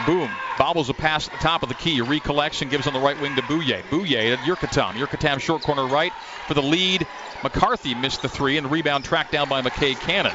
Boum. 0.07 0.31
Bobbles 0.59 0.89
a 0.89 0.95
pass 0.95 1.27
at 1.27 1.33
the 1.33 1.39
top 1.39 1.63
of 1.63 1.69
the 1.69 1.75
key. 1.75 2.01
Recollects 2.01 2.63
and 2.63 2.71
gives 2.71 2.87
on 2.87 2.93
the 2.93 3.01
right 3.01 3.21
wing 3.21 3.35
to 3.37 3.43
Bouyea. 3.43 3.83
Bouyea 3.85 4.37
to 4.37 4.43
Jurkatamm. 4.43 4.93
Jurkatamm 4.93 5.41
short 5.41 5.63
corner 5.63 5.87
right 5.87 6.13
for 6.47 6.55
the 6.55 6.63
lead. 6.63 7.07
McCarthy 7.43 7.95
missed 7.95 8.23
the 8.23 8.29
three 8.29 8.57
and 8.57 8.71
rebound 8.71 9.05
tracked 9.05 9.33
down 9.33 9.49
by 9.49 9.63
McKay 9.63 9.99
Cannon. 10.01 10.33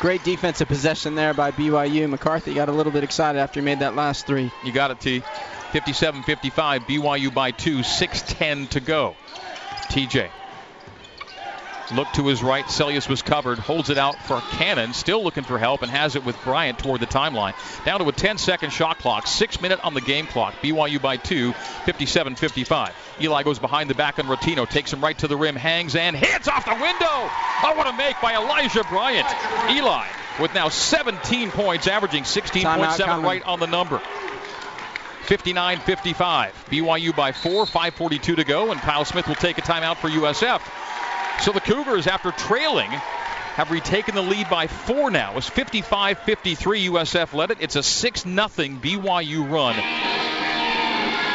Great 0.00 0.22
defensive 0.22 0.68
possession 0.68 1.14
there 1.14 1.34
by 1.34 1.50
BYU. 1.50 2.08
McCarthy 2.08 2.54
got 2.54 2.68
a 2.68 2.72
little 2.72 2.92
bit 2.92 3.02
excited 3.02 3.38
after 3.38 3.60
he 3.60 3.64
made 3.64 3.80
that 3.80 3.96
last 3.96 4.26
three. 4.26 4.50
You 4.64 4.72
got 4.72 4.90
it, 4.90 5.00
T. 5.00 5.22
57 5.72 6.22
55. 6.22 6.82
BYU 6.82 7.34
by 7.34 7.50
two. 7.50 7.78
6.10 7.78 8.68
to 8.70 8.80
go. 8.80 9.16
TJ. 9.90 10.30
Look 11.94 12.08
to 12.12 12.26
his 12.26 12.42
right. 12.42 12.64
Seljaas 12.66 13.08
was 13.08 13.22
covered. 13.22 13.58
Holds 13.58 13.88
it 13.88 13.98
out 13.98 14.16
for 14.26 14.40
Cannon. 14.52 14.92
Still 14.92 15.24
looking 15.24 15.44
for 15.44 15.58
help 15.58 15.82
and 15.82 15.90
has 15.90 16.16
it 16.16 16.24
with 16.24 16.36
Bryant 16.44 16.78
toward 16.78 17.00
the 17.00 17.06
timeline. 17.06 17.54
Down 17.84 18.00
to 18.00 18.08
a 18.08 18.12
10 18.12 18.36
second 18.38 18.72
shot 18.72 18.98
clock. 18.98 19.26
Six 19.26 19.60
minute 19.60 19.80
on 19.82 19.94
the 19.94 20.00
game 20.00 20.26
clock. 20.26 20.54
BYU 20.62 21.00
by 21.00 21.16
two. 21.16 21.52
57 21.84 22.34
55. 22.34 22.94
Eli 23.20 23.42
goes 23.42 23.58
behind 23.58 23.88
the 23.88 23.94
back 23.94 24.18
on 24.18 24.26
Ratinho. 24.26 24.68
Takes 24.68 24.92
him 24.92 25.00
right 25.00 25.16
to 25.18 25.28
the 25.28 25.36
rim. 25.36 25.56
Hangs 25.56 25.96
and 25.96 26.14
hits 26.14 26.48
off 26.48 26.64
the 26.64 26.72
window. 26.72 27.06
Oh, 27.08 27.74
what 27.76 27.86
a 27.86 27.92
make 27.94 28.20
by 28.20 28.34
Elijah 28.36 28.84
Bryant. 28.84 29.26
Eli 29.70 30.06
with 30.40 30.54
now 30.54 30.68
17 30.68 31.50
points, 31.50 31.86
averaging 31.86 32.22
16.7 32.22 33.22
right 33.22 33.42
on 33.44 33.60
the 33.60 33.66
number. 33.66 34.00
59 35.24 35.80
55. 35.80 36.66
BYU 36.70 37.14
by 37.14 37.32
four, 37.32 37.66
5.42 37.66 38.36
to 38.36 38.44
go, 38.44 38.72
and 38.72 38.80
Kyle 38.80 39.04
Smith 39.04 39.28
will 39.28 39.34
take 39.34 39.58
a 39.58 39.62
timeout 39.62 39.98
for 39.98 40.08
USF. 40.08 40.62
So 41.40 41.52
the 41.52 41.60
Cougars, 41.60 42.06
after 42.06 42.32
trailing 42.32 42.90
have 42.90 43.70
retaken 43.70 44.14
the 44.14 44.22
lead 44.22 44.48
by 44.48 44.66
four 44.66 45.10
now. 45.10 45.36
It's 45.36 45.48
55 45.48 46.20
53. 46.20 46.86
USF 46.88 47.32
led 47.32 47.50
it. 47.50 47.58
It's 47.60 47.74
a 47.74 47.82
6 47.82 48.22
0 48.22 48.34
BYU 48.36 49.50
run. 49.50 50.27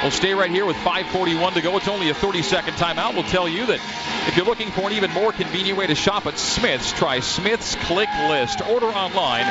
We'll 0.03 0.11
stay 0.11 0.33
right 0.33 0.51
here 0.51 0.65
with 0.65 0.75
5.41 0.75 1.53
to 1.53 1.61
go. 1.61 1.77
It's 1.77 1.87
only 1.87 2.09
a 2.09 2.13
30 2.13 2.41
second 2.41 2.73
timeout. 2.73 3.13
We'll 3.13 3.23
tell 3.23 3.47
you 3.47 3.65
that 3.67 3.79
if 4.27 4.35
you're 4.35 4.45
looking 4.45 4.69
for 4.69 4.87
an 4.87 4.91
even 4.91 5.11
more 5.11 5.31
convenient 5.31 5.79
way 5.79 5.87
to 5.87 5.95
shop 5.95 6.25
at 6.25 6.37
Smith's, 6.37 6.91
try 6.91 7.21
Smith's 7.21 7.75
Click 7.75 8.09
List. 8.27 8.61
Order 8.61 8.87
online, 8.87 9.45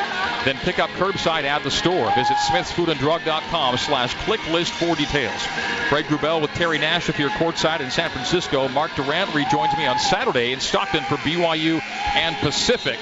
then 0.45 0.55
pick 0.57 0.77
up 0.77 0.91
curbside 0.91 1.45
at 1.45 1.63
the 1.63 1.71
store. 1.71 2.05
Visit 2.13 2.37
smithsfoodanddrug.com 2.51 3.77
slash 3.77 4.13
click 4.25 4.47
list 4.51 4.73
for 4.73 4.95
details. 4.95 5.41
Greg 5.89 6.05
Wrubell 6.05 6.39
with 6.39 6.51
Terry 6.51 6.77
Nash 6.77 7.09
if 7.09 7.17
you're 7.17 7.31
courtside 7.31 7.79
in 7.79 7.89
San 7.89 8.11
Francisco. 8.11 8.67
Mark 8.67 8.93
Durrant 8.95 9.33
rejoins 9.33 9.75
me 9.75 9.87
on 9.87 9.97
Saturday 9.97 10.53
in 10.53 10.59
Stockton 10.59 11.03
for 11.05 11.15
BYU 11.15 11.81
and 12.13 12.35
Pacific. 12.37 12.99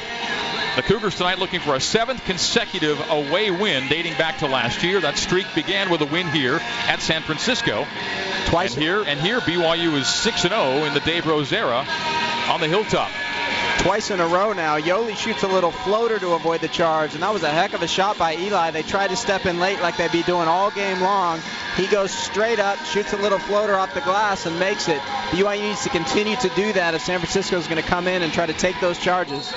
The 0.73 0.83
Cougars 0.83 1.15
tonight 1.15 1.37
looking 1.37 1.59
for 1.59 1.75
a 1.75 1.81
seventh 1.81 2.23
consecutive 2.23 2.97
away 3.09 3.51
win 3.51 3.89
dating 3.89 4.13
back 4.13 4.37
to 4.37 4.47
last 4.47 4.83
year. 4.83 5.01
That 5.01 5.17
streak 5.17 5.45
began 5.53 5.89
with 5.89 6.01
a 6.01 6.05
win 6.05 6.27
here 6.27 6.61
at 6.87 7.01
San 7.01 7.23
Francisco. 7.23 7.85
Twice 8.45 8.75
and 8.75 8.81
here 8.81 9.03
and 9.03 9.19
here 9.19 9.41
BYU 9.41 9.95
is 9.95 10.07
6 10.07 10.43
0 10.43 10.85
in 10.85 10.93
the 10.93 11.01
Dave 11.01 11.27
Rose 11.27 11.51
era 11.51 11.85
on 12.47 12.61
the 12.61 12.69
hilltop. 12.69 13.11
Twice 13.79 14.11
in 14.11 14.21
a 14.21 14.27
row 14.27 14.53
now. 14.53 14.79
Yoeli 14.79 15.17
shoots 15.17 15.43
a 15.43 15.47
little 15.47 15.71
floater 15.71 16.19
to 16.19 16.35
avoid 16.35 16.61
the 16.61 16.69
charge, 16.69 17.15
and 17.15 17.23
that 17.23 17.33
was 17.33 17.43
a 17.43 17.49
heck 17.49 17.73
of 17.73 17.81
a 17.81 17.87
shot 17.87 18.17
by 18.17 18.37
Eli. 18.37 18.71
They 18.71 18.83
tried 18.83 19.09
to 19.09 19.17
step 19.17 19.45
in 19.45 19.59
late 19.59 19.81
like 19.81 19.97
they'd 19.97 20.11
be 20.11 20.23
doing 20.23 20.47
all 20.47 20.71
game 20.71 21.01
long. 21.01 21.41
He 21.75 21.87
goes 21.87 22.11
straight 22.11 22.59
up, 22.59 22.77
shoots 22.85 23.11
a 23.11 23.17
little 23.17 23.39
floater 23.39 23.75
off 23.75 23.93
the 23.93 24.01
glass, 24.01 24.45
and 24.45 24.57
makes 24.57 24.87
it. 24.87 24.99
BYU 25.31 25.61
needs 25.61 25.83
to 25.83 25.89
continue 25.89 26.37
to 26.37 26.49
do 26.49 26.71
that 26.73 26.93
if 26.93 27.01
San 27.01 27.19
Francisco 27.19 27.57
is 27.57 27.67
going 27.67 27.81
to 27.81 27.87
come 27.87 28.07
in 28.07 28.21
and 28.21 28.31
try 28.31 28.45
to 28.45 28.53
take 28.53 28.79
those 28.79 28.97
charges. 28.99 29.51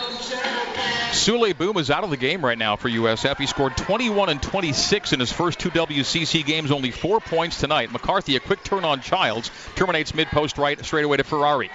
Souley 1.15 1.57
Boum 1.57 1.77
is 1.77 1.93
out 1.93 2.03
of 2.03 2.11
the 2.11 2.17
game 2.17 2.45
right 2.45 2.59
now 2.59 2.75
for 2.75 2.91
USF. 2.91 3.39
He 3.39 3.47
scored 3.47 3.77
21 3.77 4.31
and 4.31 4.43
26 4.43 5.13
in 5.13 5.21
his 5.21 5.33
first 5.33 5.61
two 5.61 5.71
WCC 5.71 6.45
games, 6.45 6.73
only 6.73 6.91
four 6.91 7.21
points 7.21 7.61
tonight. 7.61 7.93
McCarthy, 7.93 8.35
a 8.35 8.41
quick 8.41 8.65
turn 8.65 8.85
on 8.85 9.01
Childs, 9.01 9.51
terminates 9.77 10.13
mid 10.13 10.27
post 10.27 10.59
right 10.59 10.85
straight 10.85 11.05
away 11.05 11.17
to 11.17 11.25
Ferrari. 11.25 11.71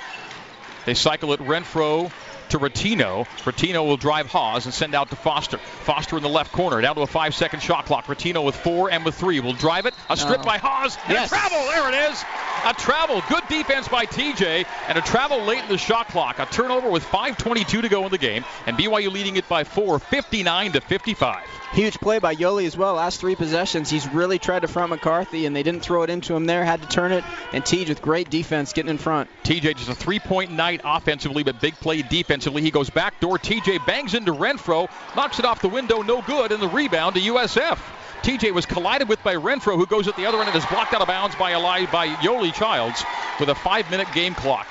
They 0.86 0.93
cycle 0.93 1.32
it 1.32 1.39
Renfro 1.39 2.12
to 2.52 2.60
Ratinho. 2.60 3.26
Ratinho 3.44 3.86
will 3.86 3.98
drive 3.98 4.28
Haws 4.28 4.66
and 4.66 4.74
send 4.74 4.96
out 4.96 5.10
to 5.10 5.16
Foster. 5.16 5.58
Foster 5.58 6.18
in 6.18 6.24
the 6.24 6.30
left 6.30 6.52
corner, 6.52 6.82
down 6.82 6.96
to 6.96 7.02
a 7.02 7.08
five 7.08 7.36
second 7.36 7.62
shot 7.62 7.86
clock. 7.86 8.06
Ratinho 8.06 8.44
with 8.46 8.56
four 8.56 8.92
and 8.92 9.06
with 9.06 9.16
three 9.16 9.40
will 9.40 9.54
drive 9.54 9.86
it. 9.86 9.94
A 10.10 10.18
strip 10.18 10.42
oh. 10.42 10.44
by 10.44 10.58
Haws 10.58 10.98
and 11.06 11.14
yes. 11.14 11.32
a 11.32 11.36
travel. 11.36 11.58
There 11.68 11.90
it 11.90 12.12
is. 12.12 12.24
A 12.66 12.74
travel. 12.74 13.22
Good 13.30 13.48
defense 13.48 13.88
by 13.88 14.06
TJ 14.06 14.66
and 14.88 14.98
a 14.98 15.02
travel 15.02 15.42
late 15.42 15.64
in 15.64 15.70
the 15.70 15.78
shot 15.78 16.08
clock. 16.10 16.40
A 16.40 16.46
turnover 16.46 16.90
with 16.90 17.04
5:22 17.04 17.82
to 17.82 17.90
go 17.90 18.06
in 18.06 18.12
the 18.12 18.18
game, 18.18 18.44
and 18.66 18.78
BYU 18.78 19.12
leading 19.12 19.36
it 19.36 19.48
by 19.48 19.64
four, 19.64 20.00
59 20.00 20.74
to 20.74 20.82
55. 20.82 21.44
Huge 21.71 21.99
play 21.99 22.17
by 22.17 22.36
Yoeli 22.36 22.65
as 22.65 22.75
well. 22.75 22.95
Last 22.95 23.19
three 23.19 23.36
possessions, 23.36 23.91
he's 23.91 24.12
really 24.12 24.39
tried 24.39 24.62
to 24.62 24.67
front 24.67 24.89
McCarthy, 24.89 25.45
and 25.45 25.55
they 25.55 25.62
didn't 25.62 25.82
throw 25.82 26.01
it 26.01 26.10
into 26.10 26.36
him 26.36 26.45
there. 26.45 26.65
Had 26.65 26.82
to 26.82 26.88
turn 26.88 27.12
it, 27.12 27.23
and 27.53 27.63
TJ 27.63 27.89
with 27.89 28.01
great 28.01 28.29
defense 28.29 28.73
getting 28.73 28.89
in 28.89 28.97
front. 28.97 29.29
TJ 29.43 29.75
just 29.77 29.89
a 29.89 29.95
three-point 29.95 30.51
night 30.51 30.82
offensively, 30.84 31.43
but 31.43 31.62
big 31.62 31.75
play 31.75 32.01
defensively. 32.01 32.63
He 32.63 32.71
goes 32.71 32.89
back 32.89 33.19
door. 33.19 33.38
TJ 33.38 33.86
bangs 33.86 34.15
into 34.15 34.34
Renfro, 34.34 34.89
knocks 35.15 35.38
it 35.38 35.45
off 35.45 35.62
the 35.62 35.69
window, 35.69 36.01
no 36.01 36.21
good, 36.23 36.51
and 36.51 36.62
the 36.62 36.67
rebound 36.67 37.15
to 37.15 37.21
USF. 37.21 37.77
TJ 38.23 38.51
was 38.51 38.65
collided 38.65 39.08
with 39.08 39.23
by 39.23 39.36
Renfro, 39.36 39.75
who 39.75 39.86
goes 39.86 40.08
at 40.08 40.15
the 40.15 40.25
other 40.25 40.39
end 40.39 40.47
and 40.47 40.58
is 40.58 40.65
blocked 40.65 40.93
out 40.93 41.01
of 41.01 41.08
bounds 41.08 41.36
by 41.36 41.53
Eli, 41.53 41.86
by 41.86 42.08
Yoeli 42.08 42.53
Childs 42.53 43.03
with 43.39 43.49
a 43.49 43.55
five-minute 43.55 44.08
game 44.13 44.34
clock. 44.34 44.67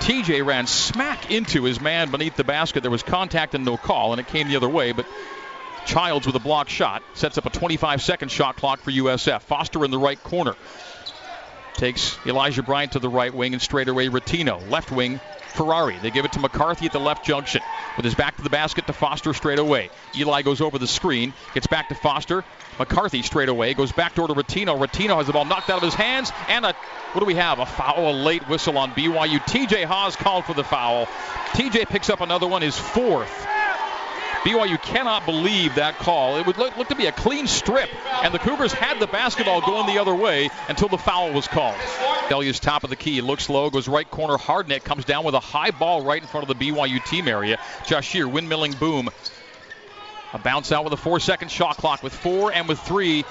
TJ 0.00 0.44
ran 0.44 0.66
smack 0.66 1.30
into 1.30 1.64
his 1.64 1.80
man 1.80 2.10
beneath 2.10 2.36
the 2.36 2.44
basket. 2.44 2.82
There 2.82 2.90
was 2.90 3.02
contact 3.02 3.54
and 3.54 3.64
no 3.64 3.76
call, 3.76 4.12
and 4.12 4.20
it 4.20 4.28
came 4.28 4.46
the 4.46 4.56
other 4.56 4.68
way, 4.68 4.92
but 4.92 5.06
Childs 5.86 6.26
with 6.26 6.36
a 6.36 6.40
block 6.40 6.68
shot 6.68 7.02
sets 7.14 7.38
up 7.38 7.46
a 7.46 7.50
25 7.50 8.02
second 8.02 8.30
shot 8.30 8.56
clock 8.56 8.80
for 8.80 8.90
USF. 8.90 9.42
Foster 9.42 9.84
in 9.84 9.90
the 9.90 9.98
right 9.98 10.22
corner. 10.22 10.54
Takes 11.74 12.18
Elijah 12.26 12.62
Bryant 12.62 12.92
to 12.92 12.98
the 12.98 13.08
right 13.08 13.32
wing 13.32 13.52
and 13.52 13.62
straight 13.62 13.88
away 13.88 14.08
Ratinho. 14.08 14.68
Left 14.70 14.90
wing 14.90 15.20
Ferrari. 15.54 15.98
They 16.02 16.10
give 16.10 16.24
it 16.24 16.32
to 16.32 16.40
McCarthy 16.40 16.86
at 16.86 16.92
the 16.92 17.00
left 17.00 17.24
junction. 17.24 17.62
With 17.96 18.04
his 18.04 18.14
back 18.14 18.36
to 18.36 18.42
the 18.42 18.50
basket 18.50 18.86
to 18.86 18.92
Foster 18.92 19.32
straight 19.32 19.58
away. 19.58 19.90
Eli 20.16 20.42
goes 20.42 20.60
over 20.60 20.78
the 20.78 20.86
screen, 20.86 21.32
gets 21.54 21.66
back 21.66 21.88
to 21.88 21.94
Foster. 21.94 22.44
McCarthy 22.78 23.22
straight 23.22 23.48
away 23.48 23.74
goes 23.74 23.92
back 23.92 24.14
door 24.14 24.28
to 24.28 24.34
Ratinho. 24.34 24.78
Ratinho 24.78 25.16
has 25.16 25.26
the 25.26 25.32
ball 25.32 25.44
knocked 25.44 25.70
out 25.70 25.78
of 25.78 25.82
his 25.82 25.94
hands, 25.94 26.30
and 26.48 26.66
a 26.66 26.74
what 27.12 27.20
do 27.20 27.26
we 27.26 27.36
have? 27.36 27.58
A 27.58 27.66
foul, 27.66 28.10
a 28.10 28.12
late 28.12 28.46
whistle 28.48 28.76
on 28.76 28.90
BYU. 28.90 29.38
TJ 29.38 29.84
Haws 29.84 30.16
called 30.16 30.44
for 30.44 30.52
the 30.52 30.64
foul. 30.64 31.06
TJ 31.52 31.88
picks 31.88 32.10
up 32.10 32.20
another 32.20 32.46
one, 32.46 32.60
his 32.60 32.76
fourth. 32.76 33.55
BYU 34.44 34.80
cannot 34.82 35.26
believe 35.26 35.74
that 35.74 35.98
call. 35.98 36.36
It 36.36 36.46
would 36.46 36.58
look, 36.58 36.76
look, 36.76 36.88
to 36.88 36.94
be 36.94 37.06
a 37.06 37.12
clean 37.12 37.46
strip, 37.46 37.90
and 38.22 38.32
the 38.32 38.38
Cougars 38.38 38.72
had 38.72 39.00
the 39.00 39.06
basketball 39.06 39.60
going 39.60 39.86
the 39.86 40.00
other 40.00 40.14
way 40.14 40.50
until 40.68 40.88
the 40.88 40.98
foul 40.98 41.32
was 41.32 41.48
called. 41.48 41.76
Delia's 42.28 42.60
top 42.60 42.84
of 42.84 42.90
the 42.90 42.96
key, 42.96 43.20
looks 43.20 43.48
low, 43.48 43.70
goes 43.70 43.88
right 43.88 44.08
corner. 44.10 44.36
Hardnett 44.36 44.84
comes 44.84 45.04
down 45.04 45.24
with 45.24 45.34
a 45.34 45.40
high 45.40 45.70
ball 45.70 46.04
right 46.04 46.20
in 46.20 46.28
front 46.28 46.48
of 46.48 46.58
the 46.58 46.70
BYU 46.70 47.04
team 47.04 47.28
area. 47.28 47.58
Jahshire, 47.86 48.26
windmilling 48.26 48.78
Boum. 48.78 49.10
A 50.32 50.38
bounce 50.38 50.72
out 50.72 50.84
with 50.84 50.92
a 50.92 50.96
four 50.96 51.20
second 51.20 51.50
shot 51.50 51.76
clock 51.76 52.02
with 52.02 52.14
four 52.14 52.52
and 52.52 52.68
with 52.68 52.78
three. 52.80 53.24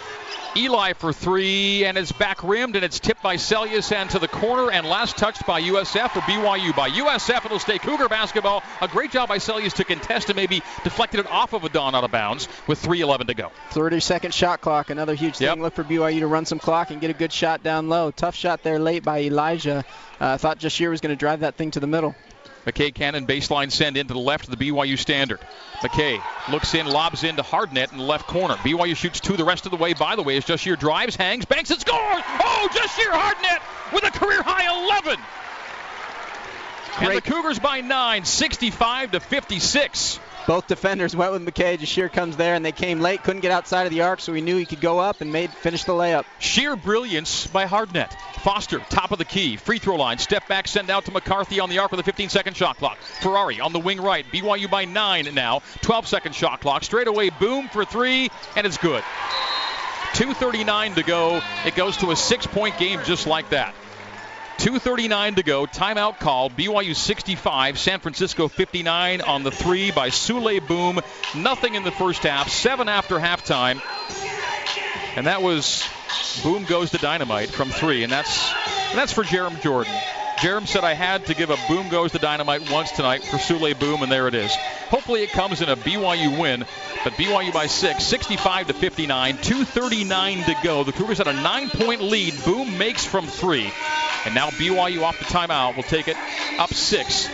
Eli 0.57 0.93
for 0.93 1.11
three, 1.11 1.83
and 1.83 1.97
it's 1.97 2.13
back 2.13 2.41
rimmed, 2.41 2.77
and 2.77 2.85
it's 2.85 2.99
tipped 2.99 3.21
by 3.21 3.35
Seljaas 3.35 3.91
and 3.91 4.09
to 4.11 4.19
the 4.19 4.27
corner, 4.29 4.71
and 4.71 4.87
last 4.87 5.17
touched 5.17 5.45
by 5.45 5.61
USF 5.61 6.15
or 6.15 6.21
BYU. 6.21 6.73
By 6.73 6.89
USF, 6.91 7.45
it'll 7.45 7.59
stay 7.59 7.77
Cougar 7.77 8.07
basketball. 8.07 8.63
A 8.79 8.87
great 8.87 9.11
job 9.11 9.27
by 9.27 9.37
Seljaas 9.37 9.73
to 9.73 9.83
contest 9.83 10.29
and 10.29 10.37
maybe 10.37 10.61
deflected 10.85 11.19
it 11.19 11.27
off 11.29 11.51
of 11.51 11.65
a 11.65 11.69
Don 11.69 11.93
out 11.93 12.05
of 12.05 12.11
bounds 12.11 12.47
with 12.67 12.81
3:11 12.81 13.27
to 13.27 13.33
go. 13.33 13.51
30 13.71 13.99
second 13.99 14.33
shot 14.33 14.61
clock, 14.61 14.89
another 14.89 15.13
huge 15.13 15.37
thing. 15.37 15.47
Yep. 15.47 15.57
Look 15.57 15.75
for 15.75 15.83
BYU 15.83 16.19
to 16.19 16.27
run 16.27 16.45
some 16.45 16.59
clock 16.59 16.89
and 16.89 17.01
get 17.01 17.09
a 17.09 17.13
good 17.13 17.33
shot 17.33 17.61
down 17.61 17.89
low. 17.89 18.11
Tough 18.11 18.35
shot 18.35 18.63
there 18.63 18.79
late 18.79 19.03
by 19.03 19.23
Elijah. 19.23 19.83
I 20.21 20.25
uh, 20.25 20.37
thought 20.37 20.59
Jahshire 20.59 20.89
was 20.89 21.01
going 21.01 21.13
to 21.13 21.19
drive 21.19 21.41
that 21.41 21.55
thing 21.55 21.71
to 21.71 21.81
the 21.81 21.87
middle. 21.87 22.15
McKay 22.65 22.93
Cannon 22.93 23.27
baseline 23.27 23.71
send 23.71 23.95
into 23.95 24.13
the 24.13 24.19
left 24.19 24.47
of 24.47 24.57
the 24.57 24.69
BYU 24.69 24.97
standard. 24.97 25.39
McKay 25.81 26.21
looks 26.49 26.73
in, 26.73 26.87
lobs 26.87 27.23
into 27.23 27.43
Hardnett 27.43 27.91
in 27.91 27.99
the 27.99 28.03
left 28.03 28.27
corner. 28.27 28.55
BYU 28.55 28.95
shoots 28.95 29.19
two 29.19 29.37
the 29.37 29.45
rest 29.45 29.65
of 29.65 29.71
the 29.71 29.77
way, 29.77 29.93
by 29.93 30.15
the 30.15 30.23
way, 30.23 30.37
as 30.37 30.45
Jahshire 30.45 30.75
drives, 30.75 31.15
hangs, 31.15 31.45
banks, 31.45 31.69
and 31.69 31.79
scores! 31.79 32.23
Oh, 32.43 32.69
Jahshire 32.73 33.11
Hardnett 33.11 33.93
with 33.93 34.03
a 34.03 34.11
career 34.11 34.41
high 34.41 34.85
11! 34.87 35.19
Great. 36.97 37.07
And 37.07 37.17
the 37.17 37.21
Cougars 37.21 37.59
by 37.59 37.81
nine, 37.81 38.23
65 38.25 39.11
to 39.11 39.19
56. 39.19 40.19
Both 40.47 40.67
defenders 40.67 41.15
went 41.15 41.31
with 41.31 41.41
McKay. 41.41 41.79
Jahshire 41.79 42.09
comes 42.09 42.37
there, 42.37 42.53
and 42.53 42.63
they 42.63 42.71
came 42.71 42.99
late, 42.99 43.23
couldn't 43.23 43.41
get 43.41 43.51
outside 43.51 43.83
of 43.85 43.91
the 43.91 44.01
arc, 44.01 44.19
so 44.19 44.33
he 44.33 44.41
knew 44.41 44.57
he 44.57 44.65
could 44.65 44.81
go 44.81 44.99
up 44.99 45.21
and 45.21 45.31
made 45.31 45.49
finish 45.51 45.83
the 45.85 45.93
layup. 45.93 46.25
Sheer 46.39 46.75
brilliance 46.75 47.47
by 47.47 47.65
Hardnett. 47.65 48.11
Foster, 48.41 48.79
top 48.89 49.11
of 49.11 49.17
the 49.17 49.25
key, 49.25 49.57
free 49.57 49.79
throw 49.79 49.95
line, 49.95 50.19
step 50.19 50.47
back, 50.47 50.67
send 50.67 50.91
out 50.91 51.05
to 51.05 51.11
McCarthy 51.11 51.59
on 51.59 51.69
the 51.69 51.79
arc 51.79 51.89
with 51.89 51.99
a 51.99 52.03
15 52.03 52.29
second 52.29 52.55
shot 52.55 52.77
clock. 52.77 52.99
Ferrari 52.99 53.59
on 53.59 53.73
the 53.73 53.79
wing 53.79 53.99
right, 53.99 54.25
BYU 54.31 54.69
by 54.69 54.85
nine 54.85 55.27
now, 55.33 55.63
12 55.81 56.07
second 56.07 56.35
shot 56.35 56.61
clock. 56.61 56.83
Straight 56.83 57.07
away, 57.07 57.31
Boum 57.31 57.67
for 57.69 57.85
three, 57.85 58.29
and 58.55 58.67
it's 58.67 58.77
good. 58.77 59.03
2.39 60.13 60.95
to 60.95 61.03
go. 61.03 61.41
It 61.65 61.75
goes 61.75 61.97
to 61.97 62.11
a 62.11 62.15
six 62.15 62.45
point 62.47 62.77
game 62.77 63.01
just 63.03 63.27
like 63.27 63.49
that. 63.49 63.73
2.39 64.57 65.35
to 65.35 65.43
go. 65.43 65.65
Timeout 65.65 66.19
called. 66.19 66.55
BYU 66.55 66.95
65, 66.95 67.77
San 67.77 67.99
Francisco 67.99 68.47
59 68.47 69.21
on 69.21 69.43
the 69.43 69.51
three 69.51 69.91
by 69.91 70.09
Souley 70.09 70.65
Boum. 70.65 71.01
Nothing 71.35 71.75
in 71.75 71.83
the 71.83 71.91
first 71.91 72.23
half. 72.23 72.49
Seven 72.49 72.89
after 72.89 73.17
halftime. 73.17 73.81
And 75.15 75.27
that 75.27 75.41
was 75.41 75.83
Boom 76.43 76.65
goes 76.65 76.91
to 76.91 76.97
dynamite 76.97 77.49
from 77.49 77.69
three, 77.69 78.03
and 78.03 78.11
that's 78.11 78.53
and 78.89 78.97
that's 78.97 79.13
for 79.13 79.23
Jarom 79.23 79.61
Jordan. 79.61 79.93
Jarom 80.37 80.67
said 80.67 80.83
I 80.83 80.93
had 80.93 81.27
to 81.27 81.33
give 81.33 81.49
a 81.49 81.57
boom 81.69 81.87
goes 81.87 82.11
to 82.11 82.19
dynamite 82.19 82.69
once 82.69 82.91
tonight 82.91 83.23
for 83.23 83.37
Souley 83.37 83.77
Boum, 83.77 84.03
and 84.03 84.11
there 84.11 84.27
it 84.27 84.35
is. 84.35 84.53
Hopefully 84.89 85.23
it 85.23 85.31
comes 85.31 85.61
in 85.61 85.69
a 85.69 85.77
BYU 85.77 86.37
win, 86.37 86.65
but 87.05 87.13
BYU 87.13 87.53
by 87.53 87.67
six, 87.67 88.03
65 88.03 88.67
to 88.67 88.73
59, 88.73 89.37
2:39 89.37 90.45
to 90.45 90.55
go. 90.61 90.83
The 90.83 90.91
Cougars 90.91 91.19
had 91.19 91.27
a 91.27 91.33
nine-point 91.33 92.01
lead. 92.01 92.33
Boum 92.43 92.77
makes 92.77 93.05
from 93.05 93.27
three, 93.27 93.71
and 94.25 94.35
now 94.35 94.49
BYU 94.49 95.03
off 95.03 95.17
the 95.19 95.25
timeout 95.25 95.75
will 95.75 95.83
take 95.83 96.07
it 96.07 96.17
up 96.57 96.73
six 96.73 97.29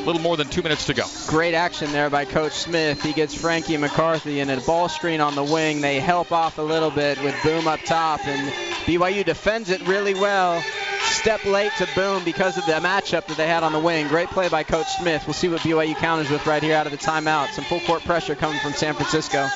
a 0.00 0.02
little 0.02 0.20
more 0.20 0.36
than 0.36 0.48
two 0.48 0.62
minutes 0.62 0.86
to 0.86 0.94
go. 0.94 1.04
Great 1.26 1.54
action 1.54 1.92
there 1.92 2.08
by 2.08 2.24
Coach 2.24 2.52
Smith. 2.52 3.02
He 3.02 3.12
gets 3.12 3.34
Frankie 3.34 3.76
McCarthy 3.76 4.40
and 4.40 4.50
a 4.50 4.60
ball 4.62 4.88
screen 4.88 5.20
on 5.20 5.34
the 5.34 5.44
wing. 5.44 5.80
They 5.80 6.00
help 6.00 6.32
off 6.32 6.58
a 6.58 6.62
little 6.62 6.90
bit 6.90 7.22
with 7.22 7.34
Boum 7.42 7.68
up 7.68 7.80
top, 7.84 8.26
and 8.26 8.52
BYU 8.86 9.24
defends 9.24 9.70
it 9.70 9.86
really 9.86 10.14
well. 10.14 10.62
Step 11.02 11.44
late 11.44 11.72
to 11.76 11.86
Boum 11.94 12.24
because 12.24 12.56
of 12.56 12.64
the 12.64 12.72
matchup 12.72 13.26
that 13.26 13.36
they 13.36 13.46
had 13.46 13.62
on 13.62 13.72
the 13.72 13.78
wing. 13.78 14.08
Great 14.08 14.28
play 14.28 14.48
by 14.48 14.62
Coach 14.62 14.86
Smith. 14.86 15.26
We'll 15.26 15.34
see 15.34 15.48
what 15.48 15.60
BYU 15.60 15.94
counters 15.96 16.30
with 16.30 16.46
right 16.46 16.62
here 16.62 16.74
out 16.74 16.86
of 16.86 16.92
the 16.92 16.98
timeout. 16.98 17.50
Some 17.50 17.64
full 17.64 17.80
court 17.80 18.02
pressure 18.02 18.34
coming 18.34 18.58
from 18.60 18.72
San 18.72 18.94
Francisco. 18.94 19.48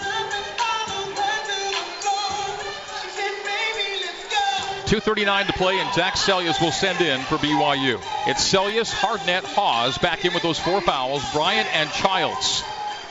2.39 4.94 5.48
to 5.48 5.52
play, 5.54 5.80
and 5.80 5.92
Zac 5.92 6.14
Seljaas 6.14 6.60
will 6.60 6.70
send 6.70 7.00
in 7.00 7.20
for 7.22 7.36
BYU. 7.38 8.00
It's 8.28 8.52
Seljaas, 8.52 8.92
Hardnett, 8.92 9.42
Haws 9.42 9.98
back 9.98 10.24
in 10.24 10.32
with 10.32 10.44
those 10.44 10.60
four 10.60 10.80
fouls, 10.80 11.20
Bryant 11.32 11.66
and 11.74 11.90
Childs. 11.90 12.62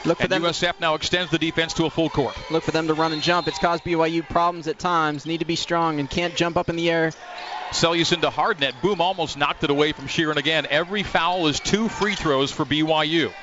Look 0.05 0.19
for 0.19 0.23
And 0.23 0.31
them. 0.31 0.43
USF 0.43 0.79
now 0.79 0.95
extends 0.95 1.29
the 1.29 1.37
defense 1.37 1.73
to 1.73 1.85
a 1.85 1.89
full 1.89 2.09
court. 2.09 2.37
Look 2.49 2.63
for 2.63 2.71
them 2.71 2.87
to 2.87 2.93
run 2.93 3.11
and 3.11 3.21
jump. 3.21 3.49
It's 3.49 3.59
caused 3.59 3.83
BYU 3.83 4.27
problems 4.29 4.69
at 4.69 4.79
times. 4.79 5.25
Need 5.25 5.39
to 5.39 5.45
be 5.45 5.57
strong 5.57 5.99
and 5.99 6.09
can't 6.09 6.37
jump 6.37 6.55
up 6.55 6.69
in 6.69 6.77
the 6.77 6.89
air. 6.89 7.11
Seljaas 7.71 8.13
into 8.13 8.29
Hardnett. 8.29 8.81
Boum 8.81 9.01
almost 9.01 9.35
knocked 9.35 9.65
it 9.65 9.69
away 9.69 9.91
from 9.91 10.07
Sheeran 10.07 10.37
again. 10.37 10.65
Every 10.69 11.03
foul 11.03 11.47
is 11.47 11.59
two 11.59 11.89
free 11.89 12.15
throws 12.15 12.49
for 12.49 12.63
BYU. 12.63 13.33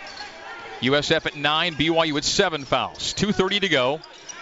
USF 0.81 1.27
at 1.27 1.37
nine, 1.37 1.75
BYU 1.75 2.17
at 2.17 2.25
seven 2.25 2.65
fouls. 2.65 3.13
2.30 3.19 3.61
to 3.61 3.69
go. 3.69 4.01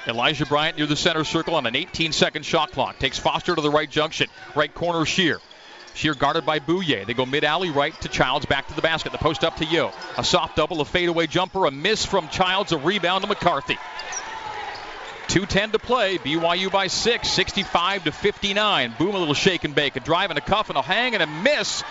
Elijah 0.08 0.46
Bryant 0.46 0.76
near 0.78 0.86
the 0.86 0.96
center 0.96 1.24
circle 1.24 1.54
on 1.54 1.66
an 1.66 1.76
18 1.76 2.12
second 2.12 2.44
shot 2.44 2.72
clock. 2.72 2.98
Takes 2.98 3.18
Foster 3.18 3.54
to 3.54 3.60
the 3.60 3.70
right 3.70 3.90
junction. 3.90 4.28
Right 4.54 4.72
corner, 4.72 5.04
Shear. 5.04 5.40
Shear 5.94 6.14
guarded 6.14 6.46
by 6.46 6.60
Bouyea. 6.60 7.06
They 7.06 7.14
go 7.14 7.26
mid 7.26 7.44
alley 7.44 7.70
right 7.70 7.98
to 8.02 8.08
Childs, 8.08 8.46
back 8.46 8.68
to 8.68 8.74
the 8.74 8.82
basket. 8.82 9.12
The 9.12 9.18
post 9.18 9.44
up 9.44 9.56
to 9.56 9.64
Yo. 9.64 9.90
A 10.16 10.24
soft 10.24 10.56
double, 10.56 10.80
a 10.80 10.84
fadeaway 10.84 11.26
jumper, 11.26 11.66
a 11.66 11.70
miss 11.70 12.06
from 12.06 12.28
Childs, 12.28 12.72
a 12.72 12.78
rebound 12.78 13.22
to 13.22 13.28
McCarthy. 13.28 13.76
2.10 15.28 15.72
to 15.72 15.78
play. 15.78 16.16
BYU 16.18 16.72
by 16.72 16.86
six, 16.86 17.28
65 17.28 18.04
to 18.04 18.12
59. 18.12 18.94
Boum, 18.98 19.14
a 19.14 19.18
little 19.18 19.34
shake 19.34 19.64
and 19.64 19.74
bake. 19.74 19.96
A 19.96 20.00
drive 20.00 20.30
and 20.30 20.38
a 20.38 20.42
cuff 20.42 20.70
and 20.70 20.78
a 20.78 20.82
hang 20.82 21.14
and 21.14 21.22
a 21.22 21.26
miss. 21.26 21.82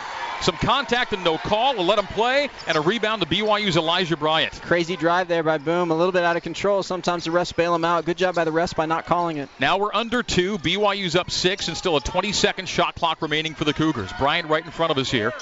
Some 0.41 0.55
contact 0.55 1.13
and 1.13 1.23
no 1.23 1.37
call. 1.37 1.75
Will 1.75 1.85
let 1.85 1.99
him 1.99 2.07
play. 2.07 2.49
And 2.67 2.77
a 2.77 2.81
rebound 2.81 3.21
to 3.21 3.27
BYU's 3.27 3.75
Elijah 3.75 4.17
Bryant. 4.17 4.53
Crazy 4.61 4.95
drive 4.95 5.27
there 5.27 5.43
by 5.43 5.57
Boum. 5.57 5.91
A 5.91 5.95
little 5.95 6.11
bit 6.11 6.23
out 6.23 6.37
of 6.37 6.43
control. 6.43 6.83
Sometimes 6.83 7.25
the 7.25 7.31
refs 7.31 7.55
bail 7.55 7.73
him 7.73 7.83
out. 7.83 8.05
Good 8.05 8.17
job 8.17 8.35
by 8.35 8.43
the 8.43 8.51
refs 8.51 8.75
by 8.75 8.85
not 8.85 9.05
calling 9.05 9.37
it. 9.37 9.49
Now 9.59 9.77
we're 9.77 9.93
under 9.93 10.23
two. 10.23 10.57
BYU's 10.59 11.15
up 11.15 11.31
six 11.31 11.67
and 11.67 11.75
still 11.75 11.97
a 11.97 12.01
20 12.01 12.31
second 12.31 12.69
shot 12.69 12.95
clock 12.95 13.21
remaining 13.21 13.55
for 13.55 13.65
the 13.65 13.73
Cougars. 13.73 14.11
Bryant 14.19 14.47
right 14.49 14.63
in 14.63 14.71
front 14.71 14.91
of 14.91 14.97
us 14.97 15.09
here 15.09 15.33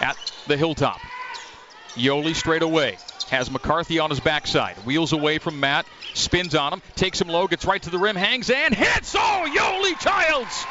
at 0.00 0.16
the 0.46 0.56
hilltop. 0.56 1.00
Yoeli 1.94 2.34
straight 2.34 2.62
away. 2.62 2.98
Has 3.30 3.50
McCarthy 3.50 3.98
on 3.98 4.10
his 4.10 4.20
backside. 4.20 4.76
Wheels 4.78 5.12
away 5.12 5.38
from 5.38 5.60
Matt. 5.60 5.86
Spins 6.14 6.54
on 6.54 6.72
him. 6.72 6.82
Takes 6.96 7.20
him 7.20 7.28
low. 7.28 7.46
Gets 7.46 7.64
right 7.64 7.80
to 7.82 7.90
the 7.90 7.98
rim. 7.98 8.16
Hangs 8.16 8.50
and 8.50 8.74
hits. 8.74 9.14
Oh, 9.16 9.46
Yoeli 9.48 9.98
Childs. 10.00 10.66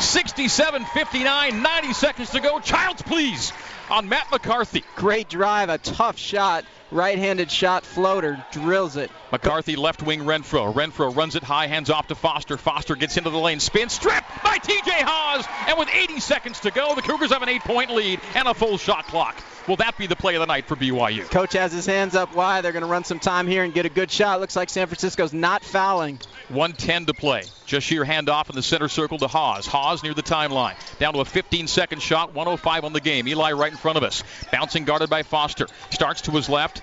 67 0.00 0.84
59. 0.84 1.62
90 1.62 1.92
seconds 1.92 2.30
to 2.30 2.40
go. 2.40 2.60
Childs, 2.60 3.02
please. 3.02 3.52
On 3.90 4.08
Matt 4.08 4.30
McCarthy. 4.30 4.84
Great 4.96 5.28
drive. 5.28 5.68
A 5.68 5.78
tough 5.78 6.18
shot. 6.18 6.64
Right 6.90 7.18
handed 7.18 7.50
shot 7.50 7.84
floater. 7.84 8.44
Drills 8.52 8.96
it. 8.96 9.10
McCarthy 9.32 9.74
left 9.76 10.02
wing 10.02 10.20
Renfro. 10.20 10.72
Renfro 10.72 11.14
runs 11.14 11.34
it 11.34 11.42
high, 11.42 11.66
hands 11.66 11.90
off 11.90 12.06
to 12.08 12.14
Foster. 12.14 12.56
Foster 12.56 12.94
gets 12.94 13.16
into 13.16 13.30
the 13.30 13.38
lane, 13.38 13.58
spin, 13.58 13.88
strip 13.88 14.22
by 14.44 14.58
TJ 14.58 15.02
Haws. 15.02 15.44
And 15.68 15.78
with 15.78 15.88
80 15.92 16.20
seconds 16.20 16.60
to 16.60 16.70
go, 16.70 16.94
the 16.94 17.02
Cougars 17.02 17.32
have 17.32 17.42
an 17.42 17.48
eight 17.48 17.62
point 17.62 17.90
lead 17.90 18.20
and 18.34 18.46
a 18.46 18.54
full 18.54 18.78
shot 18.78 19.06
clock. 19.06 19.36
Will 19.66 19.76
that 19.76 19.98
be 19.98 20.06
the 20.06 20.14
play 20.14 20.36
of 20.36 20.40
the 20.40 20.46
night 20.46 20.66
for 20.66 20.76
BYU? 20.76 21.28
Coach 21.28 21.54
has 21.54 21.72
his 21.72 21.86
hands 21.86 22.14
up 22.14 22.36
wide. 22.36 22.64
They're 22.64 22.70
going 22.70 22.84
to 22.84 22.88
run 22.88 23.02
some 23.02 23.18
time 23.18 23.48
here 23.48 23.64
and 23.64 23.74
get 23.74 23.84
a 23.84 23.88
good 23.88 24.12
shot. 24.12 24.40
Looks 24.40 24.54
like 24.54 24.70
San 24.70 24.86
Francisco's 24.86 25.32
not 25.32 25.64
fouling. 25.64 26.20
110 26.50 27.06
to 27.06 27.14
play. 27.14 27.42
Just 27.66 27.88
Jahshire 27.88 28.04
handoff 28.04 28.48
in 28.48 28.54
the 28.54 28.62
center 28.62 28.88
circle 28.88 29.18
to 29.18 29.26
Haws. 29.26 29.66
Haws 29.66 30.04
near 30.04 30.14
the 30.14 30.22
timeline. 30.22 30.74
Down 31.00 31.14
to 31.14 31.20
a 31.20 31.24
15 31.24 31.66
second 31.66 32.00
shot, 32.00 32.32
105 32.32 32.84
on 32.84 32.92
the 32.92 33.00
game. 33.00 33.26
Eli 33.26 33.52
right 33.52 33.72
in 33.72 33.76
front 33.76 33.98
of 33.98 34.04
us. 34.04 34.22
Bouncing 34.52 34.84
guarded 34.84 35.10
by 35.10 35.24
Foster. 35.24 35.66
Starts 35.90 36.22
to 36.22 36.30
his 36.30 36.48
left. 36.48 36.75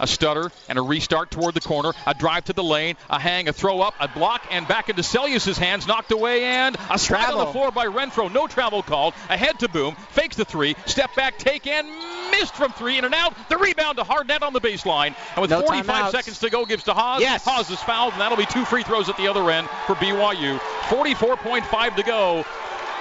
A 0.00 0.06
stutter 0.06 0.50
and 0.68 0.78
a 0.78 0.82
restart 0.82 1.30
toward 1.30 1.54
the 1.54 1.60
corner. 1.60 1.92
A 2.06 2.14
drive 2.14 2.44
to 2.46 2.52
the 2.52 2.62
lane. 2.64 2.96
A 3.08 3.18
hang, 3.20 3.48
a 3.48 3.52
throw 3.52 3.80
up, 3.80 3.94
a 4.00 4.08
block, 4.08 4.42
and 4.50 4.66
back 4.66 4.88
into 4.88 5.02
Seljaas' 5.02 5.56
hands. 5.58 5.86
Knocked 5.86 6.10
away 6.10 6.44
and 6.44 6.76
a 6.90 6.98
slide 6.98 7.32
on 7.32 7.38
the 7.46 7.52
floor 7.52 7.70
by 7.70 7.86
Renfro. 7.86 8.32
No 8.32 8.46
travel 8.46 8.82
called. 8.82 9.14
Ahead 9.28 9.58
to 9.60 9.68
Boum. 9.68 9.94
Fakes 10.10 10.36
the 10.36 10.44
three. 10.44 10.74
Step 10.86 11.14
back, 11.14 11.38
take 11.38 11.66
and 11.66 11.86
missed 12.32 12.54
from 12.54 12.72
three. 12.72 12.98
In 12.98 13.04
and 13.04 13.14
out. 13.14 13.34
The 13.48 13.58
rebound 13.58 13.98
to 13.98 14.04
Hardnett 14.04 14.42
on 14.42 14.52
the 14.52 14.60
baseline. 14.60 15.14
And 15.34 15.42
with 15.42 15.50
No 15.50 15.60
45 15.62 15.86
timeouts. 15.86 16.10
seconds 16.10 16.38
to 16.40 16.50
go, 16.50 16.64
gives 16.66 16.84
to 16.84 16.94
Haws. 16.94 17.20
Yes. 17.20 17.44
Haws 17.44 17.70
is 17.70 17.80
fouled, 17.80 18.12
and 18.12 18.20
that'll 18.20 18.36
be 18.38 18.46
two 18.46 18.64
free 18.64 18.82
throws 18.82 19.08
at 19.08 19.16
the 19.16 19.28
other 19.28 19.48
end 19.50 19.68
for 19.86 19.94
BYU. 19.94 20.58
44.5 20.88 21.96
to 21.96 22.02
go. 22.02 22.44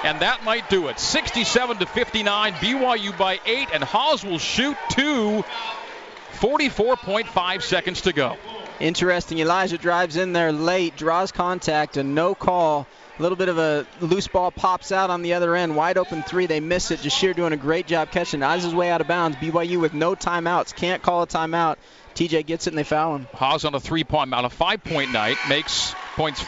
And 0.04 0.20
that 0.22 0.44
might 0.44 0.68
do 0.70 0.88
it. 0.88 1.00
67 1.00 1.78
to 1.78 1.86
59. 1.86 2.54
BYU 2.54 3.18
by 3.18 3.40
eight, 3.46 3.70
and 3.74 3.84
Haws 3.84 4.24
will 4.24 4.40
shoot 4.40 4.76
two. 4.90 5.44
44.5 6.42 7.62
seconds 7.62 8.02
to 8.02 8.14
go. 8.14 8.36
Interesting. 8.80 9.38
Elijah 9.38 9.78
drives 9.78 10.18
in 10.18 10.34
there 10.34 10.52
late, 10.52 10.98
draws 10.98 11.32
contact, 11.32 11.98
and 11.98 12.16
no 12.16 12.34
call. 12.34 12.88
A 13.20 13.22
little 13.22 13.36
bit 13.36 13.48
of 13.48 13.60
a 13.60 13.86
loose 14.00 14.28
ball 14.28 14.50
pops 14.50 14.92
out 14.92 15.12
on 15.12 15.22
the 15.22 15.34
other 15.34 15.56
end. 15.56 15.76
Wide 15.76 16.00
open 16.00 16.24
three. 16.24 16.48
They 16.48 16.60
miss 16.60 16.90
it. 16.90 17.02
Jahshire 17.02 17.36
doing 17.36 17.54
a 17.54 17.58
great 17.58 17.86
job 17.86 18.10
catching. 18.10 18.42
Eyes 18.42 18.64
his 18.64 18.74
way 18.74 18.90
out 18.90 19.02
of 19.02 19.08
bounds. 19.08 19.38
BYU 19.38 19.80
with 19.80 19.94
no 19.94 20.16
timeouts. 20.16 20.76
Can't 20.76 21.04
call 21.04 21.22
a 21.22 21.28
timeout. 21.28 21.76
TJ 22.16 22.48
gets 22.48 22.66
it 22.66 22.72
and 22.72 22.78
they 22.78 22.84
foul 22.84 23.18
him. 23.18 23.28
Haws 23.36 23.64
on 23.64 23.76
a 23.76 23.80
three-point, 23.80 24.34
on 24.34 24.44
a 24.44 24.50
five-point 24.50 25.12
night, 25.12 25.38
makes 25.48 25.94
points 26.16 26.44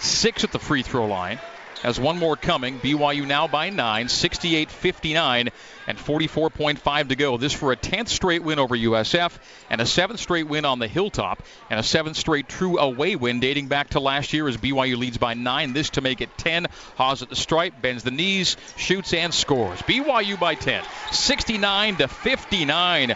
six 0.00 0.44
at 0.44 0.52
the 0.52 0.58
free 0.58 0.82
throw 0.82 1.06
line. 1.06 1.40
Has 1.84 2.00
one 2.00 2.18
more 2.18 2.34
coming. 2.34 2.80
BYU 2.80 3.26
now 3.26 3.46
by 3.46 3.68
nine, 3.68 4.06
68-59, 4.06 5.50
and 5.86 5.98
44.5 5.98 7.08
to 7.10 7.14
go. 7.14 7.36
This 7.36 7.52
for 7.52 7.72
a 7.72 7.76
10th 7.76 8.08
straight 8.08 8.42
win 8.42 8.58
over 8.58 8.74
USF 8.74 9.32
and 9.68 9.82
a 9.82 9.86
seventh 9.86 10.18
straight 10.18 10.48
win 10.48 10.64
on 10.64 10.78
the 10.78 10.88
Hilltop 10.88 11.42
and 11.68 11.78
a 11.78 11.82
seventh 11.82 12.16
straight 12.16 12.48
true 12.48 12.78
away 12.78 13.16
win 13.16 13.38
dating 13.38 13.68
back 13.68 13.90
to 13.90 14.00
last 14.00 14.32
year 14.32 14.48
as 14.48 14.56
BYU 14.56 14.96
leads 14.96 15.18
by 15.18 15.34
nine. 15.34 15.74
This 15.74 15.90
to 15.90 16.00
make 16.00 16.22
it 16.22 16.30
10. 16.38 16.68
Haws 16.96 17.20
at 17.20 17.28
the 17.28 17.36
stripe, 17.36 17.74
bends 17.82 18.02
the 18.02 18.10
knees, 18.10 18.56
shoots 18.78 19.12
and 19.12 19.34
scores. 19.34 19.78
BYU 19.82 20.40
by 20.40 20.54
10, 20.54 20.82
69 21.12 21.96
to 21.96 22.08
59. 22.08 23.10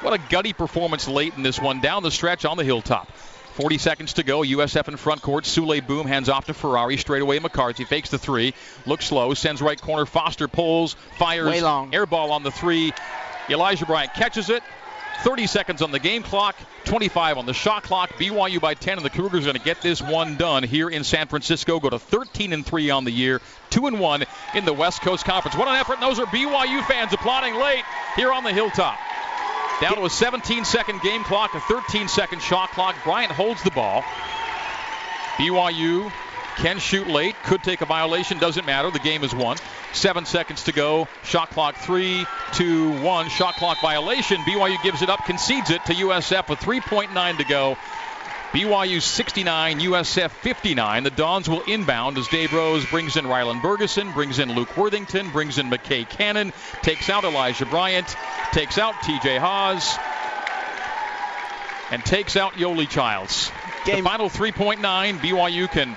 What 0.00 0.12
a 0.12 0.18
gutty 0.30 0.52
performance 0.52 1.08
late 1.08 1.34
in 1.36 1.42
this 1.42 1.60
one 1.60 1.80
down 1.80 2.04
the 2.04 2.12
stretch 2.12 2.44
on 2.44 2.56
the 2.56 2.64
Hilltop. 2.64 3.10
40 3.52 3.78
seconds 3.78 4.12
to 4.14 4.22
go. 4.22 4.40
USF 4.40 4.88
in 4.88 4.96
front 4.96 5.22
court. 5.22 5.44
Souley 5.44 5.86
Boum 5.86 6.06
hands 6.06 6.28
off 6.28 6.46
to 6.46 6.54
Ferrari. 6.54 6.96
Straight 6.96 7.22
away 7.22 7.38
McCarthy 7.38 7.84
fakes 7.84 8.10
the 8.10 8.18
three. 8.18 8.54
Looks 8.86 9.06
slow. 9.06 9.34
Sends 9.34 9.62
right 9.62 9.80
corner. 9.80 10.06
Foster 10.06 10.48
pulls. 10.48 10.94
Fires. 11.18 11.46
Way 11.46 11.60
long. 11.60 11.94
Air 11.94 12.06
ball 12.06 12.32
on 12.32 12.42
the 12.42 12.50
three. 12.50 12.92
Elijah 13.48 13.86
Bryant 13.86 14.14
catches 14.14 14.50
it. 14.50 14.62
30 15.22 15.46
seconds 15.46 15.82
on 15.82 15.92
the 15.92 15.98
game 15.98 16.22
clock. 16.22 16.56
25 16.84 17.38
on 17.38 17.46
the 17.46 17.54
shot 17.54 17.84
clock. 17.84 18.10
BYU 18.14 18.60
by 18.60 18.74
10, 18.74 18.98
and 18.98 19.04
the 19.04 19.10
Cougars 19.10 19.42
are 19.42 19.52
going 19.52 19.56
to 19.56 19.64
get 19.64 19.80
this 19.80 20.02
one 20.02 20.36
done 20.36 20.62
here 20.62 20.88
in 20.88 21.04
San 21.04 21.28
Francisco. 21.28 21.78
Go 21.78 21.90
to 21.90 21.98
13 21.98 22.52
and 22.52 22.66
3 22.66 22.90
on 22.90 23.04
the 23.04 23.12
year. 23.12 23.40
2 23.70 23.86
and 23.86 24.00
1 24.00 24.24
in 24.54 24.64
the 24.64 24.72
West 24.72 25.02
Coast 25.02 25.24
Conference. 25.24 25.56
What 25.56 25.68
an 25.68 25.76
effort. 25.76 25.94
And 25.94 26.02
those 26.02 26.18
are 26.18 26.26
BYU 26.26 26.84
fans 26.86 27.12
applauding 27.12 27.54
late 27.54 27.84
here 28.16 28.32
on 28.32 28.42
the 28.44 28.52
Hilltop. 28.52 28.98
Down 29.82 29.96
to 29.96 30.04
a 30.04 30.10
17 30.10 30.64
second 30.64 31.00
game 31.00 31.24
clock, 31.24 31.54
a 31.54 31.60
13 31.60 32.06
second 32.06 32.40
shot 32.40 32.70
clock. 32.70 32.94
Bryant 33.02 33.32
holds 33.32 33.64
the 33.64 33.72
ball. 33.72 34.02
BYU 35.38 36.12
can 36.56 36.78
shoot 36.78 37.08
late, 37.08 37.34
could 37.42 37.64
take 37.64 37.80
a 37.80 37.84
violation, 37.84 38.38
doesn't 38.38 38.64
matter. 38.64 38.92
The 38.92 39.00
game 39.00 39.24
is 39.24 39.34
won. 39.34 39.56
Seven 39.92 40.24
seconds 40.24 40.62
to 40.64 40.72
go. 40.72 41.08
Shot 41.24 41.50
clock 41.50 41.74
three, 41.74 42.24
two, 42.52 42.92
one. 43.00 43.28
Shot 43.28 43.56
clock 43.56 43.78
violation. 43.82 44.36
BYU 44.42 44.80
gives 44.84 45.02
it 45.02 45.10
up, 45.10 45.24
concedes 45.26 45.70
it 45.70 45.84
to 45.86 45.94
USF 45.94 46.48
with 46.48 46.60
3.9 46.60 47.38
to 47.38 47.44
go. 47.44 47.76
BYU 48.52 49.00
69, 49.00 49.80
USF 49.80 50.30
59. 50.30 51.04
The 51.04 51.10
Dons 51.10 51.48
will 51.48 51.62
inbound 51.62 52.18
as 52.18 52.28
Dave 52.28 52.52
Rose 52.52 52.84
brings 52.84 53.16
in 53.16 53.24
Rylan 53.24 53.62
Bergersen, 53.62 54.12
brings 54.12 54.38
in 54.38 54.52
Luke 54.54 54.76
Worthington, 54.76 55.30
brings 55.30 55.56
in 55.56 55.70
McKay 55.70 56.06
Cannon, 56.06 56.52
takes 56.82 57.08
out 57.08 57.24
Elijah 57.24 57.64
Bryant, 57.64 58.14
takes 58.52 58.76
out 58.76 58.94
TJ 58.96 59.38
Haws, 59.38 59.96
and 61.90 62.04
takes 62.04 62.36
out 62.36 62.52
Yoeli 62.52 62.86
Childs. 62.88 63.50
Game- 63.86 64.04
The 64.04 64.10
final 64.10 64.28
3.9, 64.28 65.18
BYU 65.18 65.70
can 65.70 65.96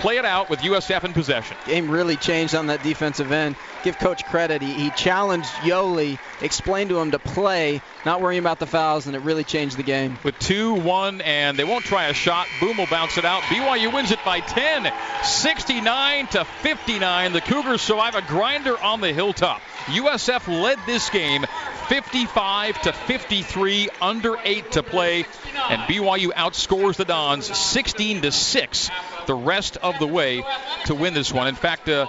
play 0.00 0.18
it 0.18 0.24
out 0.24 0.50
with 0.50 0.60
USF 0.60 1.04
in 1.04 1.12
possession. 1.12 1.56
Game 1.66 1.90
really 1.90 2.16
changed 2.16 2.54
on 2.54 2.68
that 2.68 2.82
defensive 2.82 3.32
end. 3.32 3.56
Give 3.82 3.98
coach 3.98 4.24
credit. 4.24 4.62
He, 4.62 4.72
he 4.72 4.90
challenged 4.90 5.48
Yoeli, 5.62 6.18
explained 6.40 6.90
to 6.90 6.98
him 6.98 7.10
to 7.12 7.18
play, 7.18 7.82
not 8.04 8.20
worrying 8.20 8.40
about 8.40 8.58
the 8.58 8.66
fouls, 8.66 9.06
and 9.06 9.14
it 9.14 9.20
really 9.20 9.44
changed 9.44 9.76
the 9.76 9.82
game. 9.82 10.18
with 10.22 10.38
2 10.38 10.74
1, 10.74 11.20
and 11.20 11.56
they 11.58 11.64
won't 11.64 11.84
try 11.84 12.06
a 12.06 12.14
shot. 12.14 12.46
Boum 12.60 12.76
will 12.76 12.86
bounce 12.86 13.18
it 13.18 13.24
out. 13.24 13.42
BYU 13.42 13.92
wins 13.92 14.10
it 14.10 14.18
by 14.24 14.40
10, 14.40 14.92
69 15.22 16.26
to 16.28 16.44
59. 16.44 17.32
The 17.32 17.40
Cougars 17.40 17.82
survive 17.82 18.14
a 18.14 18.22
grinder 18.22 18.78
on 18.80 19.00
the 19.00 19.12
hilltop. 19.12 19.60
USF 19.86 20.48
led 20.48 20.78
this 20.86 21.10
game 21.10 21.44
55 21.88 22.82
to 22.82 22.92
53, 22.92 23.88
under 24.00 24.36
8 24.42 24.72
to 24.72 24.82
play, 24.82 25.24
and 25.68 25.82
BYU 25.82 26.28
outscores 26.28 26.96
the 26.96 27.04
Dons 27.04 27.46
16 27.56 28.22
to 28.22 28.32
6 28.32 28.90
the 29.26 29.34
rest 29.34 29.76
of 29.78 29.98
the 29.98 30.06
way 30.06 30.44
to 30.86 30.94
win 30.94 31.14
this 31.14 31.32
one. 31.32 31.48
In 31.48 31.54
fact, 31.54 31.88
uh, 31.88 32.06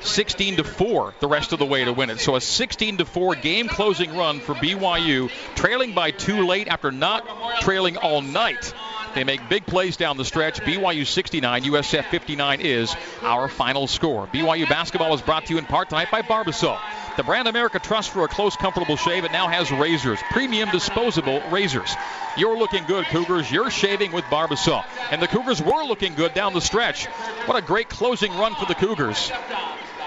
16 0.00 0.56
to 0.56 0.64
4 0.64 1.14
the 1.20 1.28
rest 1.28 1.52
of 1.52 1.58
the 1.58 1.64
way 1.64 1.84
to 1.84 1.92
win 1.92 2.10
it. 2.10 2.20
So 2.20 2.36
a 2.36 2.40
16 2.40 2.98
to 2.98 3.04
4 3.04 3.34
game 3.36 3.68
closing 3.68 4.16
run 4.16 4.40
for 4.40 4.54
BYU, 4.54 5.30
trailing 5.54 5.94
by 5.94 6.10
two 6.10 6.46
late 6.46 6.68
after 6.68 6.90
not 6.90 7.60
trailing 7.60 7.96
all 7.96 8.22
night. 8.22 8.72
They 9.14 9.24
make 9.24 9.48
big 9.48 9.66
plays 9.66 9.96
down 9.96 10.16
the 10.16 10.24
stretch. 10.24 10.60
BYU 10.60 11.06
69, 11.06 11.64
USF 11.64 12.04
59 12.06 12.60
is 12.60 12.94
our 13.22 13.48
final 13.48 13.86
score. 13.86 14.26
BYU 14.26 14.68
basketball 14.68 15.14
is 15.14 15.22
brought 15.22 15.46
to 15.46 15.54
you 15.54 15.58
in 15.58 15.64
part 15.64 15.88
tonight 15.88 16.10
by 16.10 16.22
Barbasol. 16.22 16.78
The 17.16 17.24
brand 17.24 17.48
America 17.48 17.78
trusts 17.78 18.12
for 18.12 18.24
a 18.24 18.28
close, 18.28 18.56
comfortable 18.56 18.96
shave. 18.96 19.24
It 19.24 19.32
now 19.32 19.48
has 19.48 19.72
razors, 19.72 20.20
premium 20.30 20.70
disposable 20.70 21.42
razors. 21.50 21.92
You're 22.36 22.56
looking 22.56 22.84
good, 22.84 23.06
Cougars. 23.06 23.50
You're 23.50 23.70
shaving 23.70 24.12
with 24.12 24.24
Barbasol. 24.26 24.84
And 25.10 25.20
the 25.20 25.26
Cougars 25.26 25.60
were 25.60 25.84
looking 25.84 26.14
good 26.14 26.34
down 26.34 26.54
the 26.54 26.60
stretch. 26.60 27.06
What 27.46 27.56
a 27.56 27.66
great 27.66 27.88
closing 27.88 28.32
run 28.36 28.54
for 28.54 28.66
the 28.66 28.74
Cougars, 28.74 29.32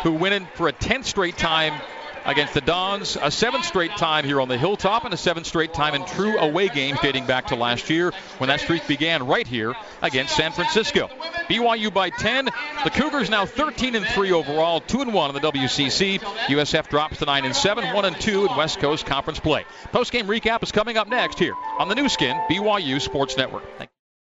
who 0.04 0.14
went 0.14 0.36
in 0.36 0.46
for 0.56 0.68
a 0.68 0.74
10th 0.74 1.06
straight 1.06 1.38
time 1.38 1.74
against 2.26 2.54
the 2.54 2.62
Dons, 2.62 3.18
a 3.22 3.32
seventh 3.32 3.66
straight 3.66 3.92
time 3.98 4.26
here 4.26 4.42
on 4.42 4.48
the 4.48 4.58
Hilltop, 4.58 5.06
and 5.06 5.14
a 5.14 5.18
seventh 5.18 5.48
straight 5.48 5.74
time 5.74 5.96
in 5.96 6.06
true 6.06 6.38
away 6.38 6.68
games 6.68 7.00
dating 7.02 7.26
back 7.26 7.48
to 7.48 7.56
last 7.56 7.90
year 7.90 8.12
when 8.38 8.50
that 8.50 8.60
streak 8.60 8.88
began 8.88 9.26
right 9.28 9.48
here 9.48 9.74
against 10.02 10.36
San 10.36 10.52
Francisco. 10.52 11.10
BYU 11.50 11.94
by 11.94 12.10
10. 12.10 12.46
The 12.84 12.90
Cougars 12.90 13.30
now 13.30 13.46
13 13.46 13.96
and 13.96 14.06
3 14.06 14.32
overall, 14.32 14.80
2 14.82 15.02
and 15.02 15.14
1 15.14 15.36
in 15.36 15.42
the 15.42 15.52
WCC. 15.52 16.20
USF 16.20 16.90
drops 16.90 17.18
to 17.20 17.26
9 17.26 17.46
and 17.46 17.56
7, 17.56 17.94
1 17.94 18.06
and 18.06 18.20
2 18.20 18.48
in 18.48 18.56
West 18.56 18.80
Coast 18.80 19.06
Conference 19.06 19.40
play. 19.40 19.66
Post 19.92 20.12
game 20.12 20.28
recap 20.28 20.64
is 20.64 20.72
coming 20.72 20.98
up 20.98 21.08
next 21.08 21.40
here 21.40 21.54
on 21.80 21.90
the 21.90 21.96
Nu 21.96 22.10
Skin 22.10 22.36
BYU 22.50 23.02
Sports 23.02 23.38
Network. 23.38 23.64
Thank 23.78 23.91